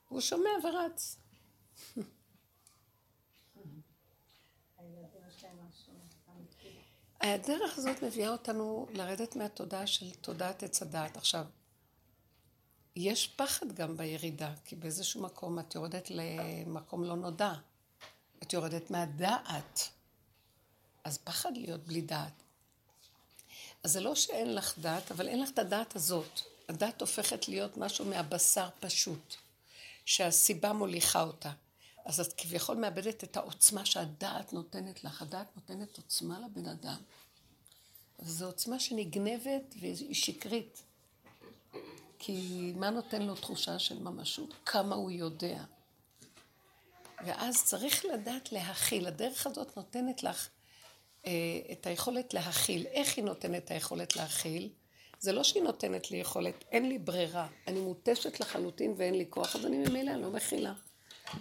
[0.09, 1.17] הוא שומע ורץ.
[7.21, 11.17] הדרך הזאת מביאה אותנו לרדת מהתודעה של תודעת עץ הדעת.
[11.17, 11.45] עכשיו,
[12.95, 17.53] יש פחד גם בירידה, כי באיזשהו מקום את יורדת למקום לא נודע.
[18.43, 19.89] את יורדת מהדעת.
[21.03, 22.43] אז פחד להיות בלי דעת.
[23.83, 26.41] אז זה לא שאין לך דעת, אבל אין לך את הדעת הזאת.
[26.69, 29.35] הדת הופכת להיות משהו מהבשר פשוט,
[30.05, 31.51] שהסיבה מוליכה אותה.
[32.05, 35.21] אז את כביכול מאבדת את העוצמה שהדעת נותנת לך.
[35.21, 37.01] הדעת נותנת עוצמה לבן אדם.
[38.21, 40.83] זו עוצמה שנגנבת והיא שקרית.
[42.19, 44.53] כי מה נותן לו תחושה של ממשות?
[44.65, 45.63] כמה הוא יודע.
[47.25, 49.07] ואז צריך לדעת להכיל.
[49.07, 50.49] הדרך הזאת נותנת לך
[51.25, 51.31] אה,
[51.71, 52.87] את היכולת להכיל.
[52.87, 54.69] איך היא נותנת את היכולת להכיל?
[55.19, 57.47] זה לא שהיא נותנת לי יכולת, אין לי ברירה.
[57.67, 60.73] אני מותשת לחלוטין ואין לי כוח, אז אני ממילא לא מכילה.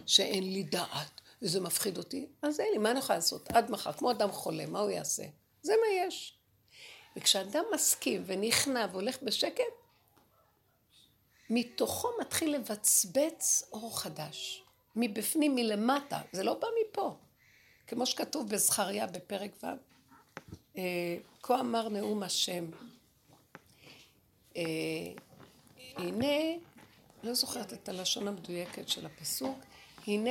[0.06, 3.48] שאין לי דעת, וזה מפחיד אותי, אז אין לי, מה אני יכולה לעשות?
[3.50, 5.22] עד מחר, כמו אדם חולה, מה הוא יעשה?
[5.62, 6.38] זה מה יש.
[7.16, 9.62] וכשאדם מסכים ונכנע והולך בשקט,
[11.50, 14.62] מתוכו מתחיל לבצבץ אור חדש.
[14.96, 17.16] מבפנים, מלמטה, זה לא בא מפה.
[17.86, 19.66] כמו שכתוב בזכריה בפרק ו',
[20.76, 22.64] אה, כה אמר נאום השם.
[24.58, 25.12] אה,
[25.96, 26.58] הנה,
[27.22, 29.58] לא זוכרת את הלשון המדויקת של הפסוק,
[30.06, 30.30] הנה,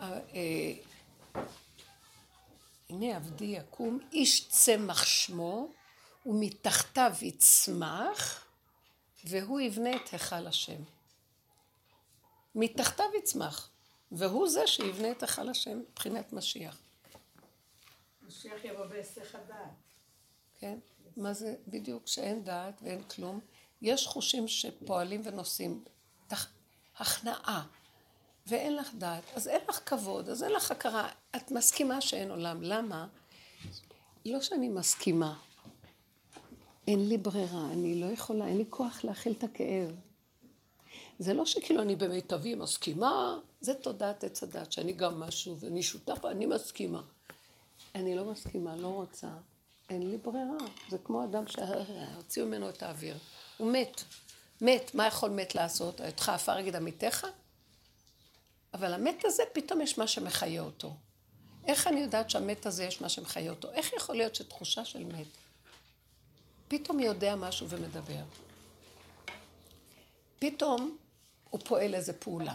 [0.00, 0.20] אה,
[2.88, 5.68] הנה עבדי יקום, איש צמח שמו,
[6.26, 8.46] ומתחתיו יצמח,
[9.24, 10.82] והוא יבנה את היכל השם.
[12.54, 13.70] מתחתיו יצמח,
[14.12, 16.82] והוא זה שיבנה את היכל השם מבחינת משיח.
[18.22, 19.70] משיח יבוא בהיסח הדעת.
[20.58, 20.78] כן?
[21.20, 23.40] מה זה בדיוק שאין דעת ואין כלום?
[23.82, 25.84] יש חושים שפועלים ונושאים.
[27.00, 27.66] הכנעה.
[28.46, 31.08] ואין לך דעת, אז אין לך כבוד, אז אין לך הכרה.
[31.36, 32.62] את מסכימה שאין עולם.
[32.62, 33.06] למה?
[34.24, 35.38] לא שאני מסכימה.
[36.88, 39.94] אין לי ברירה, אני לא יכולה, אין לי כוח להכיל את הכאב.
[41.18, 46.30] זה לא שכאילו אני במיטבי מסכימה, זה תודעת עץ הדת, שאני גם משהו ואני שותפה,
[46.30, 47.02] אני מסכימה.
[47.94, 49.28] אני לא מסכימה, לא רוצה,
[49.90, 50.66] אין לי ברירה.
[50.88, 53.18] זה כמו אדם שהוציאו ממנו את האוויר.
[53.56, 54.02] הוא מת.
[54.60, 56.00] מת, מה יכול מת לעשות?
[56.00, 57.26] אותך עפר יגיד עמיתך?
[58.74, 60.94] אבל המת הזה, פתאום יש מה שמחיה אותו.
[61.66, 63.70] איך אני יודעת שהמת הזה יש מה שמחיה אותו?
[63.70, 65.26] איך יכול להיות שתחושה של מת
[66.70, 68.22] פתאום יודע משהו ומדבר.
[70.38, 70.96] פתאום
[71.50, 72.54] הוא פועל איזה פעולה.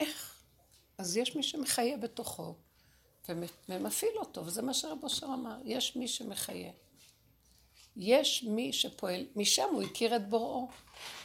[0.00, 0.34] איך?
[0.98, 2.54] אז יש מי שמחיה בתוכו
[3.68, 6.70] ומפעיל אותו, וזה מה שרב אושר אמר, יש מי שמחיה.
[7.96, 10.68] יש מי שפועל, משם הוא הכיר את בוראו.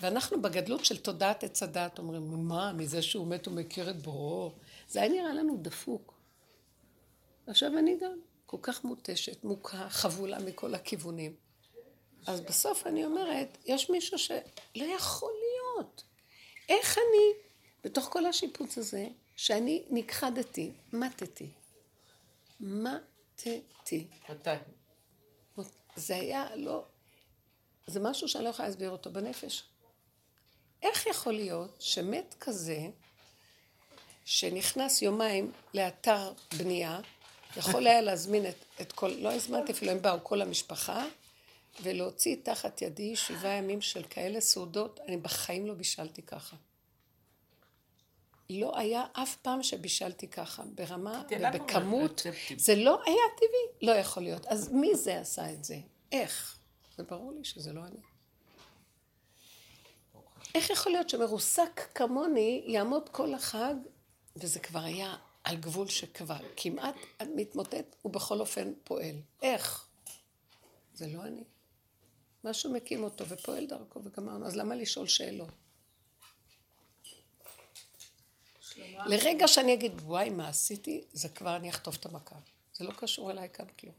[0.02, 4.52] ואנחנו בגדלות של תודעת עץ הדת אומרים, מה, מזה שהוא מת הוא מכיר את בוראו?
[4.88, 6.14] זה היה נראה לנו דפוק.
[7.48, 11.36] עכשיו אני גם כל כך מותשת, מוכה, חבולה מכל הכיוונים.
[12.28, 16.04] אז בסוף אני אומרת, יש מישהו שלא יכול להיות.
[16.70, 17.52] איך אני,
[17.84, 21.50] בתוך כל השיפוץ הזה, שאני נכחדתי, מתתי.
[22.60, 24.08] מתתי.
[24.30, 24.50] מתי?
[25.96, 26.86] זה היה לא...
[27.88, 29.64] זה משהו שאני לא יכולה להסביר אותו בנפש.
[30.82, 32.80] איך יכול להיות שמת כזה,
[34.26, 37.00] שנכנס יומיים לאתר בנייה,
[37.58, 41.06] יכול היה להזמין את, את כל, לא הזמנתי אפילו, הם באו, כל המשפחה,
[41.84, 46.56] ולהוציא תחת ידי שבעה ימים של כאלה סעודות, אני בחיים לא בישלתי ככה.
[48.50, 52.22] לא היה אף פעם שבישלתי ככה, ברמה ובכמות.
[52.58, 54.46] זה לא היה טבעי, לא יכול להיות.
[54.46, 55.78] אז מי זה עשה את זה?
[56.12, 56.58] איך?
[56.98, 58.00] זה ברור לי שזה לא אני.
[60.56, 63.76] איך יכול להיות שמרוסק כמוני יעמוד כל החג,
[64.36, 66.96] וזה כבר היה על גבול שכבר כמעט
[67.36, 69.16] מתמוטט, ובכל אופן פועל.
[69.42, 69.88] איך?
[70.94, 71.44] זה לא אני.
[72.44, 75.50] משהו מקים אותו ופועל דרכו וגמרנו, אז למה לשאול שאלות?
[79.06, 82.36] לרגע שאני אגיד, וואי, מה עשיתי, זה כבר אני אחטוף את המכה.
[82.74, 83.94] זה לא קשור אליי כאן כלום.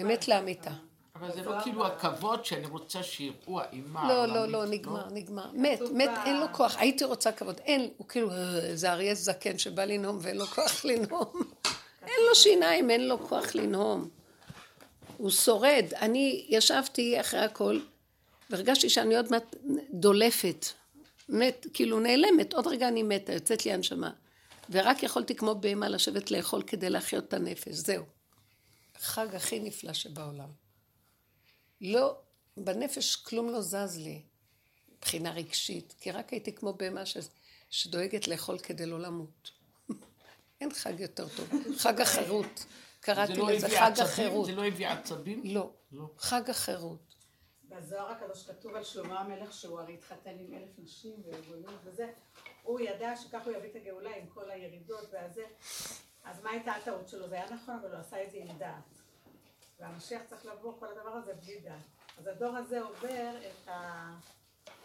[0.00, 0.70] אמת לאמיתה.
[1.16, 4.08] אבל זה לא כאילו הכבוד שאני רוצה שיראו האימה.
[4.08, 5.50] לא, לא, העולמית, לא, נגמר, נגמר.
[5.52, 6.76] מת, מת, אין לו כוח.
[6.78, 7.60] הייתי רוצה כבוד.
[7.64, 11.32] אין, הוא כאילו, "אה, זה אריה זקן שבא לנהום ואין לו כוח לנהום.
[12.08, 14.08] אין לו שיניים, אין לו כוח לנהום.
[15.16, 15.84] הוא שורד.
[16.00, 17.80] אני ישבתי אחרי הכל,
[18.50, 19.56] והרגשתי שאני עוד מעט
[19.90, 20.66] דולפת.
[21.32, 22.54] מת, כאילו נעלמת.
[22.54, 24.10] עוד רגע אני מתה, יוצאת לי הנשמה.
[24.70, 27.68] ורק יכולתי כמו בהמה לשבת לאכול כדי להחיות את הנפש.
[27.74, 28.04] זהו.
[28.96, 30.48] החג הכי נפלא שבעולם.
[31.80, 32.16] לא,
[32.56, 34.22] בנפש כלום לא זז לי,
[34.96, 37.16] מבחינה רגשית, כי רק הייתי כמו בהמה ש...
[37.70, 39.50] שדואגת לאכול כדי לא למות.
[40.60, 41.50] אין חג יותר טוב.
[41.76, 42.64] חג החירות.
[43.00, 44.06] קראתי לא לזה הביא חג עצבים?
[44.06, 44.46] החירות.
[44.46, 45.42] זה לא הביא עצבים?
[45.44, 46.04] לא, לא.
[46.18, 47.11] חג החירות.
[47.76, 52.12] בזוהר הקדוש כתוב על שלמה המלך שהוא הרי התחתן עם אלף נשים וארגונים וזה,
[52.62, 55.44] הוא ידע שכך הוא יביא את הגאולה עם כל הירידות והזה,
[56.24, 57.28] אז מה הייתה הטעות שלו?
[57.28, 59.02] זה היה נכון, אבל הוא עשה את זה עם דעת.
[59.80, 61.82] והמשיח צריך לבוא כל הדבר הזה בלי דעת.
[62.18, 64.14] אז הדור הזה עובר את ה...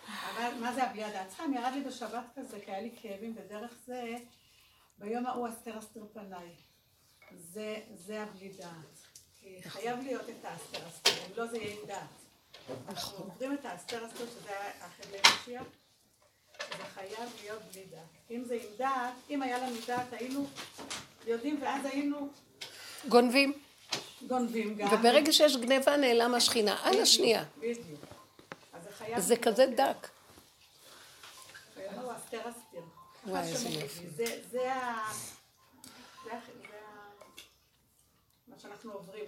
[0.08, 1.30] אבל מה זה הבלי הדעת?
[1.30, 4.16] סתם, ירד לי בשבת כזה, כי היה לי כאבים, ודרך זה,
[4.98, 6.56] ביום ההוא אסתר אסתר פניי.
[7.36, 8.98] זה, זה הבלי דעת.
[9.40, 12.27] כי חייב להיות את האסתר אסתר, אם לא זה יהיה עם דעת.
[12.90, 15.64] אנחנו עוברים את האסתר אסתר, שזה החבלי משיח,
[16.78, 18.32] זה חייב להיות בלי דעת.
[18.32, 20.48] אם זה עם דעת, אם היה לנו דעת, היינו
[21.28, 22.30] יודעים, ואז היינו
[23.08, 23.54] גונבים,
[24.28, 24.88] גונבים גם.
[24.94, 26.78] וברגע שיש גניבה נעלם השכינה.
[26.84, 27.44] על השנייה.
[27.58, 28.02] בדיוק.
[29.18, 30.08] זה כזה דק.
[33.28, 33.70] וואי, איזה.
[33.70, 34.10] יופי.
[34.52, 35.12] זה ה...
[38.48, 39.26] מה שאנחנו עוברים.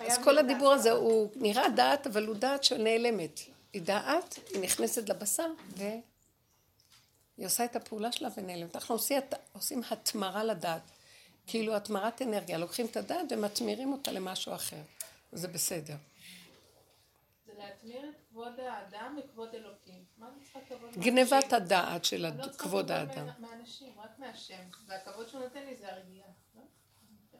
[0.00, 0.90] אז כל הדיבור הזה.
[0.90, 3.40] הוא נראה דעת, אבל הוא דעת שנעלמת.
[3.72, 5.46] היא דעת, היא נכנסת לבשר,
[5.76, 6.00] והיא
[7.46, 8.76] עושה את הפעולה שלה ונעלמת.
[8.76, 9.20] אנחנו עושים,
[9.52, 10.82] עושים התמרה לדעת.
[11.46, 12.58] כאילו התמרת אנרגיה.
[12.58, 14.80] לוקחים את הדעת ומתמירים אותה למשהו אחר.
[15.32, 15.94] זה בסדר.
[17.46, 20.04] זה להטמיר את כבוד האדם וכבוד אלוקים.
[20.18, 21.54] מה אני צריכה כבוד גנבת מאנשים?
[21.54, 23.26] הדעת של אני לא צריכה כבוד כבוד האדם.
[23.26, 24.62] מה- מהאנשים, רק מהשם.
[24.86, 26.26] והכבוד שהוא נותן לי זה הרגיעה.
[26.56, 26.62] לא?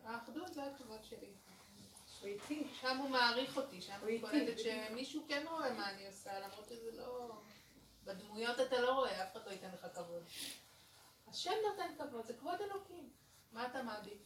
[0.05, 1.33] האחדות זה הכבוד שלי.
[2.27, 2.67] הוא איתי.
[2.81, 4.59] שם הוא מעריך אותי, שם הוא איתי, קולטת.
[4.59, 7.31] שמישהו כן רואה מה אני עושה, למרות שזה לא...
[8.05, 10.23] בדמויות אתה לא רואה, אף אחד לא ייתן לך כבוד.
[11.29, 13.09] השם נותן כבוד, זה כבוד אלוקים.
[13.53, 14.19] מה אתה מעדיף?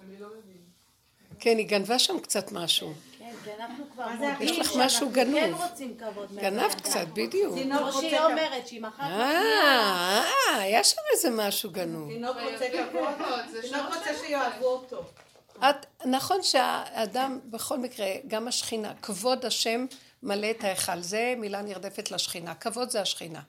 [0.00, 0.62] אני לא מבין.
[1.38, 2.94] כן, היא גנבה שם קצת משהו.
[3.18, 4.06] כן, אנחנו כבר
[4.40, 5.62] יש לך משהו כן גנוב.
[5.62, 6.80] רוצים כבוד גנבת.
[6.80, 7.58] קצת, בדיוק.
[7.62, 8.30] כמו רוצה שהיא כבוד.
[8.30, 12.08] אומרת, שהיא מחר אה, אה, היה שם איזה משהו גנוב.
[12.12, 13.60] תינוק רוצה יפה כבוד.
[13.60, 14.18] תינוק רוצה.
[14.26, 15.04] שיאהבו אותו.
[15.58, 19.86] את, נכון שהאדם, בכל מקרה, גם השכינה, כבוד השם
[20.22, 21.00] מלא את ההיכל.
[21.00, 22.54] זה מילה נרדפת לשכינה.
[22.54, 23.40] כבוד זה השכינה.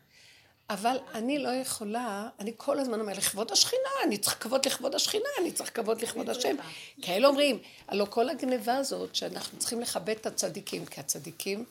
[0.69, 5.29] אבל אני לא יכולה, אני כל הזמן אומרת, לכבוד השכינה, אני צריך כבוד לכבוד השכינה,
[5.41, 6.55] אני צריך כבוד לכבוד השם.
[7.01, 11.65] כאלה אומרים, הלוא כל הגניבה הזאת, שאנחנו צריכים לכבד את הצדיקים, כי הצדיקים,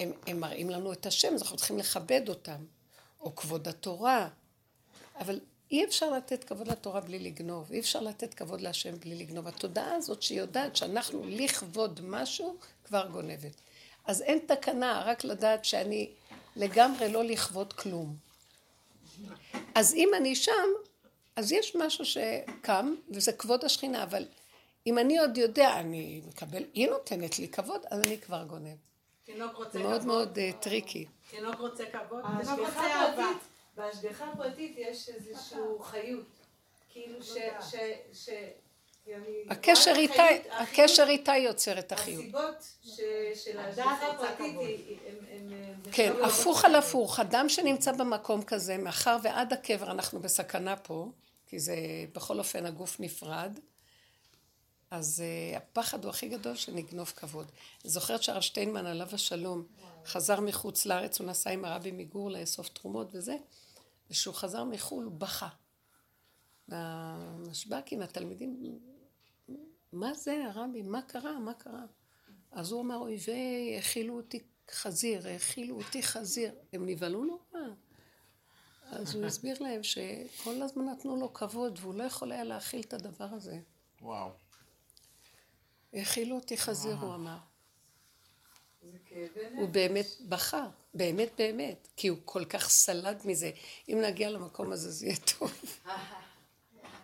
[0.00, 2.64] הם, הם מראים לנו את השם, אז אנחנו צריכים לכבד אותם.
[3.20, 4.28] או כבוד התורה.
[5.20, 5.40] אבל
[5.70, 9.48] אי אפשר לתת כבוד לתורה בלי לגנוב, אי אפשר לתת כבוד להשם בלי לגנוב.
[9.48, 13.60] התודעה הזאת שיודעת שאנחנו לכבוד משהו, כבר גונבת.
[14.06, 16.10] אז אין תקנה, רק לדעת שאני
[16.56, 18.16] לגמרי לא לכבוד כלום.
[19.74, 20.68] אז אם אני שם,
[21.36, 24.26] אז יש משהו שקם, וזה כבוד השכינה, אבל
[24.86, 28.76] אם אני עוד יודע, אני מקבל, היא נותנת לי כבוד, אז אני כבר גונב.
[29.24, 29.90] תינוק רוצה זה כבוד.
[29.90, 31.06] מאוד מאוד אה, tricky.
[31.30, 32.22] תינוק רוצה כבוד.
[32.22, 33.30] תינוק לא רוצה אה, אהבה.
[33.80, 36.26] בהשגחה הפרטית יש איזושהי חיות.
[36.92, 37.30] כאילו ש...
[37.70, 37.74] ש...
[38.12, 38.28] ש...
[39.08, 42.20] אני הקשר איתה, החיות- הקשר איתה יוצר את החיות.
[42.22, 42.54] הסיבות
[42.84, 43.00] ש-
[43.44, 44.56] של הדעת הפרטית
[45.06, 47.20] הם- הם- כן, הם- הפוך על הפוך.
[47.20, 51.06] אדם שנמצא במקום כזה, מאחר ועד הקבר אנחנו בסכנה פה,
[51.46, 51.74] כי זה
[52.12, 53.58] בכל אופן הגוף נפרד,
[54.90, 57.46] אז uh, הפחד הוא הכי גדול שנגנוב כבוד.
[57.84, 59.64] זוכרת שהרב שטיינמן עליו השלום
[60.06, 63.36] חזר מחוץ לארץ, הוא נסע עם הרבי מגור לאסוף תרומות וזה,
[64.10, 65.48] וכשהוא חזר מחו"ל הוא בכה.
[66.68, 68.78] והמשב"קים, התלמידים,
[69.92, 70.82] מה זה הרבי?
[70.82, 71.38] מה קרה?
[71.38, 71.84] מה קרה?
[72.52, 76.54] אז הוא אמר, אויבי, האכילו אותי חזיר, האכילו אותי חזיר.
[76.72, 77.66] הם נבהלו נורא.
[78.82, 82.92] אז הוא הסביר להם שכל הזמן נתנו לו כבוד, והוא לא יכול היה להכיל את
[82.92, 83.60] הדבר הזה.
[84.00, 84.30] וואו.
[85.92, 87.38] האכילו אותי חזיר, הוא אמר.
[89.54, 89.68] הוא.
[89.68, 93.50] באמת בכה, באמת באמת, כי הוא כל כך סלד מזה.
[93.88, 95.52] אם נגיע למקום הזה זה יהיה טוב.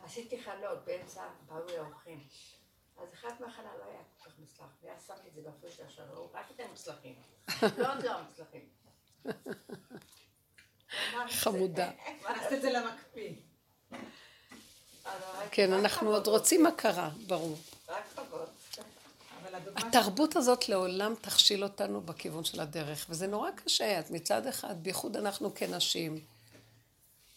[0.05, 2.20] עשיתי חלות באמצע, באו לי האורחים.
[2.97, 6.51] אז אחד מהחלה לא היה כל כך מוצלח, ואז שמתי את זה בפרישה שלו, רק
[6.55, 7.14] את המוצלחים.
[7.79, 8.68] לא עוד לא המוצלחים.
[11.29, 11.91] חמודה.
[12.24, 13.33] הכנסת את זה למקפיא.
[15.51, 17.59] כן, אנחנו עוד רוצים הכרה, ברור.
[17.89, 18.49] רק כבוד.
[19.77, 23.99] התרבות הזאת לעולם תכשיל אותנו בכיוון של הדרך, וזה נורא קשה.
[23.99, 26.21] אז מצד אחד, בייחוד אנחנו כנשים,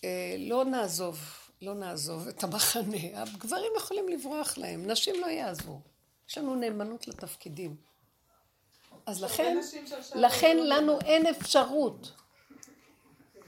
[0.04, 1.20] אה, לא נעזוב,
[1.62, 2.98] לא נעזוב את המחנה.
[3.22, 5.80] הגברים יכולים לברוח להם, נשים לא יעזבו.
[6.30, 7.76] יש לנו נאמנות לתפקידים.
[9.06, 12.12] אז לכן, שעכשיו לכן לא לנו אין אפשרות.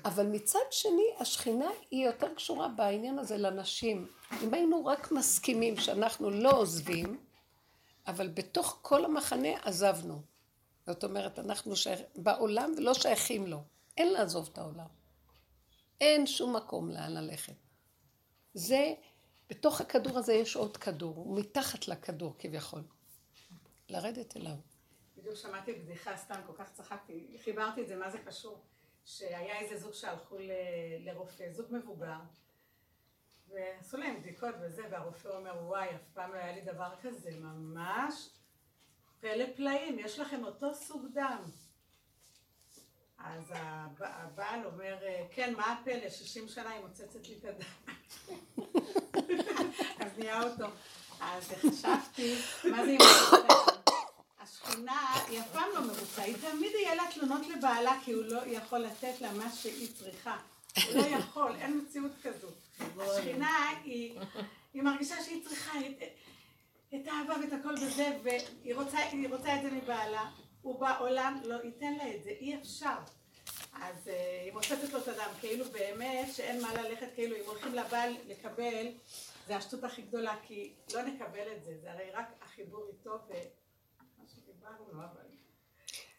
[0.05, 4.07] אבל מצד שני, השכינה היא יותר קשורה בעניין הזה לנשים.
[4.43, 7.17] אם היינו רק מסכימים שאנחנו לא עוזבים,
[8.11, 10.21] אבל בתוך כל המחנה עזבנו.
[10.87, 13.63] זאת אומרת, אנחנו שייך, בעולם ולא שייכים לו.
[13.97, 14.87] אין לעזוב את העולם.
[16.01, 17.53] אין שום מקום לאן ללכת.
[18.53, 18.93] זה,
[19.49, 22.83] בתוך הכדור הזה יש עוד כדור, הוא מתחת לכדור כביכול.
[23.89, 24.55] לרדת אליו.
[25.17, 28.61] בדיוק שמעתי בדיחה, סתם כל כך צחקתי, חיברתי את זה, מה זה קשור?
[29.05, 30.51] שהיה איזה זוג שהלכו ל-
[30.99, 32.19] לרופא, זוג מבוגר,
[33.53, 38.29] ועשו להם בדיקות וזה, והרופא אומר, וואי, אף פעם לא היה לי דבר כזה, ממש
[39.19, 41.41] פלא פלאים, יש לכם אותו סוג דם.
[43.17, 44.97] אז הב- הבעל אומר,
[45.31, 46.09] כן, מה הפלא?
[46.09, 47.95] 60 שנה היא מוצצת לי את הדם.
[50.05, 50.65] אז נהיה אותו.
[51.21, 52.35] אז חשבתי,
[52.71, 53.81] מה זה מוצצת?
[54.39, 58.41] השכינה היא אף פעם לא מרוצה, היא תמיד יהיה לה תלונות לבעלה כי הוא לא
[58.45, 60.37] יכול לתת לה מה שהיא צריכה.
[60.77, 62.47] הוא לא יכול, אין מציאות כזו.
[62.99, 64.19] השכינה היא,
[64.73, 66.03] היא מרגישה שהיא צריכה את,
[66.95, 68.97] את האהבה ואת הכל בזה, והיא רוצה,
[69.29, 70.31] רוצה את זה מבעלה.
[70.61, 72.97] הוא בעולם לא ייתן לה את זה, אי אפשר.
[73.73, 77.73] אז אה, היא מוצצת לו את הדם, כאילו באמת שאין מה ללכת, כאילו אם הולכים
[77.73, 78.87] לבעל לקבל,
[79.47, 83.33] זה השטות הכי גדולה, כי לא נקבל את זה, זה הרי רק החיבור איתו ו...
[84.17, 85.40] מה שדיברנו, אבל...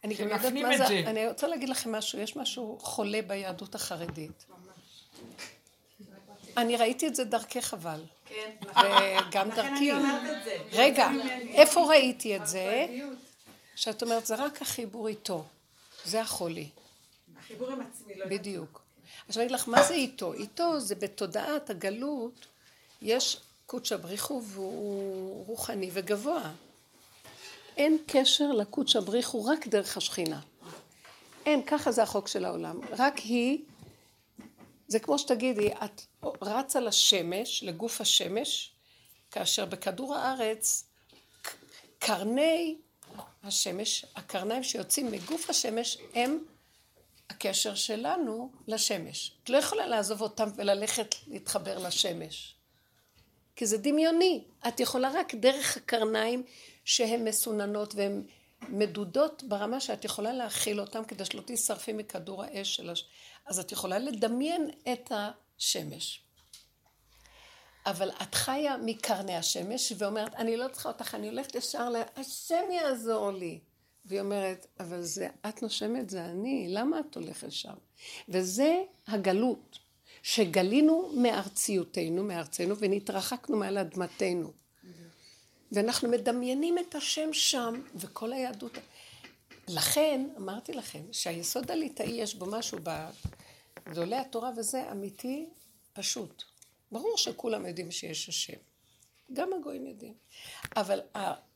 [0.05, 1.03] אני גם יודעת מה זה, זה.
[1.07, 4.45] אני רוצה להגיד לכם משהו, יש משהו חולה ביהדות החרדית.
[6.57, 9.93] אני ראיתי את זה דרכך אבל, כן, וגם לכן דרכי.
[9.93, 10.57] אני אומרת את זה.
[10.73, 11.11] רגע.
[11.49, 12.87] איפה ראיתי את זה?
[13.77, 15.45] שאת אומרת, זה רק החיבור איתו.
[16.05, 16.69] זה החולי,
[17.39, 18.41] החיבור עם עצמי, לא יודעת.
[18.41, 18.83] בדיוק.
[19.29, 20.33] עכשיו אני אגיד לך, מה זה איתו?
[20.33, 22.47] איתו זה בתודעת הגלות,
[23.03, 26.51] יש קודשא בריחו והוא רוחני וגבוה.
[27.77, 30.41] אין קשר לקודשא בריחו רק דרך השכינה.
[31.47, 32.81] אין, ככה זה החוק של העולם.
[32.91, 33.59] רק היא,
[34.89, 36.03] זה כמו שתגידי, את
[36.43, 38.73] רצה לשמש, לגוף השמש,
[39.31, 40.85] כאשר בכדור הארץ
[41.99, 42.77] קרני
[43.43, 46.39] השמש, הקרניים שיוצאים מגוף השמש הם
[47.31, 49.33] הקשר שלנו לשמש.
[49.45, 52.55] את לא יכולה לעזוב אותם וללכת להתחבר לשמש.
[53.57, 54.45] כי זה דמיוני.
[54.69, 56.43] את יכולה רק דרך הקרניים
[56.85, 58.23] שהן מסוננות והן
[58.69, 63.05] מדודות ברמה שאת יכולה להכיל אותן כדי שלא תשרפי מכדור האש של הש...
[63.47, 66.23] אז את יכולה לדמיין את השמש.
[67.87, 71.97] אבל את חיה מקרני השמש ואומרת, אני לא צריכה אותך, אני הולכת ישר ל...
[72.17, 73.61] השם יעזור לי.
[74.05, 77.75] והיא אומרת, אבל זה, את נושמת, זה אני, למה את הולכת שם?
[78.29, 79.79] וזה הגלות,
[80.23, 84.62] שגלינו מארציותנו, מארצנו, ונתרחקנו מעל אדמתנו.
[85.73, 88.79] ואנחנו מדמיינים את השם שם, וכל היהדות...
[89.69, 92.79] לכן, אמרתי לכם, שהיסוד הליטאי יש בו משהו
[93.87, 95.47] בגדולי התורה, וזה אמיתי,
[95.93, 96.43] פשוט.
[96.93, 98.59] ברור שכולם יודעים שיש השם.
[99.33, 100.15] גם הגויים יודעים.
[100.77, 101.01] אבל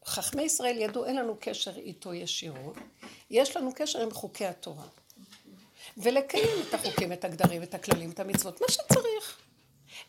[0.07, 2.77] חכמי ישראל ידעו, אין לנו קשר איתו ישירות,
[3.31, 4.87] יש לנו קשר עם חוקי התורה.
[5.97, 9.41] ולקיים את החוקים, את הגדרים, את הכללים, את המצוות, מה שצריך.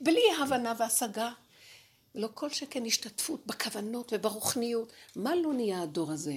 [0.02, 1.32] בלי הבנה והשגה.
[2.18, 4.94] לא כל שכן השתתפות בכוונות וברוחניות.
[5.16, 6.34] מה לא נהיה הדור הזה?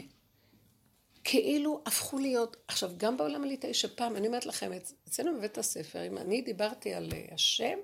[1.24, 4.70] כאילו הפכו להיות, עכשיו גם בעולם הליטאי שפעם, אני אומרת לכם,
[5.08, 7.78] אצלנו בבית הספר, אם אני דיברתי על אה, השם,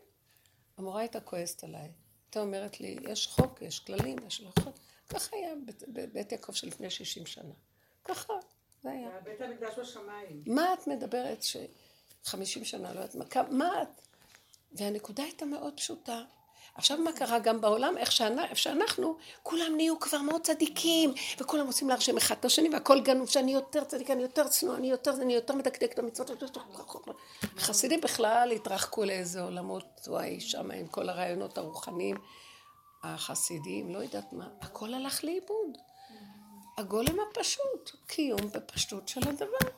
[0.79, 1.89] המורה הייתה כועסת עליי.
[2.25, 4.79] הייתה אומרת לי, יש חוק, יש כללים, יש הלכות.
[5.09, 5.55] ככה היה
[5.89, 7.55] בבית יעקב של לפני 60 שנה.
[8.05, 8.33] ככה,
[8.83, 9.21] זה היה.
[9.25, 10.43] בית המקדש בשמיים.
[10.47, 11.57] מה את מדברת ש...
[12.25, 14.01] 50 שנה, לא יודעת מה, מה את?
[14.73, 16.23] והנקודה הייתה מאוד פשוטה.
[16.77, 21.67] עכשיו מה קרה גם בעולם, איך שאנ- איך שאנחנו, כולם נהיו כבר מאוד צדיקים, וכולם
[21.67, 25.15] רוצים להרשים אחד את השני, והכל גנוב, שאני יותר צדיק, אני יותר צנוע, אני יותר,
[25.23, 26.43] אני יותר מדקדק את המצוות.
[27.59, 32.17] חסידים בכלל התרחקו לאיזה עולמות, וואי, שם עם כל הרעיונות הרוחניים,
[33.03, 35.79] החסידים, לא יודעת מה, הכל הלך לאיבוד.
[36.79, 39.71] הגולם הפשוט, קיום בפשטות של הדבר.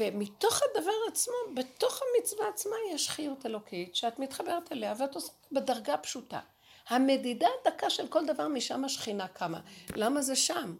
[0.00, 5.96] ומתוך הדבר עצמו, בתוך המצווה עצמה יש חיות אלוקית שאת מתחברת אליה ואת עושה בדרגה
[5.96, 6.40] פשוטה.
[6.88, 9.60] המדידה הדקה של כל דבר משם השכינה קמה.
[9.96, 10.76] למה זה שם?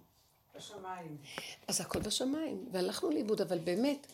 [0.57, 1.17] בשמיים.
[1.69, 4.07] אז הכל בשמיים, והלכנו לאיבוד, אבל באמת,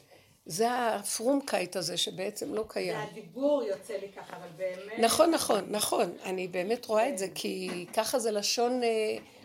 [0.46, 2.98] זה הפרומקייט הזה שבעצם לא קיים.
[2.98, 4.98] והדיבור יוצא לי ככה, אבל באמת...
[4.98, 6.16] נכון, נכון, נכון.
[6.22, 8.88] אני באמת רואה את זה, כי ככה זה לשון, אה,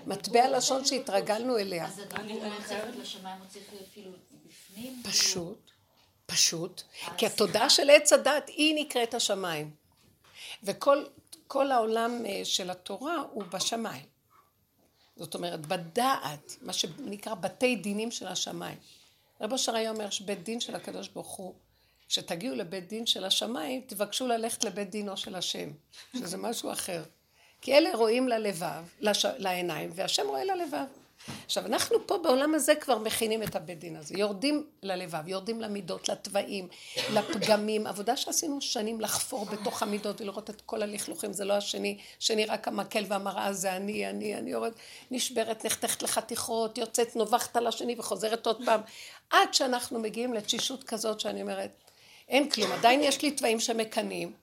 [0.06, 1.86] מטבע לשון שהתרגלנו אליה.
[1.86, 4.12] אז הדיבור מהצוות לשמיים הוא צריך להיות כאילו
[4.50, 5.04] בפנים?
[5.04, 5.72] פשוט,
[6.26, 6.82] פשוט,
[7.18, 9.72] כי התודעה של עץ הדת היא נקראת השמיים.
[10.64, 11.06] וכל
[11.48, 14.06] כל העולם אה, של התורה הוא בשמיים.
[15.16, 18.78] זאת אומרת, בדעת, מה שנקרא בתי דינים של השמיים.
[19.42, 21.54] רב אשר היה אומר שבית דין של הקדוש ברוך הוא,
[22.08, 25.70] כשתגיעו לבית דין של השמיים, תבקשו ללכת לבית דינו של השם,
[26.14, 27.04] שזה משהו אחר.
[27.62, 29.26] כי אלה רואים ללבב, לש...
[29.26, 30.86] לעיניים, והשם רואה ללבב.
[31.46, 34.16] עכשיו, אנחנו פה בעולם הזה כבר מכינים את הבית דין הזה.
[34.18, 36.68] יורדים ללבב, יורדים למידות, לתוואים,
[37.14, 37.88] לפגמים.
[37.88, 42.68] עבודה שעשינו שנים לחפור בתוך המידות ולראות את כל הלכלוכים, זה לא השני, שני רק
[42.68, 44.72] המקל והמראה זה אני, אני, אני יורד,
[45.12, 48.82] נשברת, נחתכת לחתיכות, יוצאת, נובחת על השני וחוזרת עוד פעם.
[49.30, 51.72] עד שאנחנו מגיעים לתשישות כזאת שאני אומרת,
[52.30, 54.34] אין כלום, עדיין יש לי תוואים שמקנאים,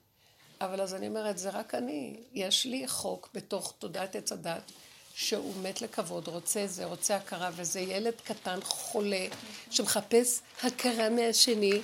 [0.61, 2.15] אבל אז אני אומרת, זה רק אני.
[2.33, 4.71] יש לי חוק בתוך תודעת עץ הדת.
[5.17, 9.25] שהוא מת לכבוד, רוצה זה, רוצה הכרה, וזה ילד קטן, חולה,
[9.71, 11.81] שמחפש הכרה מהשני,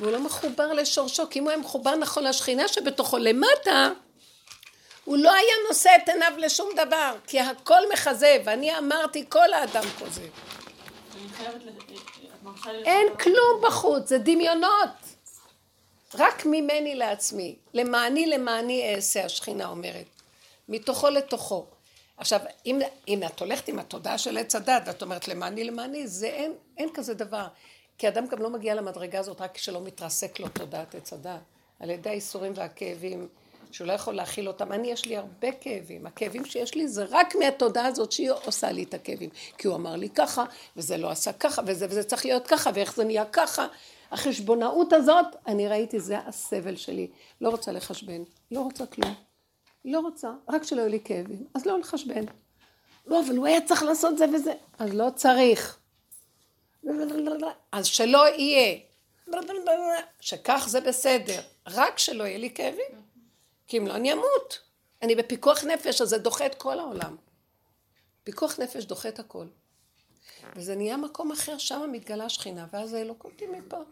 [0.00, 3.90] והוא לא מחובר לשורשו, כי אם הוא היה מחובר נכון לשכינה שבתוכו למטה,
[5.04, 9.84] הוא לא היה נושא את עיניו לשום דבר, כי הכל מכזב, ואני אמרתי, כל האדם
[9.98, 10.22] כוזב.
[12.42, 12.84] מרשה לי...
[12.84, 14.88] אין כלום בחוץ, זה דמיונות.
[16.14, 20.06] רק ממני לעצמי, למעני למעני אעשה, השכינה אומרת.
[20.68, 21.66] מתוכו לתוכו.
[22.22, 26.26] עכשיו, אם, אם את הולכת עם התודעה של עץ הדת, ואת אומרת למעני למעני, זה
[26.26, 27.46] אין, אין כזה דבר.
[27.98, 31.40] כי אדם גם לא מגיע למדרגה הזאת רק כשלא מתרסק לו תודעת עץ הדת.
[31.80, 33.28] על ידי האיסורים והכאבים,
[33.72, 34.72] שהוא לא יכול להכיל אותם.
[34.72, 36.06] אני, יש לי הרבה כאבים.
[36.06, 39.30] הכאבים שיש לי זה רק מהתודעה הזאת שהיא עושה לי את הכאבים.
[39.58, 40.44] כי הוא אמר לי ככה,
[40.76, 43.66] וזה לא עשה ככה, וזה, וזה צריך להיות ככה, ואיך זה נהיה ככה.
[44.10, 47.10] החשבונאות הזאת, אני ראיתי, זה הסבל שלי.
[47.40, 49.31] לא רוצה לחשבן, לא רוצה כלום.
[49.84, 51.46] לא רוצה, רק שלא יהיו לי כאבים.
[51.54, 52.24] אז לא לחשבן.
[53.06, 54.52] לא, אבל הוא היה צריך לעשות זה וזה.
[54.78, 55.78] אז לא צריך.
[57.72, 58.78] אז שלא יהיה.
[60.20, 61.40] שכך זה בסדר.
[61.66, 63.02] רק שלא יהיה לי כאבים.
[63.66, 64.58] כי אם לא, אני אמות.
[65.02, 67.16] אני בפיקוח נפש, אז זה דוחה את כל העולם.
[68.24, 69.46] פיקוח נפש דוחה את הכל.
[70.56, 73.82] וזה נהיה מקום אחר, שם מתגלה שכינה, ואז האלוקות היא מפה.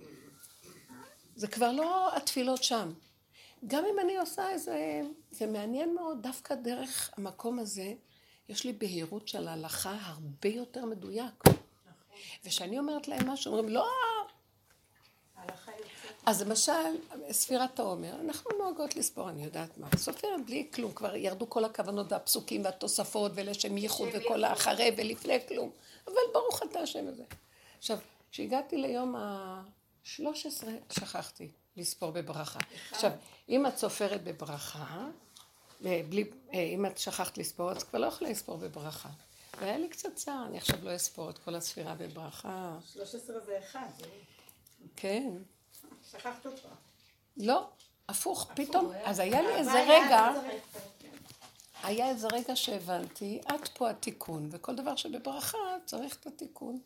[1.37, 2.93] זה כבר לא התפילות שם.
[3.67, 5.01] גם אם אני עושה איזה...
[5.31, 7.93] זה מעניין מאוד, דווקא דרך המקום הזה,
[8.49, 11.45] יש לי בהירות של ההלכה הרבה יותר מדויק.
[12.45, 13.87] וכשאני אומרת להם משהו, אומרים, לא...
[16.27, 16.97] אז למשל,
[17.31, 22.13] ספירת העומר, אנחנו נוהגות לספור, אני יודעת מה, סופרת בלי כלום, כבר ירדו כל הכוונות
[22.13, 25.71] והפסוקים והתוספות ולשם ייחוד וכל האחרי ולפני כלום,
[26.07, 27.25] אבל ברוך אתה השם הזה.
[27.79, 27.99] עכשיו,
[28.31, 32.59] כשהגעתי ליום ה-13, שכחתי לספור בברכה.
[32.91, 33.11] עכשיו,
[33.49, 35.09] אם את סופרת בברכה,
[35.81, 39.09] בלי, אם את שכחת לספור, אז כבר לא יכולה לספור בברכה.
[39.61, 42.79] והיה לי קצת צער, אני עכשיו לא אספור את כל הספירה בברכה.
[42.93, 43.89] 13 זה אחד.
[44.97, 45.33] כן.
[46.11, 46.69] שכחת אותה.
[47.37, 47.69] לא,
[48.09, 50.31] הפוך, פתאום, אז היה לי איזה רגע,
[51.83, 56.81] היה איזה רגע שהבנתי, עד פה התיקון, וכל דבר שבברכה צריך את התיקון.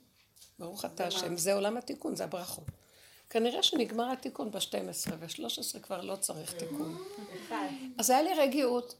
[0.58, 2.64] ברוך אתה השם, זה עולם התיקון, זה הברכות.
[3.34, 7.04] כנראה שנגמר התיקון ב-12, ו-13 כבר לא צריך תיקון.
[7.98, 8.94] אז היה לי רגיעות.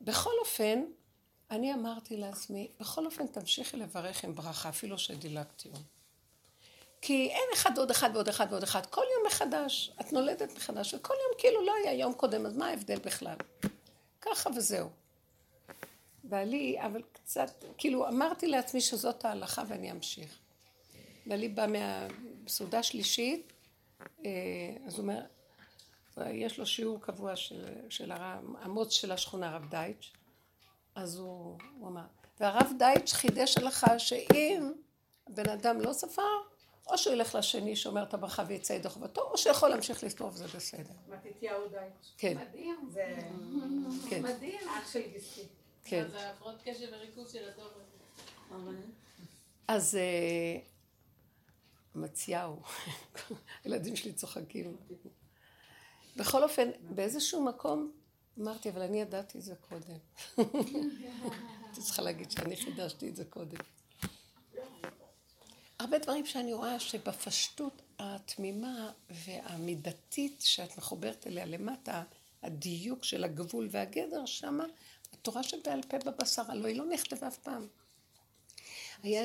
[0.00, 0.84] בכל אופן,
[1.50, 5.82] אני אמרתי לעצמי, בכל אופן תמשיכי לברך עם ברכה, אפילו שדילגתי יום.
[7.00, 10.94] כי אין אחד ועוד אחד ועוד אחד ועוד אחד, כל יום מחדש, את נולדת מחדש,
[10.94, 13.36] וכל יום כאילו לא היה יום קודם, אז מה ההבדל בכלל?
[14.20, 14.88] ככה וזהו.
[16.24, 20.38] בעלי, אבל קצת, כאילו אמרתי לעצמי שזאת ההלכה ואני אמשיך.
[21.26, 23.52] בעלי בא מהסעודה שלישית,
[24.86, 25.20] אז הוא אומר,
[26.26, 30.12] יש לו שיעור קבוע של, של הרב, המוץ של השכונה, הרב דייטש,
[30.94, 32.04] אז הוא, הוא אמר,
[32.40, 34.72] והרב דייטש חידש הלכה שאם
[35.26, 36.22] הבן אדם לא ספר,
[36.86, 40.46] או שהוא ילך לשני שאומר את הברכה ויצא ידי חובתו, או שיכול להמשיך לספור וזה
[40.56, 40.94] בסדר.
[41.08, 42.08] מתתיהו דייטש.
[42.18, 42.88] כן, מדהים.
[42.90, 43.18] זה
[44.10, 44.60] כן, מדהים.
[44.68, 45.42] אח של גיסי.
[45.84, 46.08] כן.
[46.10, 47.66] זה הפרעות קשב וריכוז של הדור
[48.50, 48.76] הזה.
[49.68, 49.98] אז
[51.94, 52.62] מציהו,
[53.64, 54.76] הילדים שלי צוחקים.
[56.16, 57.92] בכל אופן, באיזשהו מקום
[58.40, 59.98] אמרתי, אבל אני ידעתי את זה קודם.
[61.64, 63.58] הייתי צריכה להגיד שאני חידשתי את זה קודם.
[65.78, 72.02] הרבה דברים שאני רואה שבפשטות התמימה והמידתית שאת מחוברת אליה למטה,
[72.42, 74.64] הדיוק של הגבול והגדר שמה,
[75.12, 77.66] התורה שבעל פה בבשר, הלוא היא לא נכתבה אף פעם.
[79.02, 79.22] היה,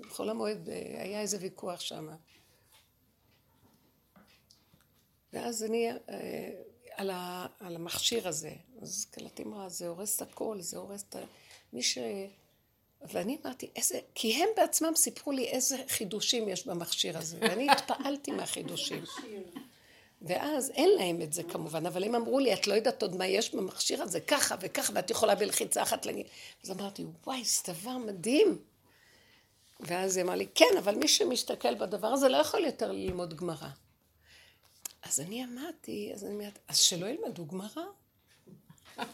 [0.00, 2.08] בחול המועד היה איזה ויכוח שם.
[5.32, 6.50] ואז אני, אה,
[7.60, 8.52] על, המכשיר הזה,
[8.82, 11.20] אז קלטתי אמרה, זה הורס את הכל, זה הורס את ה...
[11.72, 11.98] מי ש...
[13.02, 14.00] ואני אמרתי, איזה...
[14.14, 19.04] כי הם בעצמם סיפרו לי איזה חידושים יש במכשיר הזה, ואני התפעלתי מהחידושים.
[20.22, 23.26] ואז אין להם את זה כמובן, אבל הם אמרו לי, את לא יודעת עוד מה
[23.26, 26.26] יש במכשיר הזה, ככה וככה, ואת יכולה בלחיצה אחת להגיד.
[26.64, 28.58] אז אמרתי, וואי, זה דבר מדהים.
[29.80, 33.68] ואז היא אמרה לי, כן, אבל מי שמסתכל בדבר הזה לא יכול יותר ללמוד גמרא.
[35.02, 37.84] אז אני אמרתי, אז אני אומרת, אז שלא ילמדו גמרא.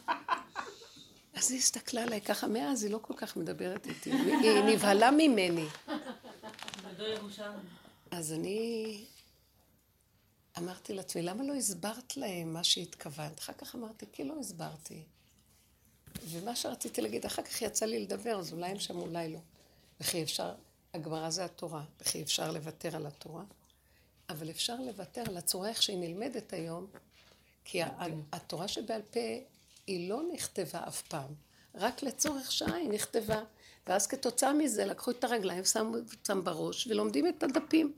[1.37, 5.67] אז היא הסתכלה עליי ככה, מאז היא לא כל כך מדברת איתי, היא נבהלה ממני.
[8.11, 9.05] אז אני
[10.59, 13.39] אמרתי לעצמי, למה לא הסברת להם מה שהתכוונת?
[13.39, 15.03] אחר כך אמרתי, כי לא הסברתי.
[16.29, 19.39] ומה שרציתי להגיד, אחר כך יצא לי לדבר, אז אולי הם שם, אולי לא.
[20.01, 20.55] וכי אפשר,
[20.95, 23.45] הגמרא זה התורה, וכי אפשר לוותר על התורה,
[24.29, 26.87] אבל אפשר לוותר על הצורה איך שהיא נלמדת היום,
[27.65, 27.91] כי ה-
[28.33, 29.21] התורה שבעל פה
[29.87, 31.31] היא לא נכתבה אף פעם,
[31.75, 33.43] רק לצורך שעה היא נכתבה,
[33.87, 37.93] ואז כתוצאה מזה לקחו את הרגליים, שמו אותם בראש ולומדים את הדפים.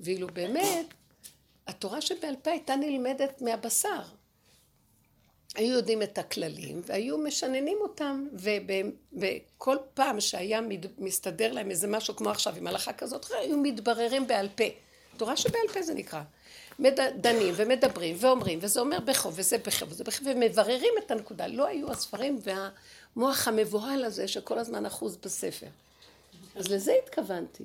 [0.00, 0.86] ואילו באמת,
[1.66, 4.02] התורה שבעל פה הייתה נלמדת מהבשר.
[5.54, 8.26] היו יודעים את הכללים והיו משננים אותם,
[9.12, 10.60] וכל פעם שהיה
[10.98, 14.64] מסתדר להם איזה משהו כמו עכשיו עם הלכה כזאת, היו מתבררים בעל פה.
[15.16, 16.22] תורה שבעל פה זה נקרא.
[16.78, 17.00] מד...
[17.20, 21.46] דנים ומדברים ואומרים, וזה אומר בכו, וזה בכו, וזה בכו, ומבררים את הנקודה.
[21.46, 25.66] לא היו הספרים והמוח המבוהל הזה שכל הזמן אחוז בספר.
[26.56, 27.64] אז לזה התכוונתי.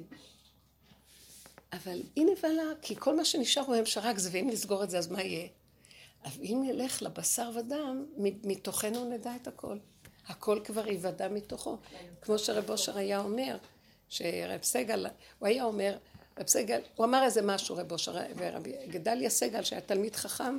[1.74, 5.08] אבל היא נבהלה, כי כל מה שנשאר הוא שרק זה, ואם נסגור את זה אז
[5.08, 5.48] מה יהיה?
[6.26, 8.06] אבל אם נלך לבשר ודם,
[8.44, 9.78] מתוכנו נדע את הכל.
[10.28, 11.78] הכל כבר ייוודע מתוכו.
[12.22, 13.58] כמו שרב אושר היה אומר,
[14.10, 15.08] שרב סגל,
[15.40, 15.98] הוא היה אומר,
[16.40, 20.58] רב סגל, הוא אמר איזה משהו רב אושר, ורבי גדליה סגל שהיה תלמיד חכם,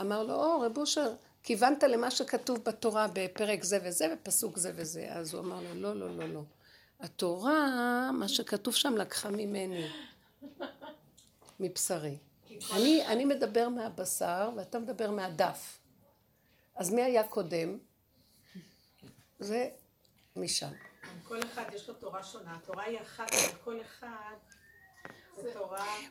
[0.00, 1.12] אמר לו, או רב אושר,
[1.42, 5.06] כיוונת למה שכתוב בתורה בפרק זה וזה ופסוק זה וזה.
[5.10, 6.42] אז הוא אמר לו, לא, לא, לא, לא.
[7.00, 9.88] התורה, מה שכתוב שם לקחה ממני,
[11.60, 12.18] מבשרי.
[12.72, 15.78] אני, אני מדבר מהבשר ואתה מדבר מהדף.
[16.74, 17.78] אז מי היה קודם?
[19.38, 19.68] זה
[20.36, 20.72] משם.
[21.24, 24.36] כל אחד יש לו תורה שונה, התורה היא אחת, אבל כל אחד.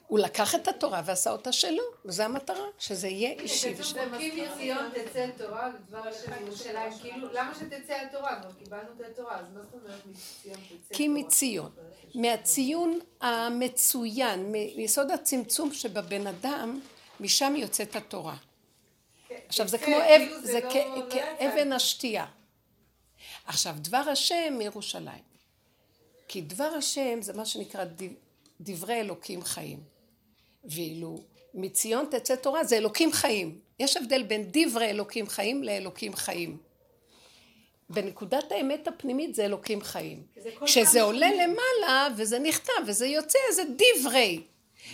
[0.08, 3.74] הוא לקח את התורה ועשה אותה שלו, וזו המטרה, שזה יהיה אישי.
[4.18, 8.42] כי מציון תצא תורה ודבר השם ירושלים, כאילו, למה שתצא התורה?
[8.42, 11.20] כבר קיבלנו את התורה, אז מה זאת אומרת מציון תצא כי תורה?
[11.20, 11.72] מציון.
[12.16, 16.80] מהציון המצוין, מיסוד הצמצום שבבן אדם,
[17.20, 18.36] משם יוצאת התורה.
[19.48, 20.36] עכשיו זה כמו כאילו
[20.96, 21.10] לא- לא
[21.40, 22.26] כאבן השתייה.
[23.46, 25.24] עכשיו דבר השם מירושלים.
[26.28, 27.84] כי דבר השם זה מה שנקרא
[28.66, 29.80] דברי אלוקים חיים.
[30.64, 33.60] ואילו מציון תצא תורה זה אלוקים חיים.
[33.80, 36.58] יש הבדל בין דברי אלוקים חיים לאלוקים חיים.
[37.90, 40.24] בנקודת האמת הפנימית זה אלוקים חיים.
[40.66, 41.50] כשזה עולה שונים.
[41.50, 44.44] למעלה וזה נכתב וזה יוצא זה דברי.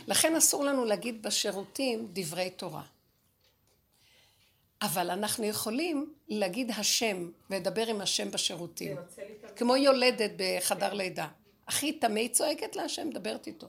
[0.07, 2.83] לכן אסור לנו להגיד בשירותים דברי תורה.
[4.81, 8.97] אבל אנחנו יכולים להגיד השם ולדבר עם השם בשירותים.
[9.55, 11.27] כמו יולדת בחדר לידה.
[11.71, 13.67] אחי טמא צועקת להשם, מדברת איתו.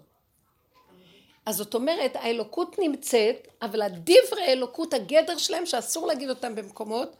[1.47, 7.17] אז זאת אומרת, האלוקות נמצאת, אבל הדברי אלוקות, הגדר שלהם, שאסור להגיד אותם במקומות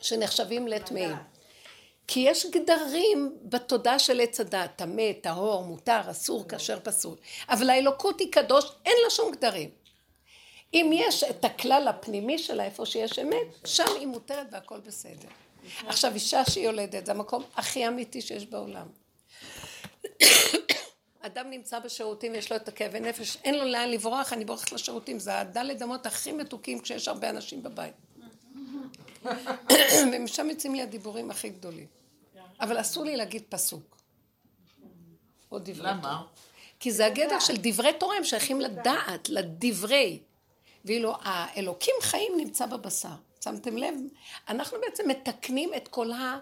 [0.00, 1.16] שנחשבים לטמאים.
[2.06, 7.16] כי יש גדרים בתודעה של עץ הדעת, טמא, טהור, מותר, אסור, כשר, פסול.
[7.48, 9.70] אבל האלוקות היא קדוש, אין לה שום גדרים.
[10.74, 15.28] אם יש את הכלל הפנימי שלה, איפה שיש אמת, שם היא מותרת והכל בסדר.
[15.86, 18.86] עכשיו, אישה שיולדת, זה המקום הכי אמיתי שיש בעולם.
[21.20, 25.18] אדם נמצא בשירותים ויש לו את הכאבי נפש, אין לו לאן לברוח, אני בורחת לשירותים,
[25.18, 27.94] זה הדלת אמות הכי מתוקים כשיש הרבה אנשים בבית.
[30.12, 31.86] ומשם יוצאים לי הדיבורים הכי גדולים.
[32.60, 33.96] אבל אסור לי להגיד פסוק.
[35.52, 35.92] או דברי תורה.
[35.92, 36.22] למה?
[36.80, 40.18] כי זה הגדר של דברי תורה, הם שייכים לדעת, לדברי.
[40.84, 43.08] ואילו האלוקים חיים נמצא בבשר.
[43.40, 43.94] שמתם לב?
[44.48, 46.38] אנחנו בעצם מתקנים את כל ה...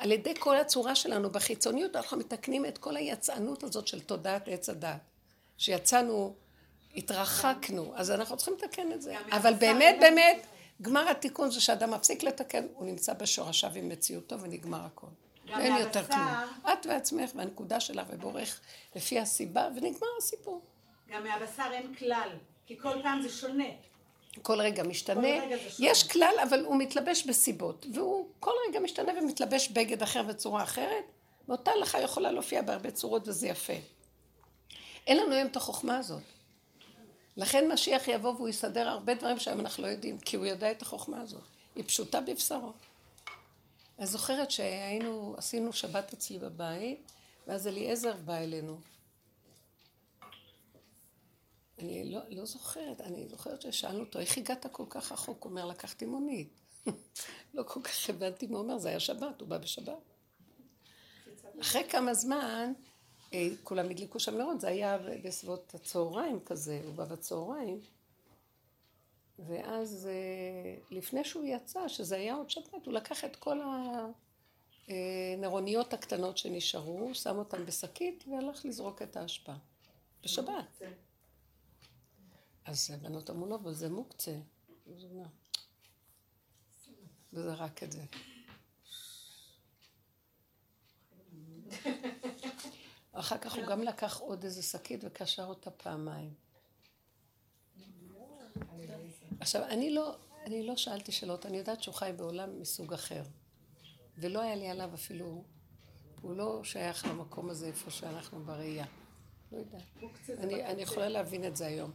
[0.00, 4.68] על ידי כל הצורה שלנו בחיצוניות, אנחנו מתקנים את כל היצאנות הזאת של תודעת עץ
[4.68, 4.96] הדת.
[5.58, 6.34] שיצאנו,
[6.96, 9.14] התרחקנו, אז אנחנו צריכים לתקן את זה.
[9.30, 10.46] אבל באמת, באמת,
[10.82, 15.06] גמר התיקון זה שאדם מפסיק לתקן, הוא נמצא בשורשיו עם מציאותו ונגמר הכל.
[15.48, 16.28] גם אין יותר כלום.
[16.72, 18.60] את ועצמך והנקודה שלך ובורך
[18.96, 20.62] לפי הסיבה, ונגמר הסיפור.
[21.08, 22.28] גם מהבשר אין כלל,
[22.66, 23.68] כי כל פעם זה שונה.
[24.42, 25.56] כל רגע משתנה, כל רגע.
[25.78, 31.04] יש כלל אבל הוא מתלבש בסיבות, והוא כל רגע משתנה ומתלבש בגד אחר וצורה אחרת,
[31.48, 33.72] ואותה הלכה יכולה להופיע בהרבה צורות וזה יפה.
[35.06, 36.22] אין לנו היום את החוכמה הזאת.
[37.36, 40.82] לכן משיח יבוא והוא יסדר הרבה דברים שהיום אנחנו לא יודעים, כי הוא יודע את
[40.82, 41.42] החוכמה הזאת.
[41.74, 42.72] היא פשוטה בבשרו.
[43.98, 47.12] אני זוכרת שהיינו, עשינו שבת אצלי בבית,
[47.46, 48.76] ואז אליעזר בא אלינו.
[51.80, 55.44] אני לא, לא זוכרת, אני זוכרת ששאלנו אותו, איך הגעת כל כך רחוק?
[55.44, 56.48] הוא אומר, לקחתי מונית.
[57.54, 59.92] לא כל כך הבנתי מה הוא אומר, זה היה שבת, הוא בא בשבת.
[61.60, 62.72] אחרי כמה זמן,
[63.32, 67.80] אה, כולם הדליקו שם נרות, זה היה בסביבות הצהריים כזה, הוא בא בצהריים.
[69.38, 73.58] ואז אה, לפני שהוא יצא, שזה היה עוד שבת, הוא לקח את כל
[74.88, 79.54] הנרוניות הקטנות שנשארו, שם אותן בשקית והלך לזרוק את האשפה.
[80.24, 80.82] בשבת.
[82.64, 84.36] אז הבנות אמרו לו, אבל זה מוקצה.
[84.86, 85.26] אומר,
[87.32, 88.04] וזרק את זה.
[93.12, 96.34] אחר כך הוא גם לקח עוד איזה שקית וקשר אותה פעמיים.
[99.40, 103.22] עכשיו, אני לא, אני לא שאלתי שאלות, אני יודעת שהוא חי בעולם מסוג אחר.
[104.18, 105.44] ולא היה לי עליו אפילו,
[106.20, 108.86] הוא לא שייך למקום הזה איפה שאנחנו בראייה.
[109.52, 109.82] לא יודעת.
[110.38, 111.92] אני, אני יכולה להבין את זה היום.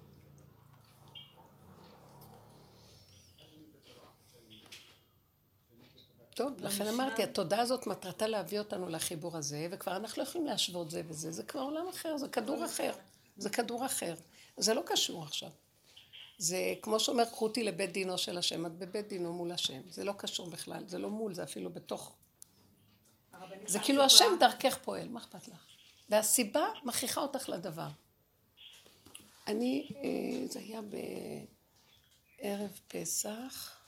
[6.35, 10.91] טוב, לכן אמרתי, התודעה הזאת מטרתה להביא אותנו לחיבור הזה, וכבר אנחנו לא יכולים להשוות
[10.91, 12.93] זה וזה, זה כבר עולם אחר, זה כדור אחר,
[13.37, 14.15] זה כדור אחר.
[14.57, 15.49] זה לא קשור עכשיו.
[16.37, 19.81] זה כמו שאומר, קחו אותי לבית דינו של השם, את בבית דינו מול השם.
[19.89, 22.15] זה לא קשור בכלל, זה לא מול, זה אפילו בתוך.
[23.65, 25.65] זה כאילו השם דרכך פועל, מה אכפת לך?
[26.09, 27.87] והסיבה מכריחה אותך לדבר.
[29.47, 30.79] אני, אה, זה היה
[32.41, 33.84] בערב פסח,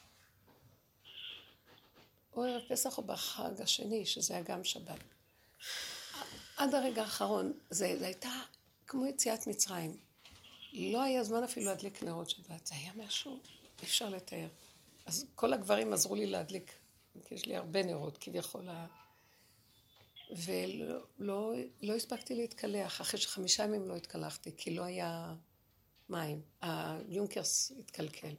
[2.38, 5.00] או ערב פסח או בחג השני, שזה היה גם שבת.
[6.58, 8.42] עד הרגע האחרון, זה, זה הייתה
[8.88, 9.98] כמו יציאת מצרים.
[10.74, 13.40] לא היה זמן אפילו להדליק נרות שבת, זה היה משהו,
[13.82, 14.48] אי אפשר לתאר.
[15.06, 16.74] אז כל הגברים עזרו לי להדליק,
[17.26, 18.68] כי יש לי הרבה נרות כביכול.
[20.32, 25.36] ולא לא, לא הספקתי להתקלח, אחרי שחמישה ימים לא התקלחתי, כי לא היה
[26.10, 26.42] מים.
[26.62, 28.36] היונקרס התקלקל.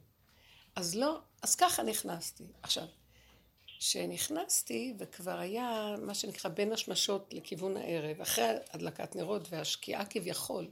[0.75, 2.43] אז לא, אז ככה נכנסתי.
[2.63, 2.85] עכשיו,
[3.79, 10.67] כשנכנסתי וכבר היה מה שנקרא בין השמשות לכיוון הערב, אחרי הדלקת נרות והשקיעה כביכול,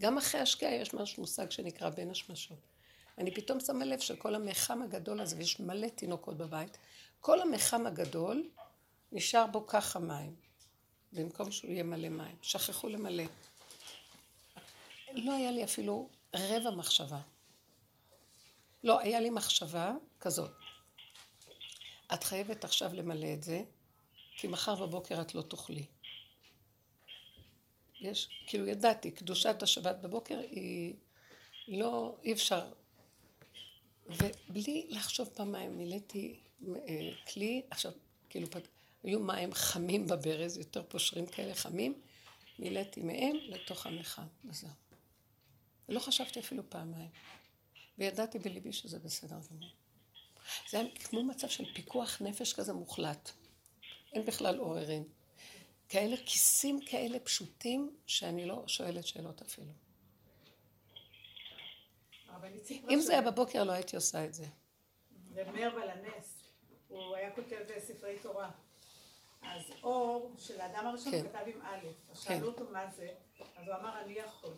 [0.00, 2.58] גם אחרי השקיעה יש משהו מושג שנקרא בין השמשות.
[3.18, 6.78] אני פתאום שמה לב שכל המחם הגדול הזה, ויש מלא תינוקות בבית,
[7.20, 8.48] כל המחם הגדול
[9.12, 10.34] נשאר בו ככה מים,
[11.12, 12.36] במקום שהוא יהיה מלא מים.
[12.42, 13.24] שכחו למלא.
[15.12, 17.20] לא היה לי אפילו רבע מחשבה.
[18.84, 20.61] לא, היה לי מחשבה כזאת.
[22.14, 23.62] את חייבת עכשיו למלא את זה,
[24.36, 25.86] כי מחר בבוקר את לא תאכלי.
[28.00, 30.94] יש, כאילו ידעתי, קדושת השבת בבוקר היא
[31.68, 32.72] לא, אי אפשר.
[34.06, 37.92] ובלי לחשוב פעמיים, מילאתי אה, כלי, עכשיו,
[38.30, 38.68] כאילו, פת-
[39.02, 42.00] היו מים חמים בברז, יותר פושרים כאלה חמים,
[42.58, 44.70] מילאתי מהם לתוך המכל, וזהו.
[45.88, 47.08] ולא חשבתי אפילו פעמיים.
[47.98, 49.68] וידעתי בליבי שזה בסדר גמור.
[50.70, 53.30] זה היה כמו מצב של פיקוח נפש כזה מוחלט.
[54.12, 55.04] אין בכלל עוררין.
[55.88, 59.72] כאלה כיסים כאלה פשוטים, שאני לא שואלת שאלות אפילו.
[62.90, 64.46] אם זה היה בבוקר, לא הייתי עושה את זה.
[65.34, 66.42] במאיר בלנס,
[66.88, 68.50] הוא היה כותב ספרי תורה.
[69.42, 71.28] אז אור של האדם הראשון כן.
[71.28, 72.34] כתב עם א', אז כן.
[72.34, 73.08] שאלו אותו מה זה,
[73.56, 74.54] אז הוא אמר אני יכול.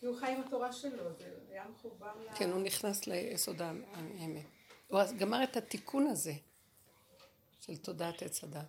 [0.00, 2.36] כי הוא חי עם התורה שלו, זה היה מחובר ל...
[2.36, 4.57] כן, הוא נכנס ליסוד האמת.
[4.88, 6.34] הוא גמר את התיקון הזה
[7.66, 8.66] של תודעת עץ הדת.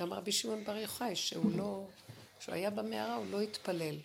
[0.00, 1.86] גם רבי שמעון בר יוחאי, שהוא לא,
[2.38, 3.96] כשהוא היה במערה, הוא לא התפלל.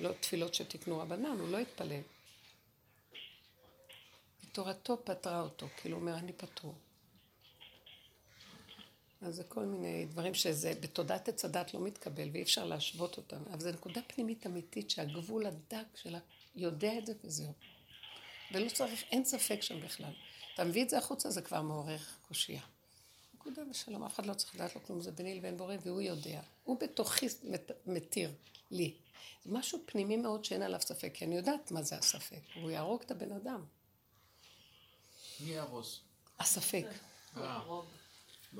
[0.00, 2.00] לא תפילות שתיקנו רבנן, הוא לא התפלל.
[4.52, 6.74] תורתו פטרה אותו, כאילו הוא אומר, אני פטור.
[9.22, 13.42] אז זה כל מיני דברים שזה בתודעת עץ הדת לא מתקבל ואי אפשר להשוות אותם,
[13.50, 16.18] אבל זו נקודה פנימית אמיתית שהגבול הדק שלה
[16.56, 17.52] יודע את זה וזהו.
[18.52, 20.12] ולא צריך, אין ספק שם בכלל.
[20.54, 21.98] אתה מביא את זה החוצה, זה כבר מעורר
[22.28, 22.62] קושייה.
[23.34, 26.40] נקודה ושלום, אף אחד לא צריך לדעת לו כלום, זה ביני לבין בורא, והוא יודע.
[26.64, 28.30] הוא בתוכי מת, מתיר
[28.70, 28.94] לי.
[29.44, 32.40] זה משהו פנימי מאוד שאין עליו ספק, כי אני יודעת מה זה הספק.
[32.54, 33.64] הוא יהרוג את הבן אדם.
[35.40, 36.00] מי יהרוס?
[36.38, 36.86] הספק.
[37.36, 37.60] אה.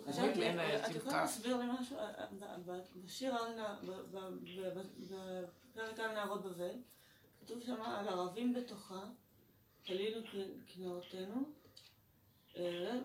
[0.07, 1.23] אין את יכולה.
[1.23, 1.97] להסביר לי משהו?
[1.99, 2.57] אה, אה,
[3.05, 3.35] בשיר
[5.75, 6.77] בפרק על נערות בבל,
[7.41, 9.05] כתוב שם על ערבים בתוכה,
[9.85, 10.21] תלינו
[10.75, 11.45] כנרותינו,
[12.57, 12.99] אה,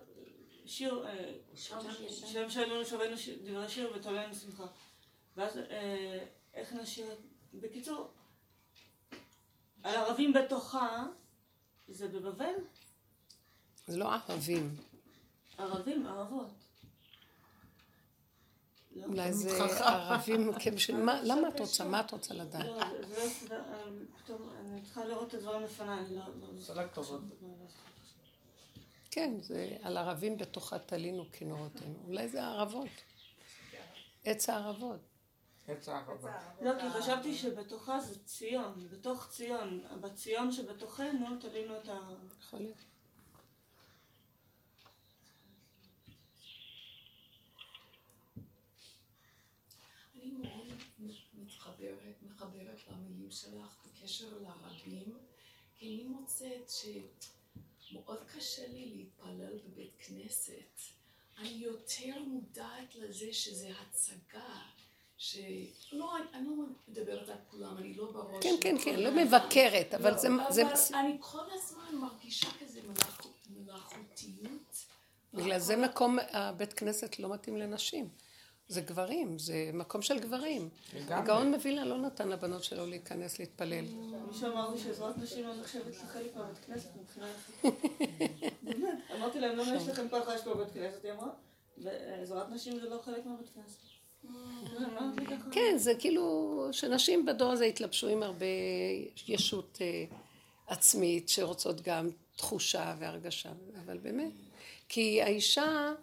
[0.65, 4.65] שיר, אה, שם שאלונו שווינו ש- דברי שיר ותולנו שמחה.
[5.35, 7.19] ואז אה, איך נשיר, את-
[7.53, 8.07] בקיצור,
[9.83, 11.05] על ערבים בתוכה,
[11.87, 12.53] זה בבבל?
[13.87, 14.75] זה לא ערבים.
[15.57, 16.47] ערבים, ערבות.
[18.98, 19.06] לא?
[19.06, 20.52] אולי זה ערבים,
[21.06, 21.84] מה- למה את רוצה?
[21.84, 22.65] מה את רוצה לדעת?
[22.65, 23.26] לא, לא
[24.24, 26.22] פתאום אני צריכה לראות את הדברים לפניי, אני לא...
[29.11, 31.95] כן, זה על ערבים בתוכה תלינו כנורותינו.
[32.07, 32.88] אולי זה הערבות.
[34.26, 34.99] עץ הערבות.
[35.68, 36.40] עץ הערבה.
[36.61, 41.99] לא, כי חשבתי שבתוכה זה ציון, בתוך ציון, בציון שבתוכנו תלינו את ה...
[42.41, 42.78] יכול להיות.
[50.15, 50.68] אני מאוד
[51.34, 55.18] מתחברת, מחברת למילים שלך בקשר לערבים,
[55.80, 56.72] כי אני מוצאת
[57.89, 60.81] שמאוד קשה לי להתפלל בבית כנסת.
[61.38, 64.59] אני יותר מודעת לזה שזה הצגה,
[65.18, 65.38] ש...
[65.91, 66.53] לא, אני, לא
[66.88, 68.43] מדברת על כולם, אני לא בראש.
[68.43, 69.11] כן, כן, כן, לא.
[69.26, 70.30] מבקרת, אבל זה...
[70.30, 74.85] לא, זה- אבל אני כל הזמן מרגישה כזה מלאכ- מלאכותיות.
[75.34, 78.09] בגלל זה מקום הבית כנסת לא מתאים לנשים.
[78.68, 80.69] זה גברים, זה מקום של גברים.
[80.94, 81.15] לגמרי.
[81.15, 83.85] הגאון מווילנה לא נתן לבנות שלו להיכנס להתפלל.
[84.27, 87.27] מישהו אמר לי שעזרת נשים לא נחשבת כחלק מהבית כנסת מבחינה...
[88.64, 91.03] באמת, אמרתי להם, למה יש לכם ככה, יש פה בית כנסת?
[91.03, 91.30] היא אמרה,
[91.77, 93.80] ועזרת נשים זה לא חלק מהבית כנסת.
[94.80, 95.52] אמרת לי ככה.
[95.52, 98.45] כן, זה כאילו שנשים בדור הזה התלבשו עם הרבה
[99.27, 100.06] ישות אה,
[100.68, 103.49] עצמית שרוצות גם תחושה והרגשה,
[103.85, 104.31] אבל באמת.
[104.89, 105.94] כי האישה,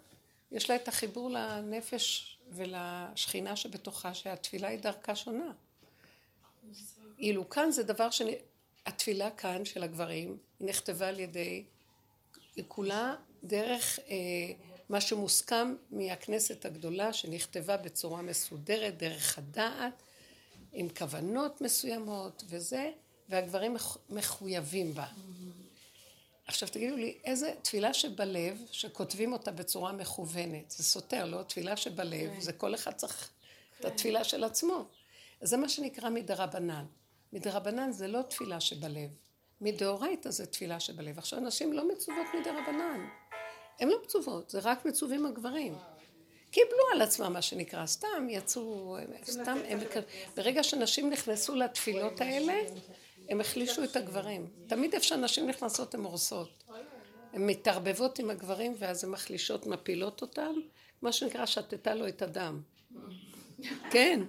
[0.51, 5.51] יש לה את החיבור לנפש ולשכינה שבתוכה, שהתפילה היא דרכה שונה.
[7.19, 8.21] אילו כאן זה דבר ש...
[8.85, 11.63] התפילה כאן של הגברים היא נכתבה על ידי,
[12.55, 14.15] היא כולה דרך אה,
[14.89, 20.03] מה שמוסכם מהכנסת הגדולה שנכתבה בצורה מסודרת, דרך הדעת,
[20.73, 22.91] עם כוונות מסוימות וזה,
[23.29, 25.05] והגברים מח- מחויבים בה.
[26.47, 31.43] עכשיו תגידו לי, איזה תפילה שבלב, שכותבים אותה בצורה מכוונת, זה סותר, לא?
[31.43, 33.29] תפילה שבלב, זה כל אחד צריך
[33.79, 34.85] את התפילה של עצמו.
[35.41, 36.85] זה מה שנקרא מדרבנן.
[37.33, 39.09] מדרבנן זה לא תפילה שבלב.
[39.61, 41.17] מדאורייתא זה תפילה שבלב.
[41.17, 43.09] עכשיו, נשים לא מצוות מדרבנן.
[43.79, 45.75] הן לא מצוות, זה רק מצווים הגברים.
[46.51, 49.79] קיבלו על עצמם מה שנקרא, סתם יצאו, סתם, הם,
[50.35, 52.53] ברגע שנשים נכנסו לתפילות האלה,
[53.29, 54.47] הם החלישו את הגברים.
[54.67, 56.63] תמיד איפה שנשים נכנסות הן הורסות.
[57.33, 60.53] הן מתערבבות עם הגברים ואז הן מחלישות, מפילות אותם,
[61.01, 62.61] מה שנקרא שתתה לו את הדם.
[63.91, 64.21] כן.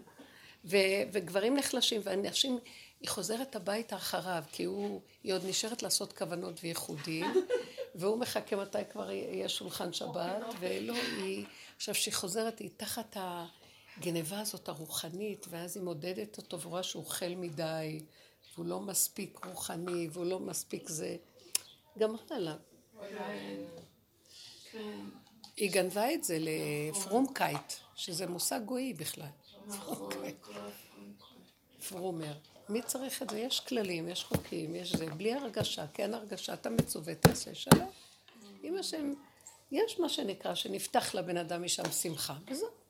[0.64, 2.58] ו- וגברים נחלשים, והנשים,
[3.00, 7.26] היא חוזרת הביתה אחריו, כי הוא, היא עוד נשארת לעשות כוונות וייחודים,
[7.94, 11.44] והוא מחכה מתי כבר יהיה שולחן שבת, ולא, היא,
[11.76, 17.28] עכשיו שהיא חוזרת, היא תחת הגניבה הזאת הרוחנית, ואז היא מודדת אותו ורואה שהוא אוכל
[17.28, 18.00] מדי,
[18.56, 21.16] והוא לא מספיק רוחני, והוא לא מספיק זה.
[21.98, 22.56] גמרת עליו.
[25.56, 29.26] היא גנבה את זה לפרומקייט, שזה מושג גוי בכלל.
[29.66, 30.12] נכון,
[31.88, 32.34] פרומר.
[32.68, 33.38] מי צריך את זה?
[33.38, 35.06] יש כללים, יש חוקים, יש זה.
[35.06, 37.90] בלי הרגשה, כן הרגשה, אתה מצווה, תעשה שלום.
[38.64, 39.12] אם השם,
[39.70, 42.85] יש מה שנקרא, שנפתח לבן אדם משם שמחה, וזהו.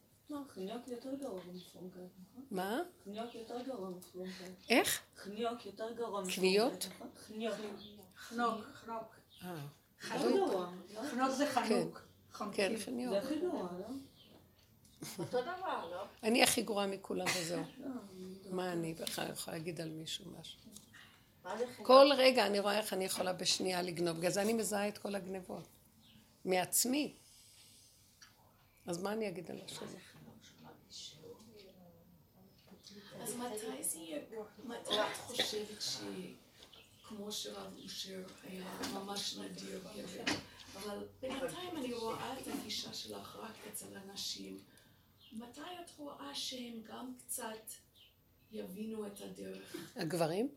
[0.49, 2.45] חניוק יותר גרוע מפרומקייט, נכון?
[2.51, 2.81] מה?
[3.05, 4.53] חניוק יותר גרוע מפרומקייט.
[4.71, 5.03] איך?
[5.17, 6.39] חניוק יותר גרוע מפרומקייט.
[6.39, 6.87] קניות?
[6.95, 7.09] נכון?
[7.17, 7.55] חניוק.
[8.17, 9.15] חנוק, חנוק.
[9.45, 9.67] אה.
[10.11, 10.67] לא?
[11.11, 12.03] חנוק זה חנוק.
[12.53, 13.15] כן, זה חניוק.
[13.15, 13.87] הכי גרוע, לא?
[15.19, 16.05] אותו דבר, לא?
[16.23, 17.63] אני הכי גרועה מכולם וזהו.
[18.51, 20.61] מה אני בכלל יכולה להגיד על מישהו משהו?
[21.59, 21.65] זה?
[21.83, 25.15] כל רגע אני רואה איך אני יכולה בשנייה לגנוב, בגלל זה אני מזהה את כל
[25.15, 25.69] הגנבות.
[26.45, 27.15] מעצמי.
[28.87, 29.87] אז מה אני אגיד על השם?
[29.87, 29.97] אז
[33.39, 34.21] מתי זה יהיה,
[34.65, 38.65] מתי את חושבת שכמו שרב אושר היה
[38.95, 40.33] ממש נדיר גבר,
[40.77, 44.59] אבל בינתיים אני רואה את הגישה שלך רק אצל אנשים.
[45.33, 47.73] מתי את רואה שהם גם קצת
[48.53, 49.77] יבינו את הדרך?
[49.97, 50.49] הגברים?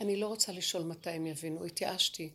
[0.00, 2.32] אני לא רוצה לשאול מתי הם יבינו, התייאשתי.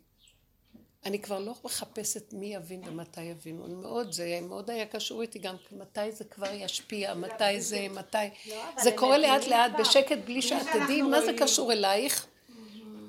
[1.06, 3.66] אני כבר לא מחפשת מי יבין ומתי יבינו.
[3.68, 8.18] מאוד, זה מאוד היה קשור איתי גם, מתי זה כבר ישפיע, מתי זה, מתי...
[8.48, 9.72] לא, זה הם קורה לאט לאט.
[9.78, 11.32] בשקט בלי שאת תדעי מה זה.
[11.38, 12.26] קשור אלייך.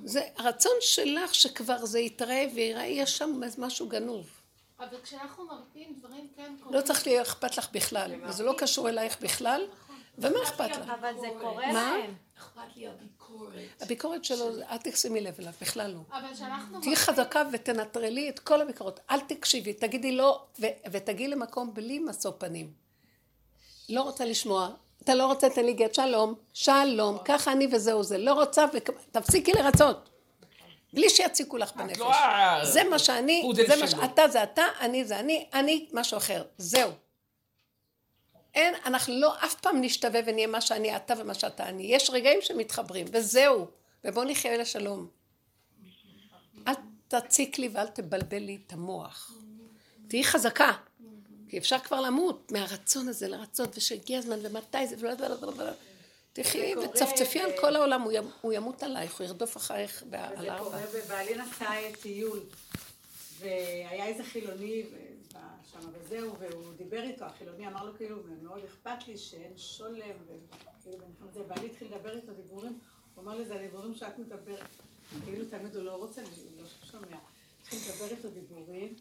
[0.06, 4.28] זה הרצון שלך שכבר זה יתראה ויראה, יש שם משהו גנוב.
[4.80, 6.78] אבל כשאנחנו מרפים דברים כן קורים.
[6.78, 9.62] לא צריך להיות אכפת לך בכלל, וזה לא קשור אלייך בכלל,
[10.18, 10.90] ומה אכפת לך?
[11.00, 11.98] אבל זה קורה מה?
[11.98, 12.14] להם.
[12.38, 13.82] אכפת לי הביקורת.
[13.82, 16.00] הביקורת שלו, אל תשימי לב אליו, בכלל לא.
[16.12, 19.00] אבל כשאנחנו תהיי חזקה ותנטרלי את כל הביקורות.
[19.12, 22.72] אל תקשיבי, תגידי לא, ו- ותגיעי למקום בלי משוא פנים.
[23.90, 24.70] לא רוצה לשמוע.
[25.04, 28.18] אתה לא רוצה, תן לי גט, שלום, שלום, ככה אני וזהו זה.
[28.18, 30.10] לא רוצה, ותפסיקי לרצות.
[30.94, 32.00] בלי שיציקו לך בנפש.
[32.00, 32.12] לא
[32.66, 33.88] זה מה שאני, זה מה.
[33.88, 36.44] שאתה זה אתה, אני זה אני, אני משהו אחר.
[36.58, 36.92] זהו.
[38.58, 41.84] אין, אנחנו לא אף פעם נשתווה ונהיה מה שאני אתה ומה שאתה אני.
[41.84, 43.68] יש רגעים שמתחברים, וזהו.
[44.04, 45.08] ובואו נחיה לשלום.
[46.68, 46.74] אל
[47.08, 49.32] תציק לי ואל תבלבל לי את המוח.
[50.08, 50.72] תהיי חזקה.
[51.50, 55.28] כי אפשר כבר למות מהרצון הזה לרצות, ושהגיע הזמן, ומתי זה, ולא יודע,
[56.34, 60.34] תחי וצפצפי על כל העולם, הוא ימ- הוא ימות עלייך, הוא ירדוף אחרייך ב- על
[60.38, 60.64] וזה הארבע.
[60.70, 61.70] קורה, ובעלי נסע
[62.02, 62.40] טיול,
[63.40, 64.84] והיה איזה חילוני
[65.72, 70.16] שם וזהו, והוא דיבר איתו, החילוני אמר לו כאילו, מאוד אכפת לי שאין שולם,
[70.80, 72.80] וכאילו, בעלי התחיל לדבר איתו דיבורים,
[73.16, 74.68] הוא אמר לי, זה הדיבורים שאת מדברת,
[75.26, 77.18] כאילו תמיד הוא לא רוצה, הוא לא שומע,
[77.62, 78.96] התחיל לדבר איתו דיבורים,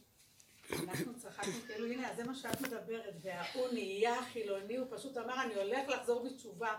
[0.73, 5.55] אנחנו צחקנו כאילו, הנה, זה מה שאת מדברת, וההוא נהיה חילוני, הוא פשוט אמר, אני
[5.55, 6.75] הולך לחזור בתשובה.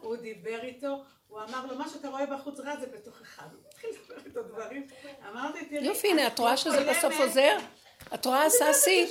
[0.00, 3.42] הוא דיבר איתו, הוא אמר לו, מה שאתה רואה בחוץ רע זה בתוכך.
[3.42, 4.86] הוא התחיל לדבר איתו דברים.
[5.28, 7.14] אמרתי, תראי, יופי, הנה, את רואה לא שזה בסוף.
[7.20, 7.58] עוזר?
[8.14, 9.06] את רואה ססי?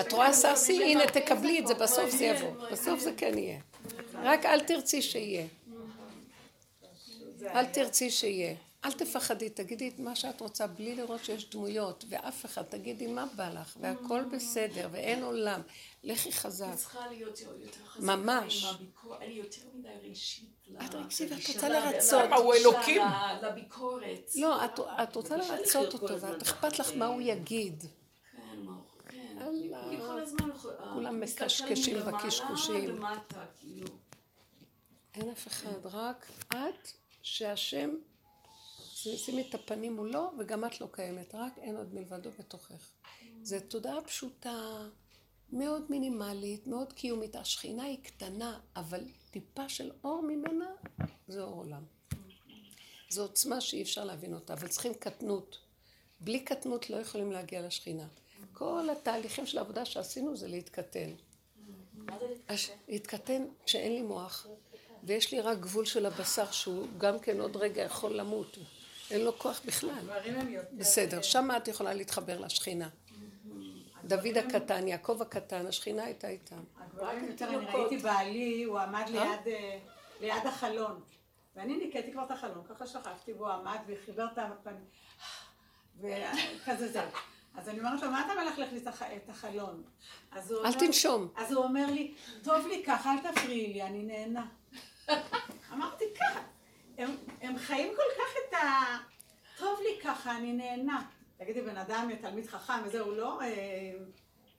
[0.00, 0.82] את רואה ססי?
[0.84, 2.68] הנה, תקבלי את זה, בסוף זה יבוא.
[2.72, 3.58] בסוף זה כן יהיה.
[4.14, 5.46] רק אל תרצי שיהיה.
[7.54, 8.54] אל תרצי שיהיה.
[8.84, 13.26] אל תפחדי, תגידי את מה שאת רוצה בלי לראות שיש דמויות, ואף אחד, תגידי מה
[13.36, 15.60] בא לך, והכל בסדר, ואין עולם.
[16.04, 16.66] לכי חזק.
[16.72, 18.66] את צריכה להיות יותר חזקה ממש.
[19.20, 20.50] אני יותר מדי רגשית.
[20.84, 22.30] את רגשית, ואת לגישה- רוצה לרצות.
[22.36, 23.02] הוא אלוקים.
[23.42, 24.30] לביקורת.
[24.34, 24.70] לא, את,
[25.02, 27.84] את רוצה לרצות אותו, ואת אכפת לך מה הוא יגיד.
[28.32, 28.76] כן, מה-
[29.08, 29.38] כן.
[29.40, 32.98] אה, כולם מסתכלים מקשקשים בקשקושים.
[33.60, 33.86] כאילו.
[35.14, 36.88] אין אף אחד, רק את,
[37.22, 37.90] שהשם,
[39.16, 42.90] שימי את הפנים מולו, וגם את לא קיימת, רק אין עוד מלבדו בתוכך.
[43.42, 44.88] זו תודעה פשוטה,
[45.52, 47.36] מאוד מינימלית, מאוד קיומית.
[47.36, 50.70] השכינה היא קטנה, אבל טיפה של אור ממנה,
[51.28, 51.82] זה אור עולם.
[53.08, 55.58] זו עוצמה שאי אפשר להבין אותה, אבל צריכים קטנות.
[56.20, 58.06] בלי קטנות לא יכולים להגיע לשכינה.
[58.52, 61.10] כל התהליכים של העבודה שעשינו זה להתקטן.
[62.88, 64.46] להתקטן כשאין לי מוח,
[65.04, 68.58] ויש לי רק גבול של הבשר שהוא גם כן עוד רגע יכול למות.
[69.10, 69.90] אין לו כוח בכלל.
[70.72, 72.88] בסדר, שם את יכולה להתחבר לשכינה.
[74.04, 76.56] דוד הקטן, יעקב הקטן, השכינה הייתה איתם.
[76.80, 79.10] הגברים יותר, אני ראיתי בעלי, הוא עמד אה?
[79.10, 79.78] ליד, אה,
[80.20, 81.00] ליד החלון.
[81.56, 84.84] ואני ניקאתי כבר את החלון, ככה שכבתי, והוא עמד וחיבר את הפנים.
[86.00, 87.04] וכזה זהו.
[87.54, 89.82] אז אני אומרת לו, מה אתה מלכלך לי את הח- את החלון?
[90.64, 91.28] אל תנשום.
[91.36, 94.46] אז הוא אומר לי, טוב לי ככה, אל תפריעי לי, אני נהנה.
[95.72, 96.40] אמרתי ככה,
[97.00, 98.96] הם, הם חיים כל כך את ה...
[99.58, 101.02] טוב לי ככה, אני נהנה.
[101.38, 103.40] תגידי, בן אדם תלמיד חכם וזה, הוא לא...
[103.42, 103.92] אה,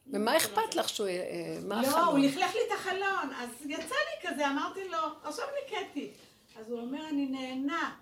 [0.07, 1.07] ומה אכפת לך שהוא...
[1.07, 2.19] אה, מה לא, הוא?
[2.19, 6.13] לכלך לי את החלון, אז יצא לי כזה, אמרתי לו, עכשיו ניקאתי.
[6.59, 7.95] אז הוא אומר, אני נהנה,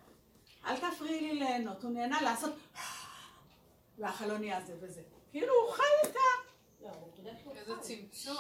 [0.66, 2.52] אל תפריעי לי ליהנות, הוא נהנה לעשות...
[3.98, 5.02] והחלון יהיה זה וזה.
[5.32, 6.49] כאילו, הוא חי את ה...
[7.60, 8.36] איזה צמצום.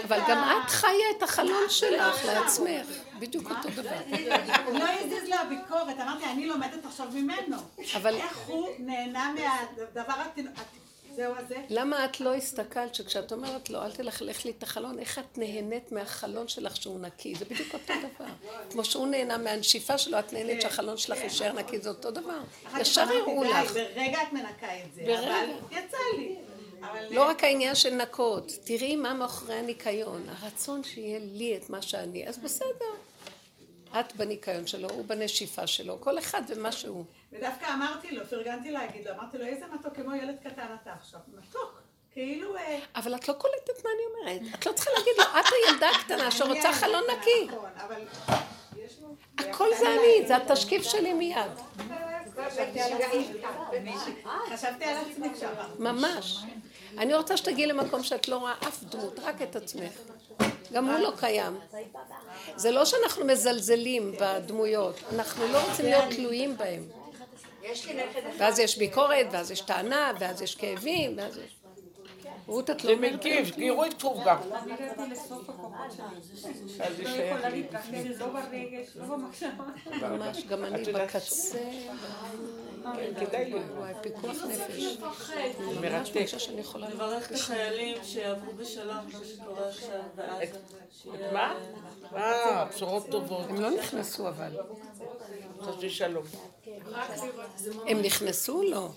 [0.00, 0.18] את אבל.
[0.28, 2.86] גם את חיה את החלום שלך לעצמך.
[3.18, 3.96] בדיוק אותו דבר.
[4.72, 7.56] לא הזיז לו הביקורת, אמרתי, אני לומדת עכשיו ממנו.
[7.96, 10.12] אבל- איך הוא נהנה מהדבר.
[11.16, 11.56] זהו הזה.
[11.68, 15.92] למה את לא הסתכלת שכשאת אומרת לו, אל תלכלך לי את החלון, איך את נהנית
[15.92, 17.34] מהחלון שלך שהוא נקי?
[17.34, 18.30] זה בדיוק אותו דבר.
[18.70, 22.40] כמו שהוא נהנה מהנשיפה שלו, את נהנית שהחלון שלך יישאר נקי, זה אותו דבר.
[22.80, 23.72] ישר די, לך.
[23.72, 25.02] ברגע את מנקה את זה.
[25.02, 26.36] אבל יצא לי.
[27.10, 32.28] לא רק העניין של נקות, תראי מה מאחורי הניקיון, הרצון שיהיה לי את מה שאני,
[32.28, 32.94] אז בסדר.
[34.00, 37.04] את בניקיון שלו, הוא בנשיפה שלו, כל אחד ומה שהוא.
[37.32, 41.20] ודווקא אמרתי לו, פרגנתי להגיד לו, אמרתי לו, איזה מתוק, כמו ילד קטן אתה עכשיו.
[41.28, 41.80] מתוק.
[42.12, 42.56] כאילו...
[42.56, 44.54] אה, אבל את לא קולטת מה אני אומרת.
[44.54, 47.46] את לא צריכה להגיד לו, את הילדה הקטנה שרוצה חלון נקי.
[47.46, 47.70] נכון.
[49.38, 51.50] הכל זה אני, זה התשקיף שלי מיד.
[54.54, 55.28] חשבתי על עצמי.
[55.34, 55.78] כשאמרת.
[55.78, 56.38] ממש.
[56.98, 59.92] אני רוצה שתגיעי למקום שאת לא רואה אף דמות, רק את עצמך.
[60.72, 61.58] גם הוא לא קיים.
[62.56, 66.82] זה לא שאנחנו מזלזלים בדמויות, אנחנו לא רוצים להיות תלויים בהם.
[68.38, 71.61] ואז יש ביקורת, ואז יש טענה, ואז יש כאבים, ואז יש...
[72.52, 73.12] רות, את לא זה אומרת...
[73.14, 74.38] מגיב, תראו את טוב גם.
[74.62, 76.04] אני הגעתי לסוף הכוחות שלי.
[76.84, 77.62] אז זה לא שייך יכולה לי.
[77.62, 79.64] להתרכז, לא ברגש, לא במחשבה.
[80.08, 81.58] ממש, גם אני את יודעת- בקצה,
[82.96, 83.58] כן, כדאי לי.
[83.78, 84.98] וואי, פיקוח נפש.
[85.80, 86.14] מרתק.
[86.14, 86.88] מרגישה שאני יכולה...
[86.88, 90.58] לברך את החיילים שיעברו בשלום מה שקורה עכשיו בעזה.
[91.32, 91.54] מה?
[92.16, 93.46] אה, בשורות טובות.
[93.48, 94.56] הם לא נכנסו אבל.
[95.62, 96.24] חסי שלום.
[97.86, 98.62] הם נכנסו?
[98.62, 98.88] לא.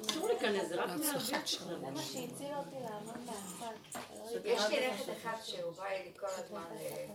[0.00, 1.80] אסור להיכנס, זה רק בהצלחת שלום.
[1.80, 3.98] זה מה שהציל אותי לעמוד מהצד.
[4.44, 7.06] יש לי נכד אחד שהוא בא אלי כל הזמן, אה,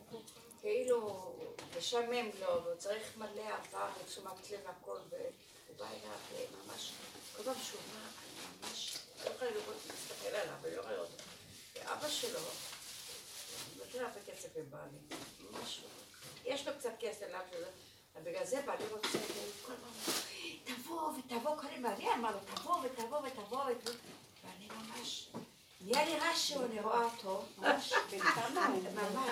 [0.61, 1.31] כאילו
[1.77, 6.91] משעמם לו, והוא צריך מלא אהבה ותשומת לב והכל, והוא בא אליו אה, ממש,
[7.38, 11.23] כל פעם שהוא בא, אני ממש לא יכולה לראות, להסתכל עליו ולא רואה אותו.
[11.76, 12.39] ואבא שלו,
[13.77, 14.97] נותן הרבה כסף לבעלי,
[15.51, 15.81] ממש,
[16.45, 17.26] יש לו קצת כסף
[18.15, 19.18] ובגלל זה בעלי רוצה,
[19.65, 20.14] כל הזמן,
[20.64, 23.90] תבוא ותבוא, קודם בעלי אמר לו, תבוא ותבוא ותבוא, ות-
[24.44, 25.30] ואני ממש...
[25.81, 27.94] נהיה לי רעש שאני רואה אותו, ממש,
[28.56, 29.30] ממש,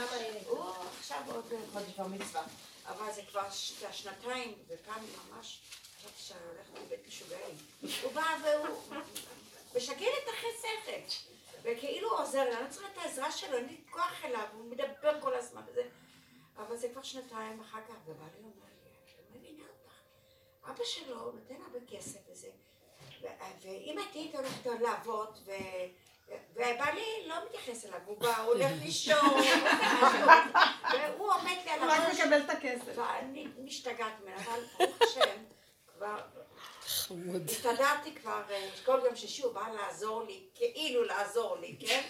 [0.48, 0.66] הוא
[0.99, 2.44] עכשיו עוד חודש בר מצווה,
[2.86, 3.49] אבל זה כבר
[3.91, 5.60] שנתיים, ופעם ממש,
[5.98, 7.56] חשבתי שאני הולכת לבית משוגעים.
[8.04, 8.78] הוא בא והוא
[9.76, 11.18] משגע לי את אחרי שכל,
[11.64, 15.22] וכאילו עוזר לי, אני לא צריכה את העזרה שלו, אין לי כוח אליו, הוא מדבר
[15.22, 15.84] כל הזמן, וזה,
[16.58, 18.66] אבל זה כבר שנתיים אחר כך, אומר לי, אותך,
[20.69, 22.48] אבא שלו נותן הרבה כסף וזה,
[23.61, 25.52] ואם את היית הולכת לעבוד, ו...
[26.53, 29.39] ובעלי לא מתייחס אליו, הוא בא, הוא הולך לישון,
[30.94, 32.98] והוא עומד לי על הוא רק הראש, מקבל את הכסף.
[32.98, 35.44] ואני משתגעת ממנו, אבל ברוך השם,
[35.98, 36.22] כבר
[36.81, 37.41] חמוד.
[37.49, 42.03] הסתדרתי כבר, אה, כל יום שישי הוא בא לעזור לי, כאילו לעזור לי, כן?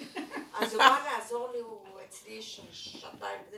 [0.53, 3.57] אז הוא בא לעזור לי, הוא אצלי ש- שעתיים וזה.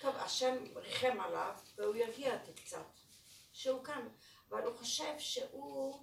[0.00, 2.78] טוב, השם ריחם עליו, והוא ירגיע אותי קצת,
[3.58, 4.08] שהוא כאן,
[4.50, 5.98] אבל הוא חושב שהוא,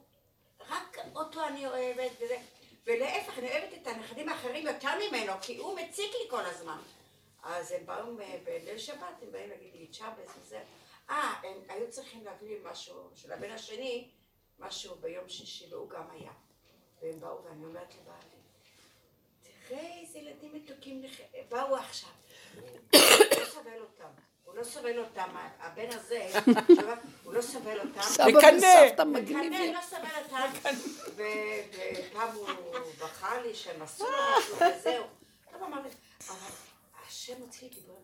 [0.59, 2.37] רק אותו אני אוהבת וזה,
[2.85, 6.77] ולהפך, אני אוהבת את הנכדים האחרים יותר ממנו, כי הוא מציק לי כל הזמן.
[7.43, 10.63] אז הם באו בליל שבת, הם באים להגיד לי צ'אבס וזה.
[11.09, 14.09] אה, הם היו צריכים להביא לי משהו של הבן השני,
[14.59, 16.31] משהו ביום שישי, והוא גם היה.
[17.01, 18.41] והם באו, ואני אומרת לבעלי,
[19.67, 21.03] תראה איזה ילדים מתוקים
[21.49, 22.09] באו עכשיו.
[23.39, 24.34] לא סובל אותם.
[24.55, 25.29] הוא לא סובל אותם,
[25.59, 26.27] הבן הזה,
[27.23, 28.01] הוא לא סובל אותם.
[28.01, 28.57] סבא מקנא.
[28.57, 29.73] וסבתא מקנא, מגניבים.
[29.73, 30.75] לא סובל אותם.
[31.15, 32.47] ופעם הוא
[32.99, 35.03] בכה לי שהם עשו לו משהו וזהו.
[35.51, 35.87] טוב, אמרתי,
[36.29, 36.37] אבל
[37.07, 37.99] השם הוציא לי דיברנו.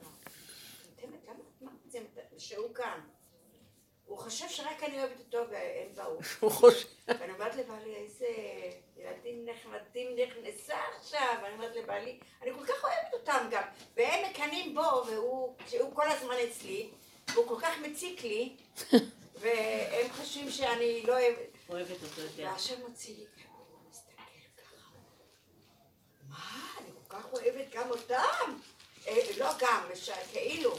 [0.90, 1.20] נותנת,
[1.62, 3.00] למה את שהוא כאן?
[4.12, 6.20] הוא חושב שרק אני אוהבת אותו והם באו.
[6.40, 6.88] הוא חושב.
[7.08, 8.28] ואני אומרת לבעלי, איזה
[8.98, 13.64] ילדים נחמדים נכנסה עכשיו, ואני אומרת לבעלי, אני כל כך אוהבת אותם גם,
[13.96, 16.90] והם מקנאים בו, והוא, שהוא כל הזמן אצלי,
[17.34, 18.56] והוא כל כך מציק לי,
[19.42, 22.44] והם חושבים שאני לא אוהבת, אוהבת אותו יותר.
[22.44, 23.26] והשם מוציא לי.
[26.30, 26.38] מה,
[26.82, 28.58] אני כל כך אוהבת גם אותם?
[29.08, 29.84] אה, לא גם,
[30.32, 30.76] כאילו,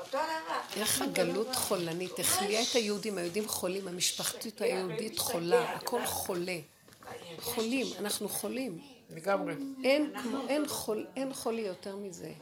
[0.00, 0.80] אותו דבר.
[0.80, 6.58] איך הגלות חולנית החליאה את היהודים, היהודים חולים, המשפחתית היהודית חולה, הכל חולה.
[7.40, 8.78] חולים, אנחנו חולים.
[9.14, 9.54] לגמרי.
[9.84, 12.32] אין כמו, אין חול, אין חולי יותר מזה.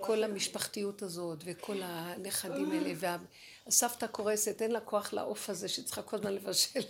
[0.00, 2.92] כל המשפחתיות הזאת, וכל הנכדים האלה,
[3.68, 6.80] והסבתא קורסת, אין לה כוח לעוף הזה שצריכה כל הזמן לבשל.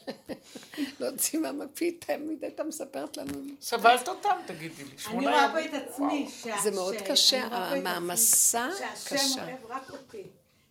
[1.00, 3.32] להוציא מהמפית, תמיד הייתה מספרת לנו.
[3.60, 4.90] סבלת אותם, תגידי לי.
[5.06, 5.64] אני רואה פה.
[5.64, 6.28] את עצמי,
[6.62, 9.44] זה מאוד קשה, המעמסה שהשם קשה.
[9.44, 10.22] אוהב רק אותי.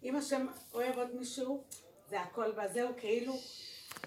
[0.03, 1.63] אם השם אוהב עוד מישהו,
[2.09, 3.39] זה הכל בזה, הוא כאילו,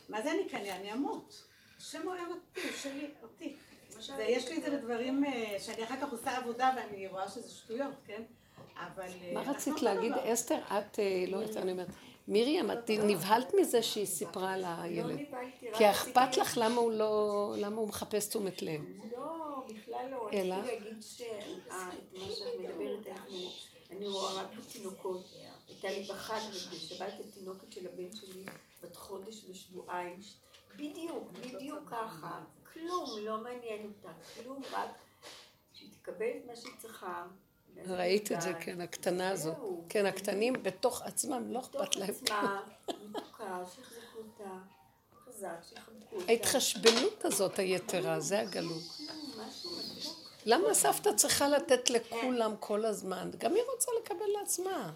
[0.09, 1.43] מה זה אני כנראה, אני אמות.
[1.78, 3.56] השם אוהב אותי, שלי, אותי.
[4.16, 7.94] ויש לי את זה בדברים אה, שאני אחר כך עושה עבודה ואני רואה שזה שטויות,
[8.06, 8.22] כן?
[8.76, 10.12] אה, מה רצית להגיד.
[10.12, 10.59] אסתר?
[10.59, 11.88] את, אה, לא יודעת, אני אומרת,
[12.28, 15.20] מרים, את נבהלת מזה שהיא סיפרה על הילד.
[15.20, 18.80] נבהלתי, רק כי אכפת לך למה הוא לא, למה הוא מחפש תשומת לב.
[19.12, 20.30] לא, בכלל לא.
[20.32, 20.55] אלא?
[20.55, 23.16] רציתי להגיד שאת מה שאת מדברת,
[23.90, 25.24] אני רואה רק תינוקות.
[25.68, 26.40] הייתה לי בחג
[26.72, 28.44] בשבת התינוקת של הבן שלי,
[28.82, 30.20] בת חודש ושבועיים.
[30.76, 32.40] בדיוק, בדיוק ככה.
[32.72, 34.12] כלום לא מעניין אותה.
[34.34, 34.90] כלום, רק
[35.72, 37.26] שהיא תקבל את מה שהיא צריכה.
[37.86, 39.56] ראית את זה, כן, הקטנה הזאת.
[39.88, 42.14] כן, הקטנים בתוך עצמם, לא אכפת בתוך להם.
[44.16, 44.51] אותה.
[46.28, 48.82] ההתחשבנות הזאת היתרה, זה הגלות.
[50.47, 53.30] למה הסבתא צריכה לתת לכולם כל הזמן?
[53.38, 54.92] גם היא רוצה לקבל לעצמה.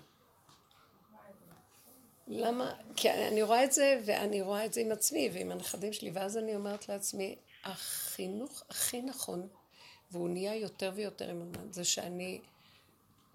[2.28, 2.74] למה?
[2.96, 6.36] כי אני רואה את זה, ואני רואה את זה עם עצמי ועם הנכדים שלי, ואז
[6.36, 9.48] אני אומרת לעצמי, החינוך הכי נכון,
[10.10, 12.40] והוא נהיה יותר ויותר עם הזמן, זה שאני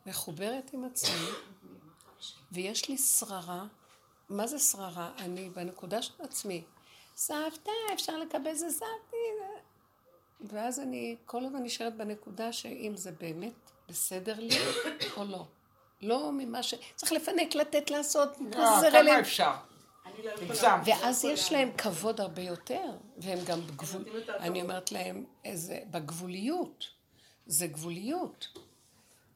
[0.10, 1.30] מחוברת עם עצמי,
[2.52, 3.66] ויש לי שררה.
[4.30, 5.12] מה זה שררה?
[5.18, 6.64] אני בנקודה של עצמי.
[7.16, 9.18] סבתא, אפשר לקבל זה סבתי.
[10.42, 14.58] ואז אני כל הזמן נשארת בנקודה שאם זה באמת בסדר לי
[15.18, 15.46] או לא.
[16.02, 16.74] לא ממה ש...
[16.96, 19.54] צריך לפנק, לתת, לעשות, לא, כמה אפשר?
[20.24, 20.70] לא.
[20.86, 22.86] ואז יש להם כבוד הרבה יותר,
[23.18, 24.04] והם גם בגבול...
[24.30, 25.26] אני אומרת להם.
[25.92, 26.88] בגבוליות.
[27.46, 28.48] זה גבוליות.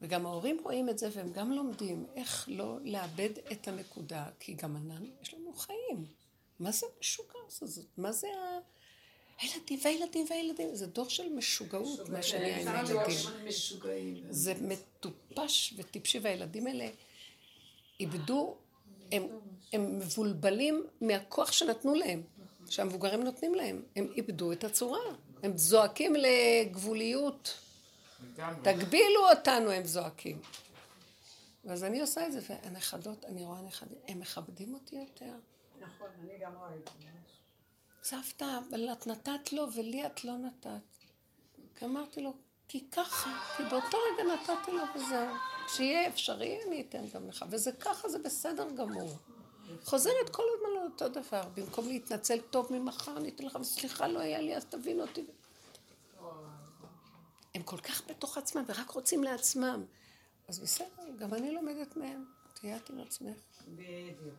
[0.02, 4.76] וגם ההורים רואים את זה, והם גם לומדים איך לא לאבד את הנקודה, כי גם
[4.76, 6.06] ענן, יש לנו חיים.
[6.58, 7.84] מה זה המשוגע הזאת?
[7.96, 8.58] מה זה ה...
[9.40, 13.16] הילדים והילדים והילדים, זה דור של משוגעות, מה שנהיה עם הילדים.
[14.30, 16.88] זה מטופש וטיפשי, והילדים האלה
[18.00, 18.56] איבדו,
[19.12, 19.22] הם,
[19.72, 22.22] הם מבולבלים מהכוח שנתנו להם,
[22.68, 23.82] שהמבוגרים נותנים להם.
[23.96, 25.00] הם איבדו את הצורה,
[25.42, 27.58] הם זועקים לגבוליות.
[28.62, 30.40] תגבילו אותנו, הם זועקים.
[31.64, 35.34] ואז אני עושה את זה, והנכדות, אני רואה נכדים, הם מכבדים אותי יותר.
[35.80, 37.08] נכון, אני גם רואה את זה.
[38.02, 40.68] סבתא, אבל את נתת לו ולי את לא נתת.
[41.78, 42.34] כי אמרתי לו,
[42.68, 45.34] כי ככה, כי באותו רגע נתתי לו וזהו.
[45.66, 49.10] כשיהיה אפשרי אני אתן גם לך, וזה ככה, זה בסדר גמור.
[49.84, 54.20] חוזרת כל הזמן על אותו דבר, במקום להתנצל טוב ממחר, אני אתן לך, וסליחה, לא
[54.20, 55.24] היה לי, אז תבין אותי.
[57.54, 59.84] הם כל כך בתוך עצמם ורק רוצים לעצמם.
[60.48, 60.86] אז בסדר,
[61.18, 62.24] גם אני לומדת מהם.
[62.54, 63.36] תהיה את עם עצמך.
[63.68, 64.34] בדיוק.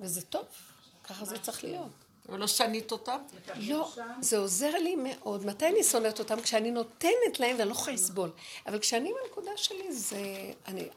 [0.00, 0.46] וזה טוב,
[1.04, 1.90] ככה זה צריך להיות.
[2.28, 3.18] ולא שנית אותם?
[3.56, 5.46] לא, זה עוזר לי מאוד.
[5.46, 6.40] מתי אני שונאת אותם?
[6.40, 8.30] כשאני נותנת להם ואני לא יכולה לסבול.
[8.66, 10.52] אבל כשאני בנקודה שלי זה...
[10.66, 10.88] אני,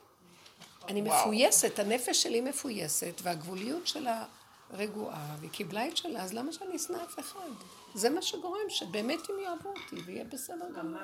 [0.88, 4.26] אני מפויסת, הנפש שלי מפויסת, והגבוליות שלה
[4.72, 7.50] רגועה, והיא קיבלה את שלה, אז למה שאני אשנא אף אחד?
[7.94, 11.02] זה מה שגורם שבאמת הם יאהבו אותי, ויהיה בסדר גמור.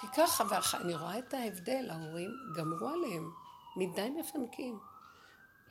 [0.00, 3.30] כי ככה, ואני רואה את ההבדל, ההורים גמרו עליהם,
[3.76, 4.78] מדי מפנקים.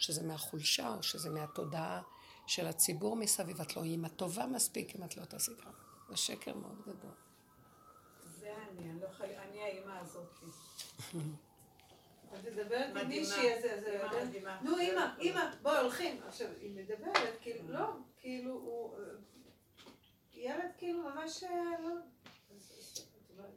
[0.03, 2.01] שזה מהחולשה, או שזה מהתודעה
[2.47, 3.61] של הציבור מסביב.
[3.61, 5.69] את לא אימא טובה מספיק אם את לא תעשי ככה.
[6.09, 7.11] זה שקר מאוד גדול.
[8.39, 9.07] זה אני, אני לא
[9.63, 10.45] האימא הזאתי.
[12.33, 14.03] את מדברת עם מישהי, אז זה...
[14.61, 16.21] נו, אימא, אימא, בואי, הולכים.
[16.27, 17.85] עכשיו, היא מדברת, כאילו, לא,
[18.17, 18.95] כאילו, הוא...
[20.33, 21.43] ילד כאילו ממש
[21.79, 21.89] לא...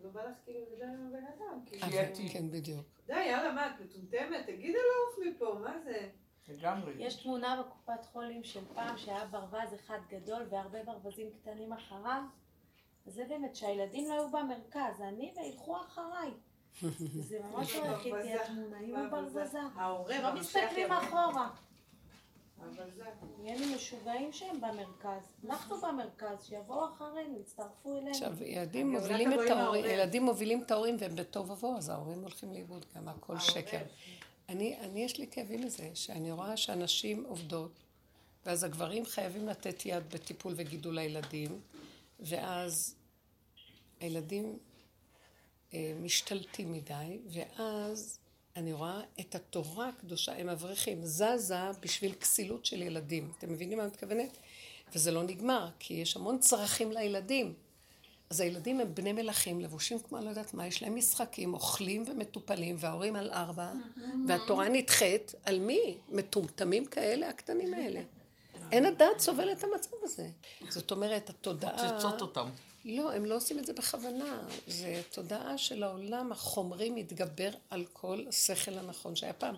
[0.03, 2.33] לא בא לך כאילו לדבר עם הבן אדם, כאילו...
[2.33, 2.87] כן, בדיוק.
[3.07, 4.47] די, יאללה, מה, את מטומטמת?
[4.47, 6.09] תגידי לעוף מפה, מה זה?
[6.49, 6.93] לגמרי.
[6.99, 12.23] יש תמונה בקופת חולים של פעם שהיה ברווז אחד גדול והרבה ברווזים קטנים אחריו.
[13.07, 16.31] זה באמת שהילדים לא היו במרכז, אני וילכו אחריי.
[16.83, 19.61] זה ממש הולך איתי התמונה עם הברווזה.
[20.23, 21.51] לא מסתכלים אחורה.
[23.43, 25.23] נהיינו משוגעים שהם במרכז.
[25.45, 28.11] אנחנו במרכז, שיבואו אחרינו, יצטרפו אלינו.
[28.11, 32.85] עכשיו, ילדים מובילים את ההורים, ילדים מובילים את ההורים והם בתוהו אז ההורים הולכים לאיבוד
[32.97, 33.81] גם, הכל שקר.
[34.49, 37.73] אני, אני, יש לי כאבים מזה, שאני רואה שאנשים עובדות,
[38.47, 41.61] ואז הגברים חייבים לתת יד בטיפול וגידול הילדים,
[42.21, 42.95] ואז
[44.01, 44.59] הילדים
[45.75, 48.19] משתלטים מדי, ואז
[48.57, 53.33] אני רואה את התורה הקדושה, הם אברכים, זזה בשביל כסילות של ילדים.
[53.39, 54.37] אתם מבינים מה אני מתכוונת?
[54.95, 57.55] וזה לא נגמר, כי יש המון צרכים לילדים.
[58.31, 62.77] אז הילדים הם בני מלכים, לבושים כמו לא יודעת מה, יש להם משחקים, אוכלים ומטופלים,
[62.79, 63.73] וההורים על ארבע,
[64.29, 65.99] והתורה נדחית, על מי?
[66.09, 68.01] מטומטמים כאלה, הקטנים האלה.
[68.73, 70.29] אין הדעת סובל את המצב הזה.
[70.69, 71.93] זאת אומרת, התודעה...
[71.93, 72.49] פוצצות אותם.
[72.89, 74.43] לא, הם לא עושים את זה בכוונה.
[74.67, 79.55] זה תודעה של העולם החומרי מתגבר על כל השכל הנכון שהיה פעם.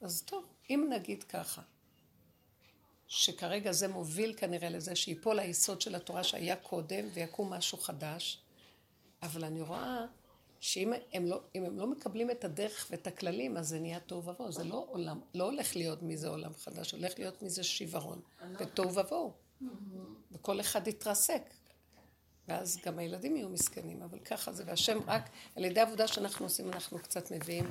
[0.00, 1.62] אז טוב, אם נגיד ככה,
[3.06, 8.42] שכרגע זה מוביל כנראה לזה שיפול היסוד של התורה שהיה קודם ויקום משהו חדש,
[9.22, 10.06] אבל אני רואה
[10.60, 14.52] שאם הם לא, הם לא מקבלים את הדרך ואת הכללים, אז זה נהיה תוהו ובוהו.
[14.52, 18.20] זה לא עולם, לא הולך להיות מזה עולם חדש, הולך להיות מזה שיוורון
[18.58, 19.32] ותוהו ובוהו.
[20.32, 21.42] וכל אחד יתרסק.
[22.48, 24.62] ואז גם הילדים יהיו מסכנים, אבל ככה זה.
[24.66, 27.70] והשם רק על ידי העבודה שאנחנו עושים, אנחנו קצת מביאים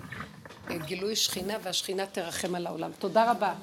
[0.85, 2.91] גילוי שכינה, והשכינה תרחם על העולם.
[2.99, 3.53] תודה רבה.